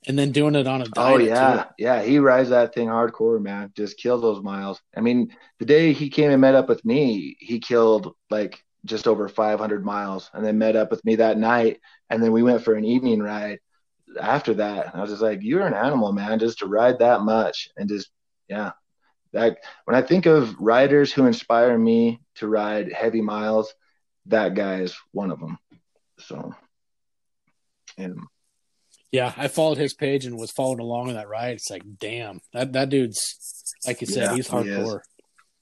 And 0.06 0.18
then 0.18 0.32
doing 0.32 0.54
it 0.54 0.66
on 0.66 0.80
a 0.80 0.84
Dyna. 0.86 1.14
Oh 1.14 1.18
yeah, 1.18 1.64
too. 1.64 1.68
yeah. 1.78 2.02
He 2.02 2.18
rides 2.18 2.50
that 2.50 2.74
thing 2.74 2.88
hardcore, 2.88 3.42
man. 3.42 3.72
Just 3.76 3.98
kills 3.98 4.22
those 4.22 4.42
miles. 4.42 4.80
I 4.96 5.00
mean, 5.00 5.36
the 5.58 5.66
day 5.66 5.92
he 5.92 6.08
came 6.08 6.30
and 6.30 6.40
met 6.40 6.54
up 6.54 6.68
with 6.68 6.84
me, 6.84 7.36
he 7.40 7.58
killed 7.58 8.14
like 8.30 8.64
just 8.88 9.06
over 9.06 9.28
500 9.28 9.84
miles, 9.84 10.30
and 10.32 10.44
then 10.44 10.58
met 10.58 10.76
up 10.76 10.90
with 10.90 11.04
me 11.04 11.16
that 11.16 11.38
night, 11.38 11.80
and 12.10 12.22
then 12.22 12.32
we 12.32 12.42
went 12.42 12.62
for 12.62 12.74
an 12.74 12.84
evening 12.84 13.20
ride. 13.20 13.60
After 14.20 14.54
that, 14.54 14.94
I 14.94 15.00
was 15.00 15.10
just 15.10 15.22
like, 15.22 15.40
"You're 15.42 15.66
an 15.66 15.74
animal, 15.74 16.12
man! 16.12 16.38
Just 16.38 16.58
to 16.60 16.66
ride 16.66 17.00
that 17.00 17.20
much 17.20 17.68
and 17.76 17.88
just 17.88 18.08
yeah, 18.48 18.72
that 19.32 19.58
when 19.84 19.94
I 19.96 20.02
think 20.02 20.26
of 20.26 20.56
riders 20.58 21.12
who 21.12 21.26
inspire 21.26 21.76
me 21.78 22.20
to 22.36 22.48
ride 22.48 22.92
heavy 22.92 23.20
miles, 23.20 23.72
that 24.26 24.54
guy 24.54 24.80
is 24.80 24.96
one 25.12 25.30
of 25.30 25.40
them. 25.40 25.58
So, 26.18 26.54
and 27.96 28.18
yeah, 29.12 29.32
I 29.36 29.48
followed 29.48 29.78
his 29.78 29.94
page 29.94 30.26
and 30.26 30.38
was 30.38 30.50
following 30.50 30.80
along 30.80 31.08
on 31.08 31.14
that 31.14 31.28
ride. 31.28 31.54
It's 31.54 31.70
like, 31.70 31.82
damn, 31.98 32.40
that 32.52 32.72
that 32.72 32.88
dude's 32.88 33.74
like 33.86 34.00
you 34.00 34.06
said, 34.06 34.24
yeah, 34.24 34.34
he's 34.34 34.48
hardcore. 34.48 35.00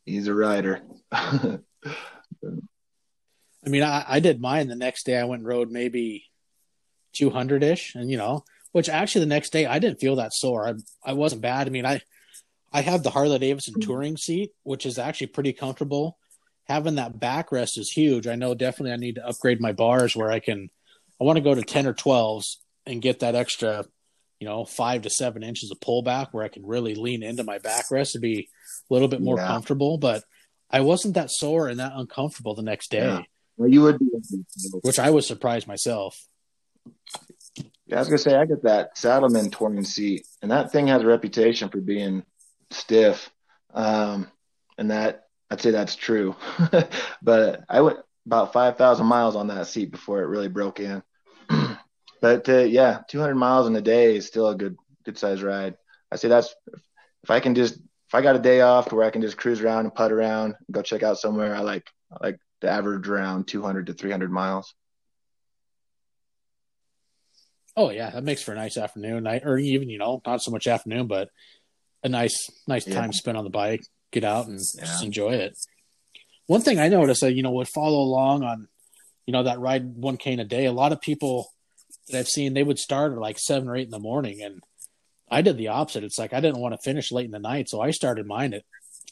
He 0.05 0.13
he's 0.13 0.29
a 0.29 0.35
rider. 0.35 0.83
I 3.67 3.71
mean, 3.71 3.83
I, 3.83 4.05
I 4.07 4.21
did 4.21 4.41
mine 4.41 4.69
the 4.69 4.77
next 4.77 5.05
day. 5.07 5.19
I 5.19 5.25
went 5.25 5.41
and 5.41 5.49
rode 5.49 5.71
maybe 5.71 6.25
200 7.15 7.65
ish, 7.65 7.95
and 7.95 8.11
you 8.11 8.17
know, 8.17 8.45
which 8.73 8.89
actually 8.89 9.23
the 9.23 9.35
next 9.35 9.53
day 9.53 9.67
I 9.67 9.79
didn't 9.79 10.01
feel 10.01 10.17
that 10.17 10.35
sore. 10.35 10.69
I 10.69 10.75
I 11.05 11.13
wasn't 11.15 11.43
bad. 11.43 11.67
I 11.67 11.71
mean, 11.71 11.87
I 11.87 12.01
I 12.73 12.83
have 12.83 13.03
the 13.03 13.11
Harley 13.11 13.39
Davidson 13.39 13.75
mm-hmm. 13.75 13.89
touring 13.89 14.17
seat, 14.17 14.53
which 14.63 14.87
is 14.87 14.99
actually 14.99 15.29
pretty 15.29 15.53
comfortable. 15.53 16.19
Having 16.65 16.97
that 16.97 17.19
backrest 17.19 17.79
is 17.79 17.91
huge. 17.91 18.27
I 18.27 18.35
know 18.35 18.55
definitely 18.55 18.93
I 18.93 18.97
need 18.97 19.17
to 19.17 19.27
upgrade 19.27 19.61
my 19.61 19.73
bars 19.73 20.15
where 20.15 20.31
I 20.31 20.41
can. 20.41 20.69
I 21.21 21.25
want 21.25 21.37
to 21.37 21.43
go 21.43 21.55
to 21.55 21.63
ten 21.63 21.87
or 21.87 21.95
twelves 21.95 22.61
and 22.85 23.03
get 23.03 23.21
that 23.21 23.35
extra, 23.35 23.85
you 24.39 24.47
know, 24.47 24.65
five 24.65 25.03
to 25.03 25.11
seven 25.11 25.43
inches 25.43 25.71
of 25.73 25.81
pullback 25.81 26.29
where 26.31 26.45
I 26.45 26.49
can 26.49 26.65
really 26.65 26.95
lean 26.95 27.23
into 27.23 27.43
my 27.43 27.59
backrest 27.59 28.13
to 28.13 28.21
be 28.21 28.49
a 28.91 28.95
little 28.95 29.09
bit 29.09 29.23
more 29.23 29.39
yeah. 29.39 29.47
comfortable. 29.47 29.99
But 29.99 30.23
I 30.71 30.83
wasn't 30.83 31.15
that 31.15 31.31
sore 31.31 31.69
and 31.69 31.81
that 31.81 31.93
uncomfortable 31.97 32.55
the 32.55 32.63
next 32.63 32.91
day. 32.91 33.07
Yeah. 33.07 33.23
Well, 33.57 33.71
you 33.71 33.83
would 33.83 33.99
be, 33.99 34.07
which 34.83 34.99
I 34.99 35.11
was 35.11 35.27
surprised 35.27 35.67
myself. 35.67 36.17
Yeah, 37.87 37.97
I 37.97 37.99
was 38.01 38.09
gonna 38.09 38.19
say 38.19 38.35
I 38.35 38.45
get 38.45 38.65
that 38.65 38.99
Saddlemen 38.99 39.51
touring 39.51 39.85
seat, 39.85 40.27
and 40.43 40.51
that 40.51 40.73
thing 40.73 40.89
has 40.89 41.03
a 41.03 41.07
reputation 41.07 41.69
for 41.69 41.81
being 41.81 42.25
stiff. 42.71 43.31
Um, 43.73 44.31
and 44.79 44.91
that 44.91 45.27
I'd 45.51 45.61
say 45.61 45.71
that's 45.71 45.97
true. 45.97 46.35
but 47.23 47.65
I 47.69 47.81
went 47.81 47.99
about 48.27 48.53
5,000 48.53 49.07
miles 49.07 49.37
on 49.37 49.47
that 49.49 49.69
seat 49.69 49.93
before 49.93 50.21
it 50.21 50.27
really 50.27 50.49
broke 50.49 50.81
in. 50.81 51.03
but 52.21 52.49
uh, 52.49 52.59
yeah, 52.59 53.01
200 53.09 53.35
miles 53.37 53.69
in 53.69 53.77
a 53.77 53.81
day 53.81 54.17
is 54.17 54.27
still 54.27 54.49
a 54.49 54.57
good, 54.57 54.77
good 55.05 55.17
size 55.17 55.43
ride. 55.43 55.77
I 56.11 56.17
say 56.17 56.29
that's 56.29 56.55
if 57.23 57.31
I 57.31 57.41
can 57.41 57.55
just, 57.55 57.75
if 57.77 58.15
I 58.15 58.23
got 58.23 58.37
a 58.37 58.41
day 58.41 58.61
off 58.61 58.93
where 58.93 59.07
I 59.07 59.11
can 59.11 59.23
just 59.23 59.37
cruise 59.37 59.61
around 59.61 59.85
and 59.85 59.95
putt 59.95 60.13
around, 60.13 60.55
and 60.67 60.75
go 60.75 60.83
check 60.83 61.03
out 61.03 61.19
somewhere, 61.19 61.55
I 61.55 61.61
like, 61.61 61.89
I 62.13 62.27
like 62.27 62.39
to 62.61 62.71
average 62.71 63.09
around 63.09 63.47
200 63.47 63.87
to 63.87 63.93
300 63.93 64.31
miles. 64.31 64.75
Oh 67.77 67.91
yeah, 67.91 68.11
that 68.11 68.25
makes 68.25 68.43
for 68.43 68.53
a 68.53 68.57
nice 68.57 68.79
afternoon, 68.79 69.25
night, 69.25 69.43
or 69.45 69.59
even 69.59 69.91
you 69.91 69.99
know, 69.99 70.23
not 70.27 70.41
so 70.41 70.51
much 70.51 70.67
afternoon, 70.67 71.09
but 71.09 71.29
a 72.03 72.09
nice 72.09 72.49
nice 72.67 72.87
yeah. 72.87 72.95
time 72.95 73.13
spent 73.13 73.37
on 73.37 73.45
the 73.45 73.51
bike. 73.51 73.83
Get 74.13 74.25
out 74.25 74.47
and 74.47 74.59
yeah. 74.75 74.85
just 74.85 75.05
enjoy 75.05 75.35
it. 75.35 75.59
One 76.47 76.63
thing 76.63 76.79
I 76.79 76.89
noticed, 76.89 77.21
that 77.21 77.35
you 77.35 77.43
know, 77.43 77.51
would 77.51 77.69
follow 77.69 77.99
along 77.99 78.45
on, 78.45 78.69
you 79.27 79.33
know, 79.33 79.43
that 79.43 79.59
ride 79.59 79.97
one 79.97 80.17
in 80.25 80.41
a 80.41 80.45
day. 80.45 80.65
A 80.65 80.73
lot 80.73 80.93
of 80.93 81.01
people 81.01 81.51
that 82.09 82.19
I've 82.19 82.29
seen, 82.29 82.55
they 82.55 82.63
would 82.63 82.79
start 82.79 83.13
at 83.13 83.19
like 83.19 83.39
seven 83.39 83.69
or 83.69 83.77
eight 83.77 83.87
in 83.87 83.91
the 83.91 83.99
morning, 83.99 84.41
and 84.43 84.63
I 85.31 85.43
did 85.43 85.59
the 85.59 85.69
opposite. 85.69 86.05
It's 86.05 86.19
like 86.19 86.33
I 86.33 86.41
didn't 86.41 86.61
want 86.61 86.75
to 86.75 86.81
finish 86.83 87.13
late 87.13 87.27
in 87.27 87.33
the 87.33 87.39
night, 87.39 87.69
so 87.69 87.81
I 87.81 87.91
started 87.91 88.27
mine 88.27 88.55
at 88.55 88.63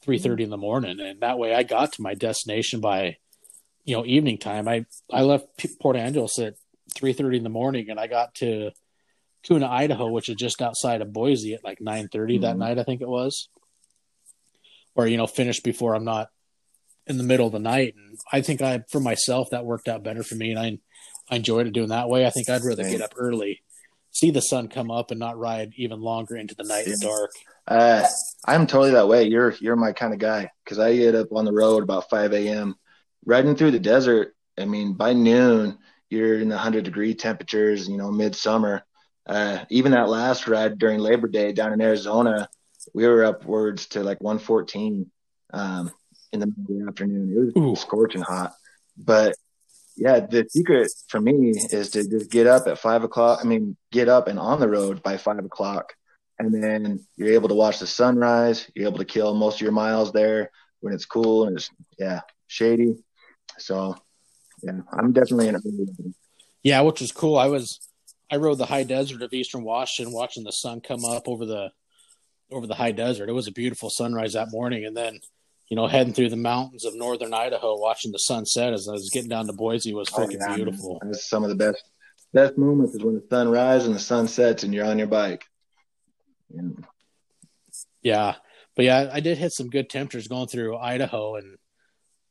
three 0.01 0.19
thirty 0.19 0.45
mm-hmm. 0.45 0.45
in 0.45 0.51
the 0.51 0.57
morning, 0.57 1.01
and 1.01 1.21
that 1.21 1.39
way 1.39 1.55
I 1.55 1.65
got 1.65 1.93
to 1.95 2.03
my 2.03 2.15
destination 2.15 2.81
by, 2.81 3.17
you 3.85 3.97
know, 3.97 4.05
evening 4.05 4.39
time. 4.39 4.69
I 4.69 4.87
I 5.13 5.23
left 5.23 5.47
Port 5.81 5.97
Angeles 5.97 6.39
at 6.39 6.55
three 6.95 7.13
thirty 7.13 7.37
in 7.37 7.45
the 7.45 7.51
morning, 7.51 7.91
and 7.91 8.01
I 8.01 8.07
got 8.07 8.35
to 8.37 8.71
Kuna, 9.45 9.69
Idaho, 9.69 10.09
which 10.09 10.29
is 10.29 10.37
just 10.37 10.63
outside 10.63 11.03
of 11.03 11.13
Boise 11.13 11.55
at 11.55 11.65
like 11.65 11.79
9:30 11.79 12.09
mm-hmm. 12.11 12.43
that 12.43 12.57
night, 12.57 12.79
I 12.79 12.83
think 12.83 13.01
it 13.01 13.09
was. 13.09 13.49
Or 14.95 15.07
you 15.07 15.17
know, 15.17 15.27
finished 15.27 15.63
before 15.63 15.95
I'm 15.95 16.05
not 16.05 16.29
in 17.07 17.19
the 17.19 17.25
middle 17.25 17.47
of 17.47 17.53
the 17.53 17.59
night. 17.59 17.95
And 17.97 18.19
I 18.33 18.41
think 18.41 18.63
I, 18.63 18.83
for 18.91 19.01
myself, 19.01 19.49
that 19.51 19.67
worked 19.67 19.89
out 19.89 20.03
better 20.03 20.23
for 20.23 20.35
me, 20.35 20.51
and 20.51 20.59
I, 20.59 20.79
I 21.31 21.37
enjoyed 21.37 21.67
it 21.67 21.73
doing 21.73 21.89
that 21.89 22.09
way. 22.09 22.27
I 22.27 22.31
think 22.31 22.49
I'd 22.49 22.65
rather 22.65 22.83
get 22.83 23.03
up 23.03 23.15
early, 23.17 23.63
see 24.11 24.31
the 24.31 24.41
sun 24.41 24.69
come 24.69 24.91
up, 24.91 25.11
and 25.11 25.21
not 25.21 25.39
ride 25.39 25.73
even 25.77 26.01
longer 26.01 26.37
into 26.37 26.55
the 26.55 26.65
night 26.65 26.87
yeah. 26.87 26.95
and 26.95 27.03
dark. 27.03 27.31
Uh, 27.67 28.07
I'm 28.47 28.67
totally 28.67 28.93
that 28.93 29.09
way. 29.09 29.25
You're 29.25 29.55
you're 29.61 29.77
my 29.77 29.93
kind 29.93 30.15
of 30.15 30.19
guy 30.19 30.51
because 30.65 30.79
I 30.79 30.97
get 30.97 31.15
up 31.15 31.33
on 31.33 31.45
the 31.45 31.53
road 31.53 31.83
about 31.83 32.09
5 32.09 32.33
a.m. 32.33 32.77
riding 33.25 33.57
through 33.57 33.73
the 33.73 33.79
desert. 33.79 34.35
I 34.59 34.65
mean, 34.65 34.95
by 34.95 35.13
noon 35.13 35.79
you're 36.11 36.39
in 36.39 36.49
the 36.49 36.59
hundred 36.59 36.85
degree 36.85 37.15
temperatures. 37.15 37.89
You 37.89 37.97
know, 37.97 38.11
midsummer 38.11 38.85
uh, 39.27 39.65
even 39.71 39.93
that 39.93 40.09
last 40.09 40.47
ride 40.47 40.79
during 40.79 40.99
Labor 40.99 41.29
Day 41.29 41.53
down 41.53 41.73
in 41.73 41.81
Arizona, 41.81 42.49
we 42.93 43.07
were 43.07 43.25
upwards 43.25 43.87
to 43.87 44.03
like 44.03 44.21
114 44.21 45.11
um, 45.53 45.91
in 46.33 46.41
the, 46.41 46.53
the 46.69 46.85
afternoon. 46.87 47.33
It 47.33 47.39
was 47.39 47.57
Ooh. 47.57 47.77
scorching 47.77 48.21
hot, 48.21 48.53
but 48.97 49.35
yeah, 49.97 50.21
the 50.21 50.47
secret 50.49 50.91
for 51.09 51.21
me 51.21 51.53
is 51.71 51.91
to 51.91 52.07
just 52.07 52.31
get 52.31 52.47
up 52.47 52.67
at 52.67 52.79
five 52.79 53.05
o'clock. 53.05 53.41
I 53.43 53.47
mean, 53.47 53.77
get 53.93 54.09
up 54.09 54.27
and 54.27 54.39
on 54.39 54.59
the 54.59 54.69
road 54.69 55.03
by 55.03 55.17
five 55.17 55.45
o'clock. 55.45 55.93
And 56.41 56.53
then 56.53 57.07
you're 57.17 57.33
able 57.33 57.49
to 57.49 57.55
watch 57.55 57.79
the 57.79 57.87
sunrise. 57.87 58.69
You're 58.75 58.89
able 58.89 58.99
to 58.99 59.05
kill 59.05 59.35
most 59.35 59.57
of 59.57 59.61
your 59.61 59.71
miles 59.71 60.11
there 60.11 60.51
when 60.81 60.93
it's 60.93 61.07
cool 61.07 61.47
and 61.47 61.57
it's, 61.57 61.71
yeah, 61.97 62.23
shady. 62.49 62.97
So, 63.59 63.97
yeah, 64.63 64.81
I'm 64.93 65.13
definitely 65.13 65.49
in 65.49 65.57
it. 65.57 65.63
Yeah, 66.63 66.81
which 66.81 67.01
was 67.01 67.13
cool. 67.13 67.37
I 67.39 67.47
was, 67.47 67.79
I 68.31 68.37
rode 68.37 68.59
the 68.59 68.67
high 68.67 68.85
desert 68.85 69.23
of 69.23 69.33
Eastern 69.33 69.65
Washington, 69.65 70.15
watching 70.15 70.45
the 70.45 70.53
sun 70.53 70.81
come 70.81 71.05
up 71.05 71.29
over 71.29 71.45
the, 71.45 71.71
over 72.51 72.67
the 72.67 72.75
high 72.75 72.93
desert. 72.93 73.29
It 73.29 73.33
was 73.33 73.49
a 73.49 73.53
beautiful 73.53 73.91
sunrise 73.91 74.33
that 74.33 74.51
morning. 74.51 74.85
And 74.85 74.97
then, 74.97 75.21
you 75.69 75.77
know, 75.77 75.87
heading 75.87 76.13
through 76.15 76.31
the 76.31 76.37
mountains 76.37 76.85
of 76.85 76.95
northern 76.95 77.35
Idaho, 77.35 77.79
watching 77.79 78.13
the 78.13 78.19
sunset 78.19 78.73
as 78.73 78.89
I 78.89 78.93
was 78.93 79.11
getting 79.13 79.31
down 79.31 79.47
to 79.47 79.53
Boise 79.53 79.95
was 79.95 80.09
oh, 80.15 80.19
freaking 80.19 80.39
oh, 80.43 80.51
yeah, 80.51 80.57
beautiful. 80.57 81.01
That's 81.03 81.29
some 81.29 81.43
of 81.43 81.51
the 81.51 81.57
best 81.57 81.83
best 82.33 82.59
moments 82.59 82.95
is 82.95 83.03
when 83.03 83.15
the 83.15 83.25
sun 83.31 83.49
rises 83.49 83.87
and 83.87 83.95
the 83.95 84.01
sun 84.01 84.27
sets 84.27 84.65
and 84.65 84.75
you're 84.75 84.85
on 84.85 84.99
your 84.99 85.07
bike. 85.07 85.45
Yeah. 86.53 86.63
yeah. 88.03 88.35
But 88.75 88.85
yeah, 88.85 89.09
I 89.13 89.21
did 89.21 89.39
hit 89.39 89.53
some 89.53 89.71
good 89.71 89.89
temperatures 89.89 90.27
going 90.27 90.49
through 90.49 90.77
Idaho 90.77 91.37
and 91.37 91.57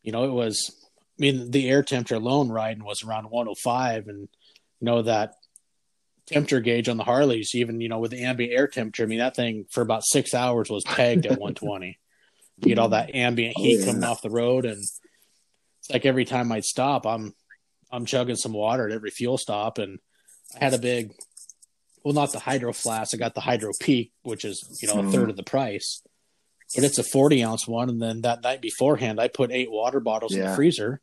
you 0.03 0.11
know, 0.11 0.25
it 0.25 0.31
was 0.31 0.82
I 1.19 1.21
mean, 1.21 1.51
the 1.51 1.69
air 1.69 1.83
temperature 1.83 2.15
alone 2.15 2.49
riding 2.49 2.83
was 2.83 3.03
around 3.03 3.29
105 3.29 4.07
and 4.07 4.21
you 4.79 4.85
know 4.85 5.03
that 5.03 5.35
temperature 6.27 6.61
gauge 6.61 6.89
on 6.89 6.97
the 6.97 7.03
Harleys, 7.03 7.53
even, 7.53 7.81
you 7.81 7.89
know, 7.89 7.99
with 7.99 8.11
the 8.11 8.23
ambient 8.23 8.53
air 8.53 8.67
temperature, 8.67 9.03
I 9.03 9.07
mean 9.07 9.19
that 9.19 9.35
thing 9.35 9.65
for 9.69 9.81
about 9.81 10.05
six 10.05 10.33
hours 10.33 10.69
was 10.69 10.83
pegged 10.83 11.25
at 11.25 11.39
120 11.39 11.99
you 12.57 12.69
get 12.69 12.79
all 12.79 12.89
that 12.89 13.15
ambient 13.15 13.57
heat 13.57 13.77
oh, 13.77 13.79
yeah. 13.79 13.85
coming 13.87 14.03
off 14.03 14.21
the 14.21 14.29
road, 14.29 14.65
and 14.65 14.77
it's 14.77 14.99
like 15.91 16.05
every 16.05 16.25
time 16.25 16.51
I'd 16.51 16.65
stop, 16.65 17.05
I'm 17.05 17.33
I'm 17.91 18.05
chugging 18.05 18.35
some 18.35 18.53
water 18.53 18.87
at 18.87 18.93
every 18.93 19.11
fuel 19.11 19.37
stop, 19.37 19.77
and 19.77 19.99
I 20.55 20.63
had 20.63 20.73
a 20.73 20.79
big, 20.79 21.13
well, 22.03 22.13
not 22.13 22.31
the 22.31 22.39
hydro 22.39 22.73
flask. 22.73 23.13
I 23.13 23.17
got 23.17 23.35
the 23.35 23.41
hydro 23.41 23.71
peak, 23.79 24.13
which 24.23 24.45
is 24.45 24.79
you 24.81 24.87
know 24.87 25.07
a 25.07 25.11
third 25.11 25.27
mm. 25.27 25.31
of 25.31 25.37
the 25.37 25.43
price, 25.43 26.01
but 26.75 26.83
it's 26.83 26.97
a 26.97 27.03
40 27.03 27.43
ounce 27.43 27.67
one. 27.67 27.89
And 27.89 28.01
then 28.01 28.21
that 28.21 28.43
night 28.43 28.61
beforehand, 28.61 29.19
I 29.19 29.27
put 29.27 29.51
eight 29.51 29.71
water 29.71 29.99
bottles 29.99 30.33
yeah. 30.33 30.43
in 30.43 30.49
the 30.49 30.55
freezer. 30.55 31.01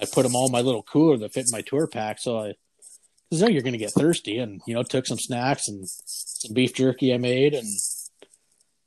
I 0.00 0.06
put 0.06 0.22
them 0.22 0.34
all 0.34 0.46
in 0.46 0.52
my 0.52 0.62
little 0.62 0.82
cooler 0.82 1.18
that 1.18 1.32
fit 1.32 1.46
in 1.46 1.52
my 1.52 1.60
tour 1.60 1.86
pack, 1.86 2.18
so 2.18 2.38
I 2.38 2.54
because 3.28 3.40
you 3.40 3.46
know 3.46 3.52
you're 3.52 3.62
going 3.62 3.72
to 3.72 3.78
get 3.78 3.92
thirsty, 3.92 4.38
and 4.38 4.60
you 4.66 4.74
know 4.74 4.82
took 4.82 5.06
some 5.06 5.18
snacks 5.18 5.68
and 5.68 5.86
some 5.86 6.54
beef 6.54 6.74
jerky 6.74 7.12
I 7.12 7.18
made, 7.18 7.54
and 7.54 7.66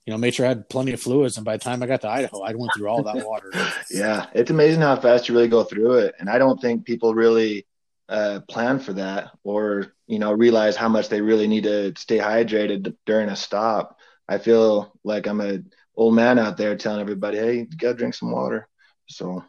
you 0.06 0.14
know, 0.14 0.18
made 0.18 0.36
sure 0.36 0.46
I 0.46 0.50
had 0.50 0.70
plenty 0.70 0.94
of 0.94 1.02
fluids. 1.02 1.38
And 1.38 1.46
by 1.46 1.58
the 1.58 1.64
time 1.64 1.82
I 1.82 1.88
got 1.88 2.02
to 2.02 2.10
Idaho, 2.10 2.42
I 2.42 2.54
went 2.54 2.72
through 2.76 2.88
all 2.88 3.04
that 3.04 3.26
water. 3.26 3.52
yeah, 3.90 4.28
it's 4.34 4.52
amazing 4.52 4.82
how 4.82 4.96
fast 4.98 5.28
you 5.28 5.36
really 5.36 5.48
go 5.48 5.64
through 5.64 5.94
it. 5.94 6.16
And 6.20 6.30
I 6.30 6.38
don't 6.38 6.62
think 6.62 6.86
people 6.86 7.16
really 7.16 7.66
uh, 8.08 8.42
plan 8.48 8.80
for 8.80 8.94
that 8.94 9.32
or, 9.44 9.94
you 10.06 10.20
know, 10.20 10.32
realize 10.32 10.76
how 10.76 10.90
much 10.90 11.10
they 11.10 11.22
really 11.22 11.48
need 11.48 11.64
to 11.64 11.94
stay 11.98 12.20
hydrated 12.20 12.96
during 13.08 13.30
a 13.30 13.36
stop. 13.36 13.98
I 14.28 14.38
feel 14.38 14.94
like 15.04 15.26
I'm 15.26 15.42
a 15.42 15.60
old 15.96 16.16
man 16.16 16.40
out 16.40 16.58
there 16.58 16.76
telling 16.76 17.02
everybody, 17.02 17.38
hey, 17.38 17.54
you 17.58 17.66
got 17.78 17.90
to 17.90 17.94
drink 17.96 18.14
some 18.14 18.32
water. 18.32 18.68
So, 19.08 19.44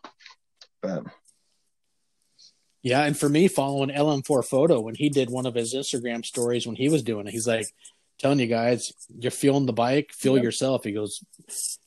but. 0.82 1.04
Yeah, 2.82 3.02
and 3.02 3.18
for 3.18 3.28
me, 3.28 3.48
following 3.48 3.90
LM4 3.90 4.44
photo 4.44 4.80
when 4.80 4.94
he 4.94 5.08
did 5.08 5.28
one 5.28 5.46
of 5.46 5.54
his 5.54 5.74
Instagram 5.74 6.24
stories 6.24 6.66
when 6.66 6.76
he 6.76 6.88
was 6.88 7.02
doing 7.02 7.26
it, 7.26 7.32
he's 7.32 7.48
like, 7.48 7.66
telling 8.18 8.38
you 8.38 8.46
guys, 8.46 8.92
you're 9.18 9.30
fueling 9.30 9.66
the 9.66 9.72
bike, 9.72 10.10
fill 10.12 10.36
yep. 10.36 10.44
yourself. 10.44 10.84
He 10.84 10.92
goes, 10.92 11.20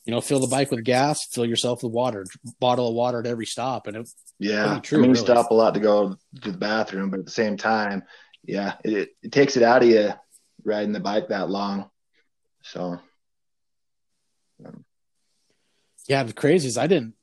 you 0.04 0.12
know, 0.12 0.20
fill 0.20 0.40
the 0.40 0.46
bike 0.46 0.70
with 0.70 0.84
gas, 0.84 1.26
fill 1.26 1.46
yourself 1.46 1.82
with 1.82 1.92
water, 1.92 2.24
bottle 2.60 2.88
of 2.88 2.94
water 2.94 3.20
at 3.20 3.26
every 3.26 3.46
stop. 3.46 3.86
And 3.86 3.96
it, 3.96 4.08
yeah, 4.38 4.78
true, 4.80 4.98
I 4.98 5.02
mean, 5.02 5.10
really. 5.10 5.20
you 5.20 5.26
stop 5.26 5.50
a 5.50 5.54
lot 5.54 5.74
to 5.74 5.80
go 5.80 6.16
to 6.42 6.50
the 6.50 6.56
bathroom, 6.56 7.10
but 7.10 7.20
at 7.20 7.26
the 7.26 7.32
same 7.32 7.56
time, 7.56 8.04
yeah, 8.44 8.74
it, 8.84 9.10
it 9.22 9.32
takes 9.32 9.56
it 9.56 9.62
out 9.62 9.82
of 9.82 9.88
you 9.88 10.12
riding 10.64 10.92
the 10.92 11.00
bike 11.00 11.28
that 11.28 11.50
long. 11.50 11.90
So, 12.62 12.98
yeah, 16.08 16.22
the 16.22 16.32
crazy 16.32 16.68
is 16.68 16.78
I 16.78 16.86
didn't, 16.86 17.14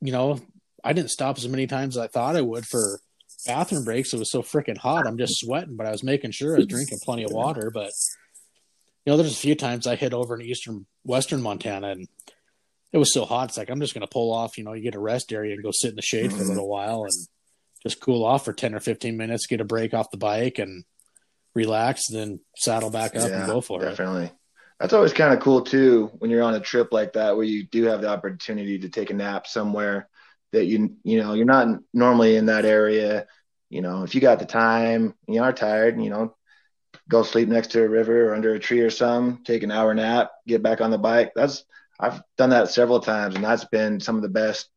you 0.00 0.12
know, 0.12 0.40
I 0.82 0.92
didn't 0.92 1.10
stop 1.10 1.36
as 1.36 1.48
many 1.48 1.66
times 1.66 1.96
as 1.96 2.04
I 2.04 2.06
thought 2.06 2.36
I 2.36 2.40
would 2.40 2.66
for 2.66 3.00
bathroom 3.46 3.84
breaks. 3.84 4.12
It 4.12 4.18
was 4.18 4.30
so 4.30 4.42
freaking 4.42 4.78
hot. 4.78 5.06
I'm 5.06 5.18
just 5.18 5.40
sweating, 5.40 5.76
but 5.76 5.86
I 5.86 5.90
was 5.90 6.02
making 6.02 6.30
sure 6.30 6.54
I 6.54 6.58
was 6.58 6.66
drinking 6.66 6.98
plenty 7.02 7.24
of 7.24 7.32
water. 7.32 7.70
But 7.70 7.90
you 9.04 9.12
know, 9.12 9.16
there's 9.16 9.34
a 9.34 9.36
few 9.36 9.54
times 9.54 9.86
I 9.86 9.96
hit 9.96 10.14
over 10.14 10.34
in 10.34 10.42
eastern 10.42 10.86
western 11.04 11.42
Montana 11.42 11.88
and 11.88 12.08
it 12.92 12.98
was 12.98 13.12
so 13.12 13.24
hot. 13.24 13.50
It's 13.50 13.58
like 13.58 13.70
I'm 13.70 13.80
just 13.80 13.94
going 13.94 14.06
to 14.06 14.10
pull 14.10 14.32
off. 14.32 14.58
You 14.58 14.64
know, 14.64 14.72
you 14.72 14.82
get 14.82 14.94
a 14.94 15.00
rest 15.00 15.32
area 15.32 15.54
and 15.54 15.62
go 15.62 15.70
sit 15.70 15.90
in 15.90 15.96
the 15.96 16.02
shade 16.02 16.32
for 16.32 16.42
a 16.42 16.46
little 16.46 16.68
while 16.68 17.04
and 17.04 17.12
just 17.82 18.00
cool 18.00 18.24
off 18.24 18.44
for 18.44 18.52
ten 18.52 18.74
or 18.74 18.80
fifteen 18.80 19.16
minutes, 19.16 19.46
get 19.46 19.60
a 19.60 19.64
break 19.64 19.94
off 19.94 20.10
the 20.10 20.16
bike 20.16 20.58
and 20.58 20.84
relax, 21.54 22.08
then 22.08 22.40
saddle 22.56 22.90
back 22.90 23.14
up 23.16 23.28
yeah, 23.28 23.40
and 23.40 23.46
go 23.46 23.60
for 23.60 23.80
definitely. 23.80 24.24
it. 24.24 24.26
Definitely. 24.26 24.39
That's 24.80 24.94
always 24.94 25.12
kind 25.12 25.34
of 25.34 25.40
cool 25.40 25.60
too 25.60 26.10
when 26.18 26.30
you're 26.30 26.42
on 26.42 26.54
a 26.54 26.60
trip 26.60 26.88
like 26.90 27.12
that 27.12 27.36
where 27.36 27.44
you 27.44 27.66
do 27.66 27.84
have 27.84 28.00
the 28.00 28.08
opportunity 28.08 28.78
to 28.80 28.88
take 28.88 29.10
a 29.10 29.14
nap 29.14 29.46
somewhere 29.46 30.08
that 30.52 30.64
you 30.64 30.96
you 31.04 31.22
know 31.22 31.34
you're 31.34 31.46
not 31.46 31.68
normally 31.92 32.36
in 32.36 32.46
that 32.46 32.64
area. 32.64 33.26
You 33.68 33.82
know, 33.82 34.02
if 34.02 34.14
you 34.14 34.20
got 34.20 34.40
the 34.40 34.46
time, 34.46 35.14
you 35.28 35.42
are 35.42 35.52
tired, 35.52 36.00
you 36.02 36.10
know, 36.10 36.34
go 37.08 37.22
sleep 37.22 37.48
next 37.48 37.72
to 37.72 37.84
a 37.84 37.88
river 37.88 38.30
or 38.30 38.34
under 38.34 38.54
a 38.54 38.58
tree 38.60 38.80
or 38.80 38.90
something, 38.90 39.44
take 39.44 39.62
an 39.62 39.70
hour 39.70 39.94
nap, 39.94 40.30
get 40.48 40.62
back 40.62 40.80
on 40.80 40.90
the 40.90 40.98
bike. 40.98 41.32
That's 41.36 41.64
I've 42.00 42.22
done 42.38 42.50
that 42.50 42.70
several 42.70 43.00
times, 43.00 43.34
and 43.34 43.44
that's 43.44 43.66
been 43.66 44.00
some 44.00 44.16
of 44.16 44.22
the 44.22 44.28
best. 44.28 44.70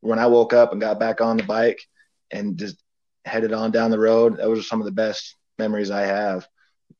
When 0.00 0.18
I 0.18 0.26
woke 0.26 0.52
up 0.52 0.72
and 0.72 0.80
got 0.80 1.00
back 1.00 1.20
on 1.20 1.36
the 1.36 1.44
bike 1.44 1.80
and 2.30 2.58
just 2.58 2.76
headed 3.24 3.52
on 3.52 3.70
down 3.70 3.90
the 3.92 3.98
road, 4.00 4.36
those 4.36 4.58
are 4.58 4.62
some 4.62 4.80
of 4.80 4.86
the 4.86 4.92
best 4.92 5.36
memories 5.58 5.90
I 5.90 6.02
have. 6.02 6.46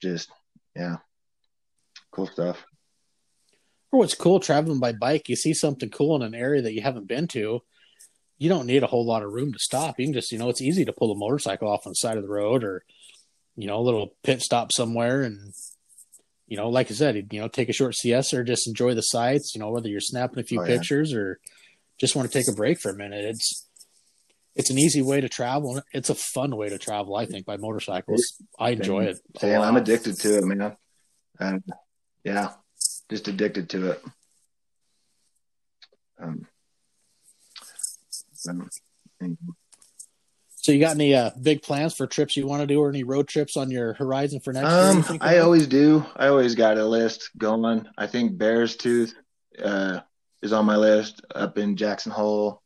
Just 0.00 0.30
yeah, 0.76 0.96
cool 2.14 2.26
stuff. 2.26 2.64
Or 3.92 4.00
what's 4.00 4.14
cool 4.14 4.40
traveling 4.40 4.80
by 4.80 4.92
bike, 4.92 5.28
you 5.28 5.36
see 5.36 5.54
something 5.54 5.90
cool 5.90 6.16
in 6.16 6.22
an 6.22 6.34
area 6.34 6.62
that 6.62 6.74
you 6.74 6.82
haven't 6.82 7.08
been 7.08 7.28
to. 7.28 7.60
You 8.38 8.48
don't 8.48 8.66
need 8.66 8.82
a 8.82 8.88
whole 8.88 9.06
lot 9.06 9.22
of 9.22 9.32
room 9.32 9.52
to 9.52 9.58
stop. 9.58 9.98
You 9.98 10.06
can 10.06 10.14
just, 10.14 10.32
you 10.32 10.38
know, 10.38 10.48
it's 10.48 10.60
easy 10.60 10.84
to 10.84 10.92
pull 10.92 11.12
a 11.12 11.16
motorcycle 11.16 11.68
off 11.68 11.86
on 11.86 11.90
the 11.90 11.94
side 11.94 12.16
of 12.16 12.24
the 12.24 12.28
road 12.28 12.64
or 12.64 12.84
you 13.56 13.66
know, 13.66 13.78
a 13.78 13.82
little 13.82 14.14
pit 14.22 14.40
stop 14.42 14.72
somewhere 14.72 15.22
and 15.22 15.52
you 16.46 16.58
know, 16.58 16.68
like 16.68 16.90
I 16.90 16.94
said, 16.94 17.28
you 17.32 17.40
know, 17.40 17.48
take 17.48 17.70
a 17.70 17.72
short 17.72 17.94
siesta 17.94 18.38
or 18.38 18.44
just 18.44 18.68
enjoy 18.68 18.94
the 18.94 19.00
sights, 19.00 19.54
you 19.54 19.60
know, 19.60 19.70
whether 19.70 19.88
you're 19.88 20.00
snapping 20.00 20.38
a 20.38 20.44
few 20.44 20.60
oh, 20.60 20.66
pictures 20.66 21.10
yeah. 21.10 21.18
or 21.18 21.40
just 21.98 22.14
want 22.14 22.30
to 22.30 22.38
take 22.38 22.48
a 22.48 22.54
break 22.54 22.78
for 22.80 22.90
a 22.90 22.96
minute. 22.96 23.24
It's 23.24 23.66
it's 24.54 24.70
an 24.70 24.78
easy 24.78 25.02
way 25.02 25.20
to 25.20 25.28
travel. 25.28 25.80
It's 25.92 26.10
a 26.10 26.14
fun 26.14 26.54
way 26.56 26.68
to 26.68 26.78
travel, 26.78 27.16
I 27.16 27.26
think, 27.26 27.44
by 27.44 27.56
motorcycles. 27.56 28.40
I 28.58 28.70
enjoy 28.70 29.04
it. 29.04 29.18
Yeah, 29.42 29.60
I'm 29.60 29.76
addicted 29.76 30.16
to 30.20 30.38
it, 30.38 30.44
man. 30.44 30.76
And 31.40 31.64
yeah, 32.24 32.52
just 33.10 33.28
addicted 33.28 33.68
to 33.70 33.92
it. 33.92 34.04
Um, 36.20 36.46
so 40.56 40.72
you 40.72 40.80
got 40.80 40.94
any 40.94 41.14
uh, 41.14 41.30
big 41.40 41.62
plans 41.62 41.94
for 41.94 42.06
trips 42.06 42.36
you 42.36 42.46
want 42.46 42.62
to 42.62 42.66
do, 42.66 42.80
or 42.80 42.88
any 42.88 43.04
road 43.04 43.28
trips 43.28 43.56
on 43.56 43.70
your 43.70 43.94
horizon 43.94 44.40
for 44.40 44.52
next 44.52 44.72
um, 44.72 45.04
year? 45.10 45.18
I 45.20 45.38
always 45.38 45.66
do. 45.66 46.04
I 46.16 46.28
always 46.28 46.54
got 46.54 46.78
a 46.78 46.84
list 46.84 47.30
going. 47.36 47.86
I 47.98 48.06
think 48.06 48.38
Beartooth 48.38 49.12
uh, 49.62 50.00
is 50.42 50.52
on 50.52 50.64
my 50.64 50.76
list 50.76 51.20
up 51.34 51.58
in 51.58 51.76
Jackson 51.76 52.12
Hole. 52.12 52.62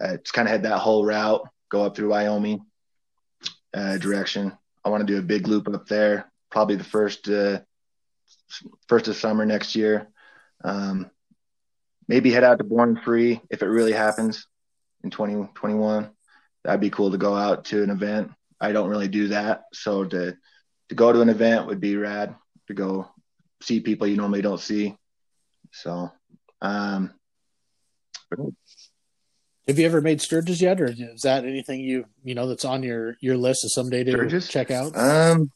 Uh, 0.00 0.14
it's 0.14 0.30
kind 0.30 0.46
of 0.46 0.52
had 0.52 0.62
that 0.64 0.78
whole 0.78 1.04
route 1.04 1.42
go 1.68 1.84
up 1.84 1.96
through 1.96 2.10
Wyoming 2.10 2.64
uh, 3.74 3.98
direction. 3.98 4.52
I 4.84 4.88
want 4.88 5.06
to 5.06 5.12
do 5.12 5.18
a 5.18 5.22
big 5.22 5.48
loop 5.48 5.68
up 5.68 5.86
there, 5.86 6.30
probably 6.50 6.76
the 6.76 6.84
first 6.84 7.28
uh, 7.28 7.60
first 8.88 9.08
of 9.08 9.16
summer 9.16 9.46
next 9.46 9.74
year. 9.74 10.08
Um, 10.64 11.10
maybe 12.08 12.30
head 12.30 12.44
out 12.44 12.58
to 12.58 12.64
Born 12.64 13.00
Free 13.04 13.40
if 13.50 13.62
it 13.62 13.66
really 13.66 13.92
happens 13.92 14.46
in 15.02 15.10
2021 15.10 16.10
that'd 16.64 16.80
be 16.80 16.90
cool 16.90 17.10
to 17.10 17.18
go 17.18 17.34
out 17.34 17.66
to 17.66 17.82
an 17.82 17.90
event. 17.90 18.30
I 18.60 18.72
don't 18.72 18.88
really 18.88 19.08
do 19.08 19.28
that, 19.28 19.64
so 19.72 20.04
to 20.04 20.36
to 20.88 20.94
go 20.94 21.12
to 21.12 21.20
an 21.20 21.28
event 21.28 21.66
would 21.66 21.80
be 21.80 21.96
rad. 21.96 22.34
To 22.68 22.74
go 22.74 23.08
see 23.60 23.80
people 23.80 24.06
you 24.06 24.16
normally 24.16 24.42
don't 24.42 24.60
see. 24.60 24.96
So, 25.72 26.12
um, 26.60 27.12
have 29.66 29.78
you 29.78 29.86
ever 29.86 30.00
made 30.00 30.20
Sturgis 30.20 30.60
yet, 30.60 30.80
or 30.80 30.86
is 30.86 31.22
that 31.22 31.44
anything 31.44 31.80
you 31.80 32.04
you 32.22 32.34
know 32.34 32.46
that's 32.46 32.64
on 32.64 32.82
your 32.82 33.16
your 33.20 33.36
list 33.36 33.64
of 33.64 33.72
someday 33.72 34.04
to 34.04 34.12
Sturgis? 34.12 34.48
check 34.48 34.70
out? 34.70 34.96
Um, 34.96 35.50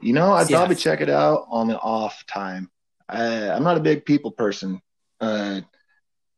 you 0.00 0.12
know, 0.12 0.32
I'd 0.32 0.50
yeah. 0.50 0.58
probably 0.58 0.76
check 0.76 1.00
it 1.00 1.10
out 1.10 1.46
on 1.48 1.68
the 1.68 1.78
off 1.78 2.24
time. 2.26 2.70
I, 3.08 3.50
I'm 3.50 3.64
not 3.64 3.76
a 3.76 3.80
big 3.80 4.04
people 4.04 4.30
person. 4.30 4.80
Uh, 5.20 5.62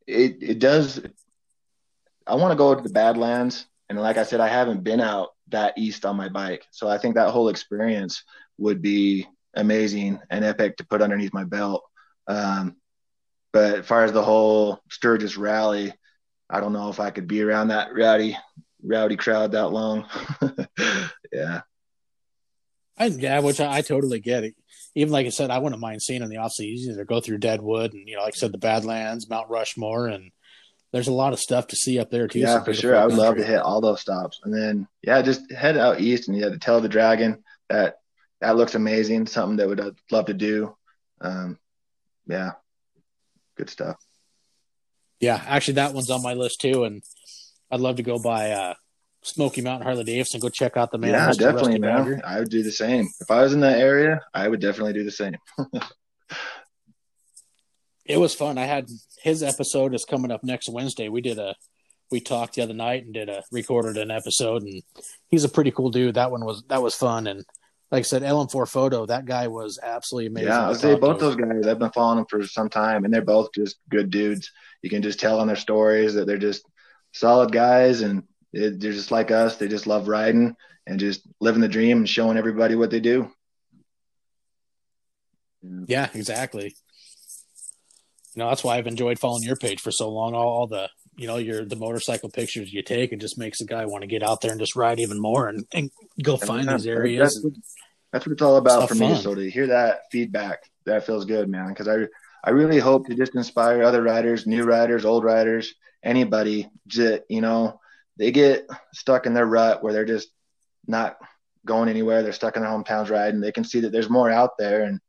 it 0.07 0.39
it 0.41 0.59
does. 0.59 1.01
I 2.27 2.35
want 2.37 2.53
to 2.53 2.57
go 2.57 2.75
to 2.75 2.83
the 2.83 2.91
Badlands 2.91 3.67
and 3.91 4.01
like 4.01 4.19
I 4.19 4.23
said, 4.23 4.39
I 4.39 4.47
haven't 4.47 4.85
been 4.85 5.01
out 5.01 5.31
that 5.49 5.75
east 5.77 6.05
on 6.05 6.17
my 6.17 6.29
bike. 6.29 6.65
So 6.71 6.89
I 6.89 6.97
think 6.97 7.17
that 7.17 7.31
whole 7.31 7.49
experience 7.49 8.23
would 8.57 8.81
be 8.81 9.27
amazing 9.55 10.21
and 10.31 10.45
epic 10.45 10.77
to 10.77 10.87
put 10.87 11.03
underneath 11.03 11.35
my 11.35 11.43
belt. 11.43 11.83
Um, 12.29 12.77
but 13.53 13.81
as 13.81 13.87
far 13.87 14.05
as 14.05 14.13
the 14.13 14.23
whole 14.23 14.79
Sturgis 14.93 15.37
rally, 15.37 15.93
I 16.49 16.61
don't 16.61 16.73
know 16.73 16.89
if 16.89 17.01
I 17.01 17.11
could 17.11 17.27
be 17.27 17.43
around 17.43 17.69
that 17.69 17.93
rowdy 17.93 18.37
rowdy 18.81 19.17
crowd 19.17 19.53
that 19.53 19.73
long. 19.73 20.07
yeah. 21.33 21.63
I, 23.01 23.07
yeah, 23.07 23.41
which 23.41 23.61
I, 23.61 23.79
I, 23.79 23.81
totally 23.81 24.21
get 24.21 24.45
it. 24.45 24.55
Even 24.95 25.13
like 25.13 25.27
I 25.27 25.31
said, 25.31 25.51
I 25.51 25.59
wouldn't 25.59 25.81
mind 25.81 26.03
seeing 26.03 26.23
in 26.23 26.29
the 26.29 26.37
off 26.37 26.53
season 26.53 26.99
to 26.99 27.05
go 27.07 27.21
through 27.21 27.39
Deadwood 27.39 27.95
and 27.95 28.07
you 28.07 28.17
know, 28.17 28.23
like 28.23 28.35
I 28.35 28.39
said, 28.39 28.53
the 28.53 28.59
Badlands, 28.59 29.29
Mount 29.31 29.49
Rushmore, 29.49 30.09
and 30.09 30.31
there's 30.93 31.09
a 31.09 31.13
lot 31.13 31.33
of 31.33 31.41
stuff 31.41 31.69
to 31.69 31.77
see 31.77 31.99
up 31.99 32.11
there 32.11 32.29
too. 32.29 32.41
Yeah, 32.41 32.63
for 32.63 32.75
sure. 32.75 32.97
I 32.97 33.05
would 33.05 33.13
country. 33.13 33.25
love 33.25 33.37
to 33.37 33.45
hit 33.45 33.61
all 33.61 33.81
those 33.81 34.03
stops, 34.03 34.41
and 34.45 34.53
then 34.53 34.87
yeah, 35.03 35.23
just 35.23 35.51
head 35.51 35.79
out 35.79 36.01
east 36.01 36.29
and 36.29 36.37
yeah, 36.37 36.51
the 36.51 36.59
Tail 36.59 36.77
of 36.77 36.83
the 36.83 36.89
Dragon. 36.89 37.43
That 37.71 37.97
that 38.43 38.57
looks 38.57 38.75
amazing. 38.75 39.27
Something 39.27 39.57
that 39.57 39.69
would 39.69 39.81
I'd 39.81 39.95
love 40.11 40.27
to 40.27 40.35
do. 40.35 40.77
Um, 41.23 41.59
yeah, 42.27 42.53
good 43.57 43.71
stuff. 43.71 43.97
Yeah, 45.21 45.43
actually, 45.47 45.75
that 45.75 45.95
one's 45.95 46.11
on 46.11 46.23
my 46.23 46.35
list 46.35 46.61
too, 46.61 46.85
and 46.85 47.03
I'd 47.71 47.81
love 47.81 47.97
to 47.97 48.03
go 48.03 48.19
by 48.19 48.51
uh, 48.51 48.75
Smoky 49.23 49.61
Mountain 49.61 49.85
Harley 49.85 50.05
Davidson. 50.05 50.41
Go 50.41 50.49
check 50.49 50.77
out 50.77 50.91
the 50.91 50.99
man. 50.99 51.11
Yeah, 51.11 51.33
definitely, 51.33 51.79
man. 51.79 52.23
I 52.25 52.39
would 52.39 52.51
do 52.51 52.63
the 52.63 52.73
same 52.73 53.09
if 53.21 53.31
I 53.31 53.43
was 53.43 53.53
in 53.53 53.61
that 53.61 53.79
area. 53.79 54.21
I 54.33 54.49
would 54.49 54.61
definitely 54.61 54.95
do 54.95 55.05
the 55.05 55.11
same. 55.11 55.37
it 58.07 58.19
was 58.19 58.35
fun. 58.35 58.59
I 58.59 58.65
had 58.65 58.89
his 59.23 59.43
episode 59.43 59.95
is 59.95 60.05
coming 60.05 60.31
up 60.31 60.43
next 60.43 60.69
Wednesday. 60.69 61.09
We 61.09 61.21
did 61.21 61.39
a 61.39 61.55
we 62.11 62.21
talked 62.21 62.55
the 62.55 62.63
other 62.63 62.75
night 62.75 63.05
and 63.05 63.15
did 63.15 63.29
a 63.29 63.43
recorded 63.53 63.97
an 63.97 64.11
episode, 64.11 64.63
and 64.63 64.83
he's 65.29 65.45
a 65.45 65.49
pretty 65.49 65.71
cool 65.71 65.91
dude. 65.91 66.15
That 66.15 66.31
one 66.31 66.45
was 66.45 66.63
that 66.69 66.83
was 66.83 66.95
fun, 66.95 67.27
and 67.27 67.45
like 67.91 68.01
I 68.01 68.03
said, 68.03 68.23
LM4 68.23 68.69
photo. 68.69 69.07
That 69.07 69.27
guy 69.27 69.49
was 69.49 69.79
absolutely 69.83 70.29
amazing. 70.29 70.49
Yeah, 70.49 70.71
I 70.71 70.73
say 70.75 70.95
both 70.95 71.21
those 71.21 71.37
guys. 71.37 71.67
I've 71.67 71.79
been 71.79 71.91
following 71.91 72.17
them 72.17 72.27
for 72.29 72.43
some 72.47 72.69
time, 72.69 73.05
and 73.05 73.13
they're 73.13 73.23
both 73.23 73.51
just 73.55 73.79
good 73.89 74.11
dudes. 74.11 74.51
You 74.83 74.91
can 74.91 75.03
just 75.03 75.21
tell 75.21 75.41
on 75.41 75.47
their 75.47 75.57
stories 75.57 76.15
that 76.15 76.27
they're 76.27 76.39
just 76.39 76.65
solid 77.13 77.53
guys 77.53 78.01
and 78.01 78.23
they're 78.53 78.71
just 78.73 79.11
like 79.11 79.31
us. 79.31 79.57
They 79.57 79.69
just 79.69 79.87
love 79.87 80.09
riding 80.09 80.57
and 80.87 80.99
just 80.99 81.23
living 81.41 81.61
the 81.61 81.69
dream 81.69 81.99
and 81.99 82.09
showing 82.09 82.37
everybody 82.37 82.75
what 82.75 82.91
they 82.91 83.01
do. 83.01 83.31
Yeah, 85.63 86.09
exactly. 86.15 86.75
You 88.35 88.41
know, 88.43 88.49
that's 88.49 88.65
why 88.65 88.77
I've 88.77 88.87
enjoyed 88.87 89.19
following 89.19 89.43
your 89.43 89.57
page 89.57 89.81
for 89.81 89.91
so 89.91 90.09
long. 90.09 90.35
All, 90.35 90.49
all 90.49 90.67
the, 90.67 90.89
you 91.17 91.27
know, 91.27 91.37
your 91.37 91.65
the 91.65 91.77
motorcycle 91.77 92.31
pictures 92.31 92.73
you 92.73 92.83
take, 92.83 93.13
it 93.13 93.21
just 93.21 93.39
makes 93.39 93.61
a 93.61 93.67
guy 93.67 93.85
want 93.87 94.03
to 94.03 94.09
get 94.09 94.23
out 94.23 94.41
there 94.41 94.53
and 94.53 94.61
just 94.61 94.77
ride 94.77 95.01
even 95.01 95.21
more 95.21 95.49
and, 95.49 95.67
and 95.75 95.91
go 96.23 96.37
find 96.37 96.69
these 96.69 96.87
areas. 96.87 97.35
That's 97.35 97.45
what, 97.45 97.53
that's 98.13 98.27
what 98.27 98.33
it's 98.33 98.43
all 98.43 98.57
about 98.57 98.89
for 98.89 98.95
fun. 98.95 99.13
me. 99.13 99.17
So 99.19 99.35
to 99.35 99.51
hear 99.51 99.67
that 99.67 100.03
feedback, 100.11 100.63
that 100.87 101.05
feels 101.05 101.25
good, 101.25 101.49
man. 101.49 101.69
Because 101.69 101.89
I 101.89 102.07
I 102.43 102.51
really 102.51 102.79
hope 102.79 103.07
to 103.09 103.15
just 103.15 103.35
inspire 103.35 103.83
other 103.83 104.03
riders, 104.03 104.47
new 104.47 104.65
riders, 104.65 105.05
old 105.05 105.25
riders, 105.25 105.75
anybody 106.03 106.71
that, 106.95 107.25
you 107.29 107.41
know, 107.41 107.80
they 108.21 108.31
get 108.33 108.69
stuck 108.93 109.25
in 109.25 109.33
their 109.33 109.47
rut 109.47 109.83
where 109.83 109.95
they're 109.95 110.05
just 110.05 110.29
not 110.87 111.17
going 111.65 111.89
anywhere. 111.89 112.23
They're 112.23 112.33
stuck 112.33 112.55
in 112.55 112.63
their 112.63 112.71
hometowns 112.71 113.09
riding. 113.09 113.41
They 113.41 113.51
can 113.51 113.65
see 113.65 113.81
that 113.81 113.93
there's 113.93 114.11
more 114.11 114.31
out 114.31 114.59
there. 114.59 114.83
And 114.83 115.01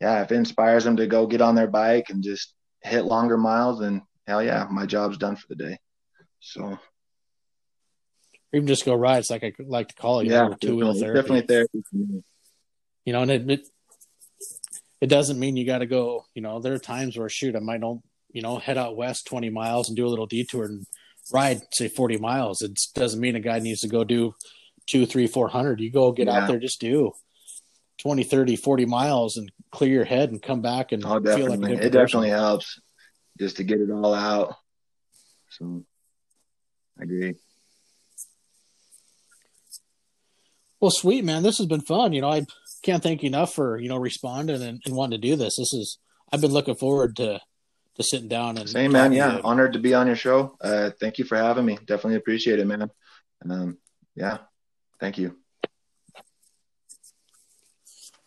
yeah, 0.00 0.22
if 0.22 0.32
it 0.32 0.36
inspires 0.36 0.82
them 0.82 0.96
to 0.96 1.06
go 1.06 1.26
get 1.26 1.42
on 1.42 1.54
their 1.54 1.66
bike 1.66 2.06
and 2.08 2.24
just 2.24 2.54
hit 2.82 3.04
longer 3.04 3.36
miles, 3.36 3.80
then 3.80 4.00
hell 4.26 4.42
yeah, 4.42 4.66
my 4.70 4.86
job's 4.86 5.18
done 5.18 5.36
for 5.36 5.46
the 5.50 5.56
day. 5.56 5.78
So 6.40 6.78
even 8.54 8.66
just 8.66 8.86
go 8.86 8.94
ride. 8.94 9.18
It's 9.18 9.30
like 9.30 9.44
I 9.44 9.52
like 9.58 9.88
to 9.88 9.94
call 9.94 10.20
it, 10.20 10.28
yeah, 10.28 10.48
two 10.58 10.76
wheel 10.76 10.94
therapy. 10.94 11.20
Definitely 11.20 11.46
therapy. 11.46 11.82
You 13.04 13.12
know, 13.12 13.20
and 13.20 13.30
it, 13.30 13.50
it 13.50 13.68
it 15.02 15.06
doesn't 15.08 15.38
mean 15.38 15.58
you 15.58 15.66
got 15.66 15.78
to 15.78 15.86
go. 15.86 16.24
You 16.34 16.40
know, 16.40 16.60
there 16.60 16.72
are 16.72 16.78
times 16.78 17.18
where 17.18 17.28
shoot, 17.28 17.56
I 17.56 17.58
might 17.58 17.82
don't, 17.82 18.02
you 18.32 18.40
know, 18.40 18.56
head 18.56 18.78
out 18.78 18.96
west 18.96 19.26
twenty 19.26 19.50
miles 19.50 19.88
and 19.88 19.96
do 19.96 20.06
a 20.06 20.08
little 20.08 20.26
detour 20.26 20.64
and 20.64 20.86
ride 21.32 21.62
say 21.72 21.88
forty 21.88 22.16
miles. 22.18 22.62
It 22.62 22.78
doesn't 22.94 23.20
mean 23.20 23.36
a 23.36 23.40
guy 23.40 23.58
needs 23.58 23.80
to 23.80 23.88
go 23.88 24.04
do 24.04 24.34
two, 24.86 25.06
three, 25.06 25.26
four 25.26 25.48
hundred. 25.48 25.80
You 25.80 25.90
go 25.90 26.12
get 26.12 26.26
yeah. 26.26 26.40
out 26.40 26.48
there, 26.48 26.58
just 26.58 26.80
do 26.80 27.12
20, 27.98 28.24
30, 28.24 28.56
40 28.56 28.86
miles 28.86 29.36
and 29.36 29.50
clear 29.70 29.90
your 29.90 30.04
head 30.04 30.30
and 30.30 30.42
come 30.42 30.60
back 30.60 30.92
and 30.92 31.04
oh, 31.04 31.20
feel 31.20 31.56
like 31.56 31.70
it 31.70 31.90
definitely 31.90 32.30
helps 32.30 32.80
just 33.38 33.56
to 33.56 33.64
get 33.64 33.80
it 33.80 33.90
all 33.90 34.14
out. 34.14 34.56
So 35.50 35.84
I 36.98 37.04
agree. 37.04 37.34
Well, 40.80 40.90
sweet 40.90 41.24
man, 41.24 41.42
this 41.42 41.58
has 41.58 41.66
been 41.66 41.80
fun. 41.80 42.12
You 42.12 42.20
know, 42.20 42.30
I 42.30 42.42
can't 42.82 43.02
thank 43.02 43.22
you 43.22 43.28
enough 43.28 43.54
for 43.54 43.78
you 43.78 43.88
know 43.88 43.96
responding 43.96 44.62
and, 44.62 44.82
and 44.84 44.94
wanting 44.94 45.20
to 45.20 45.28
do 45.28 45.36
this. 45.36 45.56
This 45.56 45.72
is 45.72 45.98
I've 46.32 46.40
been 46.40 46.52
looking 46.52 46.74
forward 46.74 47.16
to 47.16 47.40
to 47.96 48.02
sitting 48.02 48.28
down 48.28 48.58
and 48.58 48.68
same 48.68 48.92
man. 48.92 49.12
Yeah, 49.12 49.40
honored 49.44 49.74
to 49.74 49.78
be 49.78 49.94
on 49.94 50.06
your 50.06 50.16
show. 50.16 50.56
Uh, 50.60 50.90
thank 51.00 51.18
you 51.18 51.24
for 51.24 51.36
having 51.36 51.64
me. 51.64 51.78
Definitely 51.86 52.16
appreciate 52.16 52.58
it, 52.58 52.66
man. 52.66 52.90
And 53.42 53.52
um, 53.52 53.78
yeah, 54.14 54.38
thank 55.00 55.18
you. 55.18 55.36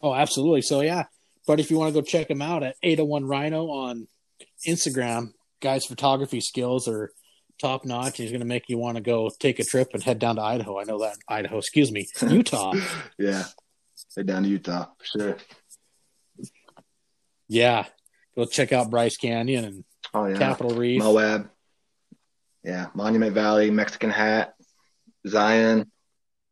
Oh, 0.02 0.14
absolutely. 0.14 0.62
So 0.62 0.82
yeah, 0.82 1.06
but 1.46 1.60
if 1.60 1.72
you 1.72 1.78
want 1.78 1.94
to 1.94 2.00
go 2.02 2.06
check 2.06 2.30
him 2.30 2.42
out 2.42 2.64
at 2.64 2.76
801ryno 2.84 3.70
on 3.70 4.08
Instagram, 4.68 5.32
guy's 5.62 5.86
photography 5.86 6.40
skills 6.40 6.88
are 6.88 7.12
top 7.60 7.84
notch. 7.86 8.18
He's 8.18 8.30
going 8.32 8.42
to 8.42 8.46
make 8.46 8.70
you 8.70 8.78
want 8.78 8.98
to 8.98 9.02
go 9.02 9.30
take 9.40 9.60
a 9.60 9.64
trip 9.64 9.90
and 9.94 10.04
head 10.04 10.20
down 10.20 10.36
to 10.36 10.42
Idaho. 10.42 10.80
I 10.80 10.84
know 10.84 11.00
that 11.00 11.18
Idaho, 11.28 11.58
excuse 11.58 11.92
me, 11.92 12.06
Utah. 12.30 12.74
yeah, 13.18 13.46
Head 14.16 14.28
down 14.28 14.44
to 14.44 14.50
Utah 14.50 14.88
for 14.98 15.06
sure. 15.06 15.38
Yeah, 17.48 17.86
go 18.38 18.46
check 18.46 18.72
out 18.72 18.90
Bryce 18.90 19.18
Canyon 19.18 19.66
and 19.66 19.84
oh, 20.14 20.28
yeah. 20.28 20.38
Capitol 20.38 20.76
Reef, 20.76 21.02
Moab. 21.02 21.50
Yeah, 22.64 22.88
Monument 22.94 23.34
Valley, 23.34 23.72
Mexican 23.72 24.10
Hat, 24.10 24.54
Zion, 25.28 25.92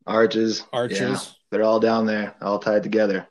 Arches. 0.06 0.64
Arches. 0.72 1.00
Yeah, 1.00 1.18
they're 1.50 1.62
all 1.62 1.80
down 1.80 2.06
there, 2.06 2.34
all 2.42 2.58
tied 2.58 2.82
together. 2.82 3.26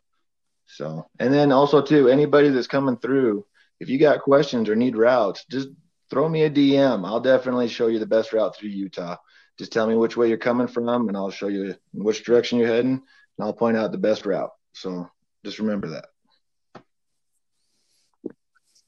So, 0.67 1.07
and 1.19 1.33
then 1.33 1.51
also 1.51 1.81
too, 1.81 2.09
anybody 2.09 2.49
that's 2.49 2.67
coming 2.67 2.97
through, 2.97 3.45
if 3.79 3.89
you 3.89 3.99
got 3.99 4.21
questions 4.21 4.69
or 4.69 4.75
need 4.75 4.95
routes, 4.95 5.45
just 5.49 5.69
throw 6.09 6.27
me 6.29 6.43
a 6.43 6.49
DM. 6.49 7.05
I'll 7.05 7.19
definitely 7.19 7.67
show 7.67 7.87
you 7.87 7.99
the 7.99 8.05
best 8.05 8.33
route 8.33 8.55
through 8.55 8.69
Utah. 8.69 9.17
Just 9.57 9.71
tell 9.71 9.87
me 9.87 9.95
which 9.95 10.17
way 10.17 10.27
you're 10.27 10.37
coming 10.37 10.67
from, 10.67 11.07
and 11.07 11.15
I'll 11.15 11.31
show 11.31 11.47
you 11.47 11.75
which 11.93 12.23
direction 12.23 12.59
you're 12.59 12.67
heading, 12.67 12.91
and 12.91 13.01
I'll 13.39 13.53
point 13.53 13.77
out 13.77 13.91
the 13.91 13.97
best 13.97 14.25
route. 14.25 14.51
So 14.73 15.09
just 15.43 15.59
remember 15.59 15.89
that. 15.89 16.05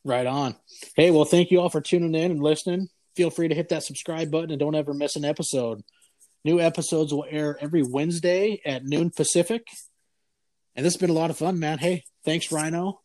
Right 0.08 0.26
on. 0.26 0.56
Hey, 0.96 1.12
well, 1.12 1.26
thank 1.26 1.52
you 1.52 1.60
all 1.60 1.70
for 1.70 1.82
tuning 1.82 2.16
in 2.16 2.32
and 2.32 2.42
listening. 2.42 2.88
Feel 3.18 3.30
free 3.30 3.50
to 3.50 3.56
hit 3.56 3.70
that 3.70 3.84
subscribe 3.84 4.32
button 4.32 4.52
and 4.52 4.60
don't 4.60 4.74
ever 4.74 4.94
miss 4.94 5.18
an 5.18 5.26
episode. 5.26 5.84
New 6.46 6.62
episodes 6.62 7.14
will 7.14 7.26
air 7.30 7.58
every 7.60 7.84
Wednesday 7.84 8.62
at 8.66 8.86
noon 8.86 9.12
Pacific. 9.12 9.68
And 10.78 10.86
this 10.86 10.94
has 10.94 11.00
been 11.02 11.10
a 11.10 11.14
lot 11.14 11.30
of 11.30 11.38
fun, 11.38 11.60
man. 11.60 11.78
Hey, 11.78 12.06
thanks, 12.24 12.48
Ryno. 12.48 13.00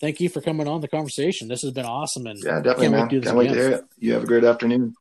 Thank 0.00 0.20
you 0.20 0.28
for 0.28 0.40
coming 0.40 0.68
on 0.68 0.80
the 0.80 0.86
conversation. 0.86 1.48
This 1.48 1.62
has 1.62 1.72
been 1.72 1.86
awesome. 1.86 2.26
And 2.28 2.38
yeah, 2.40 2.60
definitely, 2.60 2.86
can't 2.86 2.92
man. 2.92 3.08
Wait 3.08 3.24
can't 3.24 3.36
wait 3.36 3.48
to 3.48 3.54
hear 3.54 3.70
it. 3.70 3.84
You 3.98 4.12
have 4.12 4.22
a 4.22 4.26
great 4.26 4.44
afternoon. 4.44 4.94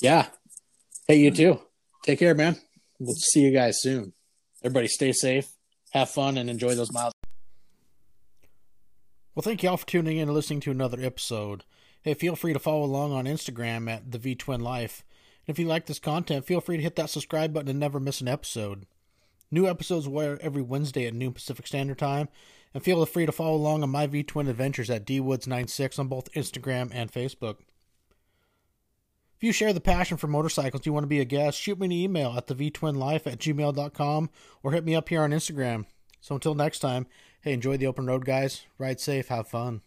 Yeah. 0.00 0.26
Hey, 1.06 1.20
you 1.20 1.30
too. 1.30 1.60
Take 2.04 2.18
care, 2.18 2.34
man. 2.34 2.56
We'll 2.98 3.14
see 3.14 3.42
you 3.42 3.52
guys 3.52 3.80
soon. 3.80 4.12
Everybody 4.64 4.88
stay 4.88 5.12
safe, 5.12 5.46
have 5.92 6.10
fun, 6.10 6.36
and 6.36 6.50
enjoy 6.50 6.74
those 6.74 6.92
miles. 6.92 7.12
Well, 9.38 9.44
thank 9.44 9.62
you 9.62 9.68
all 9.68 9.76
for 9.76 9.86
tuning 9.86 10.16
in 10.16 10.24
and 10.24 10.34
listening 10.34 10.58
to 10.62 10.72
another 10.72 11.00
episode. 11.00 11.62
Hey, 12.02 12.14
feel 12.14 12.34
free 12.34 12.52
to 12.52 12.58
follow 12.58 12.82
along 12.82 13.12
on 13.12 13.24
Instagram 13.26 13.88
at 13.88 14.10
the 14.10 14.18
V 14.18 14.34
Twin 14.34 14.60
Life. 14.60 15.04
And 15.46 15.54
if 15.54 15.60
you 15.60 15.68
like 15.68 15.86
this 15.86 16.00
content, 16.00 16.44
feel 16.44 16.60
free 16.60 16.76
to 16.76 16.82
hit 16.82 16.96
that 16.96 17.08
subscribe 17.08 17.52
button 17.52 17.68
and 17.68 17.78
never 17.78 18.00
miss 18.00 18.20
an 18.20 18.26
episode. 18.26 18.84
New 19.52 19.68
episodes 19.68 20.08
air 20.08 20.40
every 20.42 20.60
Wednesday 20.60 21.06
at 21.06 21.14
noon 21.14 21.34
Pacific 21.34 21.68
Standard 21.68 22.00
Time. 22.00 22.28
And 22.74 22.82
feel 22.82 23.06
free 23.06 23.26
to 23.26 23.30
follow 23.30 23.54
along 23.54 23.84
on 23.84 23.90
my 23.90 24.08
V 24.08 24.24
Twin 24.24 24.48
Adventures 24.48 24.90
at 24.90 25.06
dwoods96 25.06 26.00
on 26.00 26.08
both 26.08 26.32
Instagram 26.32 26.90
and 26.92 27.12
Facebook. 27.12 27.58
If 29.36 29.44
you 29.44 29.52
share 29.52 29.72
the 29.72 29.80
passion 29.80 30.16
for 30.16 30.26
motorcycles, 30.26 30.84
you 30.84 30.92
want 30.92 31.04
to 31.04 31.08
be 31.08 31.20
a 31.20 31.24
guest, 31.24 31.60
shoot 31.60 31.78
me 31.78 31.86
an 31.86 31.92
email 31.92 32.34
at 32.36 32.48
the 32.48 32.56
V 32.56 32.72
Twin 32.72 32.96
Life 32.96 33.24
at 33.28 33.38
gmail.com 33.38 34.30
or 34.64 34.72
hit 34.72 34.84
me 34.84 34.96
up 34.96 35.08
here 35.08 35.22
on 35.22 35.30
Instagram. 35.30 35.84
So 36.20 36.34
until 36.34 36.56
next 36.56 36.80
time, 36.80 37.06
Hey, 37.48 37.54
enjoy 37.54 37.78
the 37.78 37.86
open 37.86 38.04
road, 38.04 38.26
guys. 38.26 38.66
Ride 38.76 39.00
safe, 39.00 39.28
have 39.28 39.48
fun. 39.48 39.80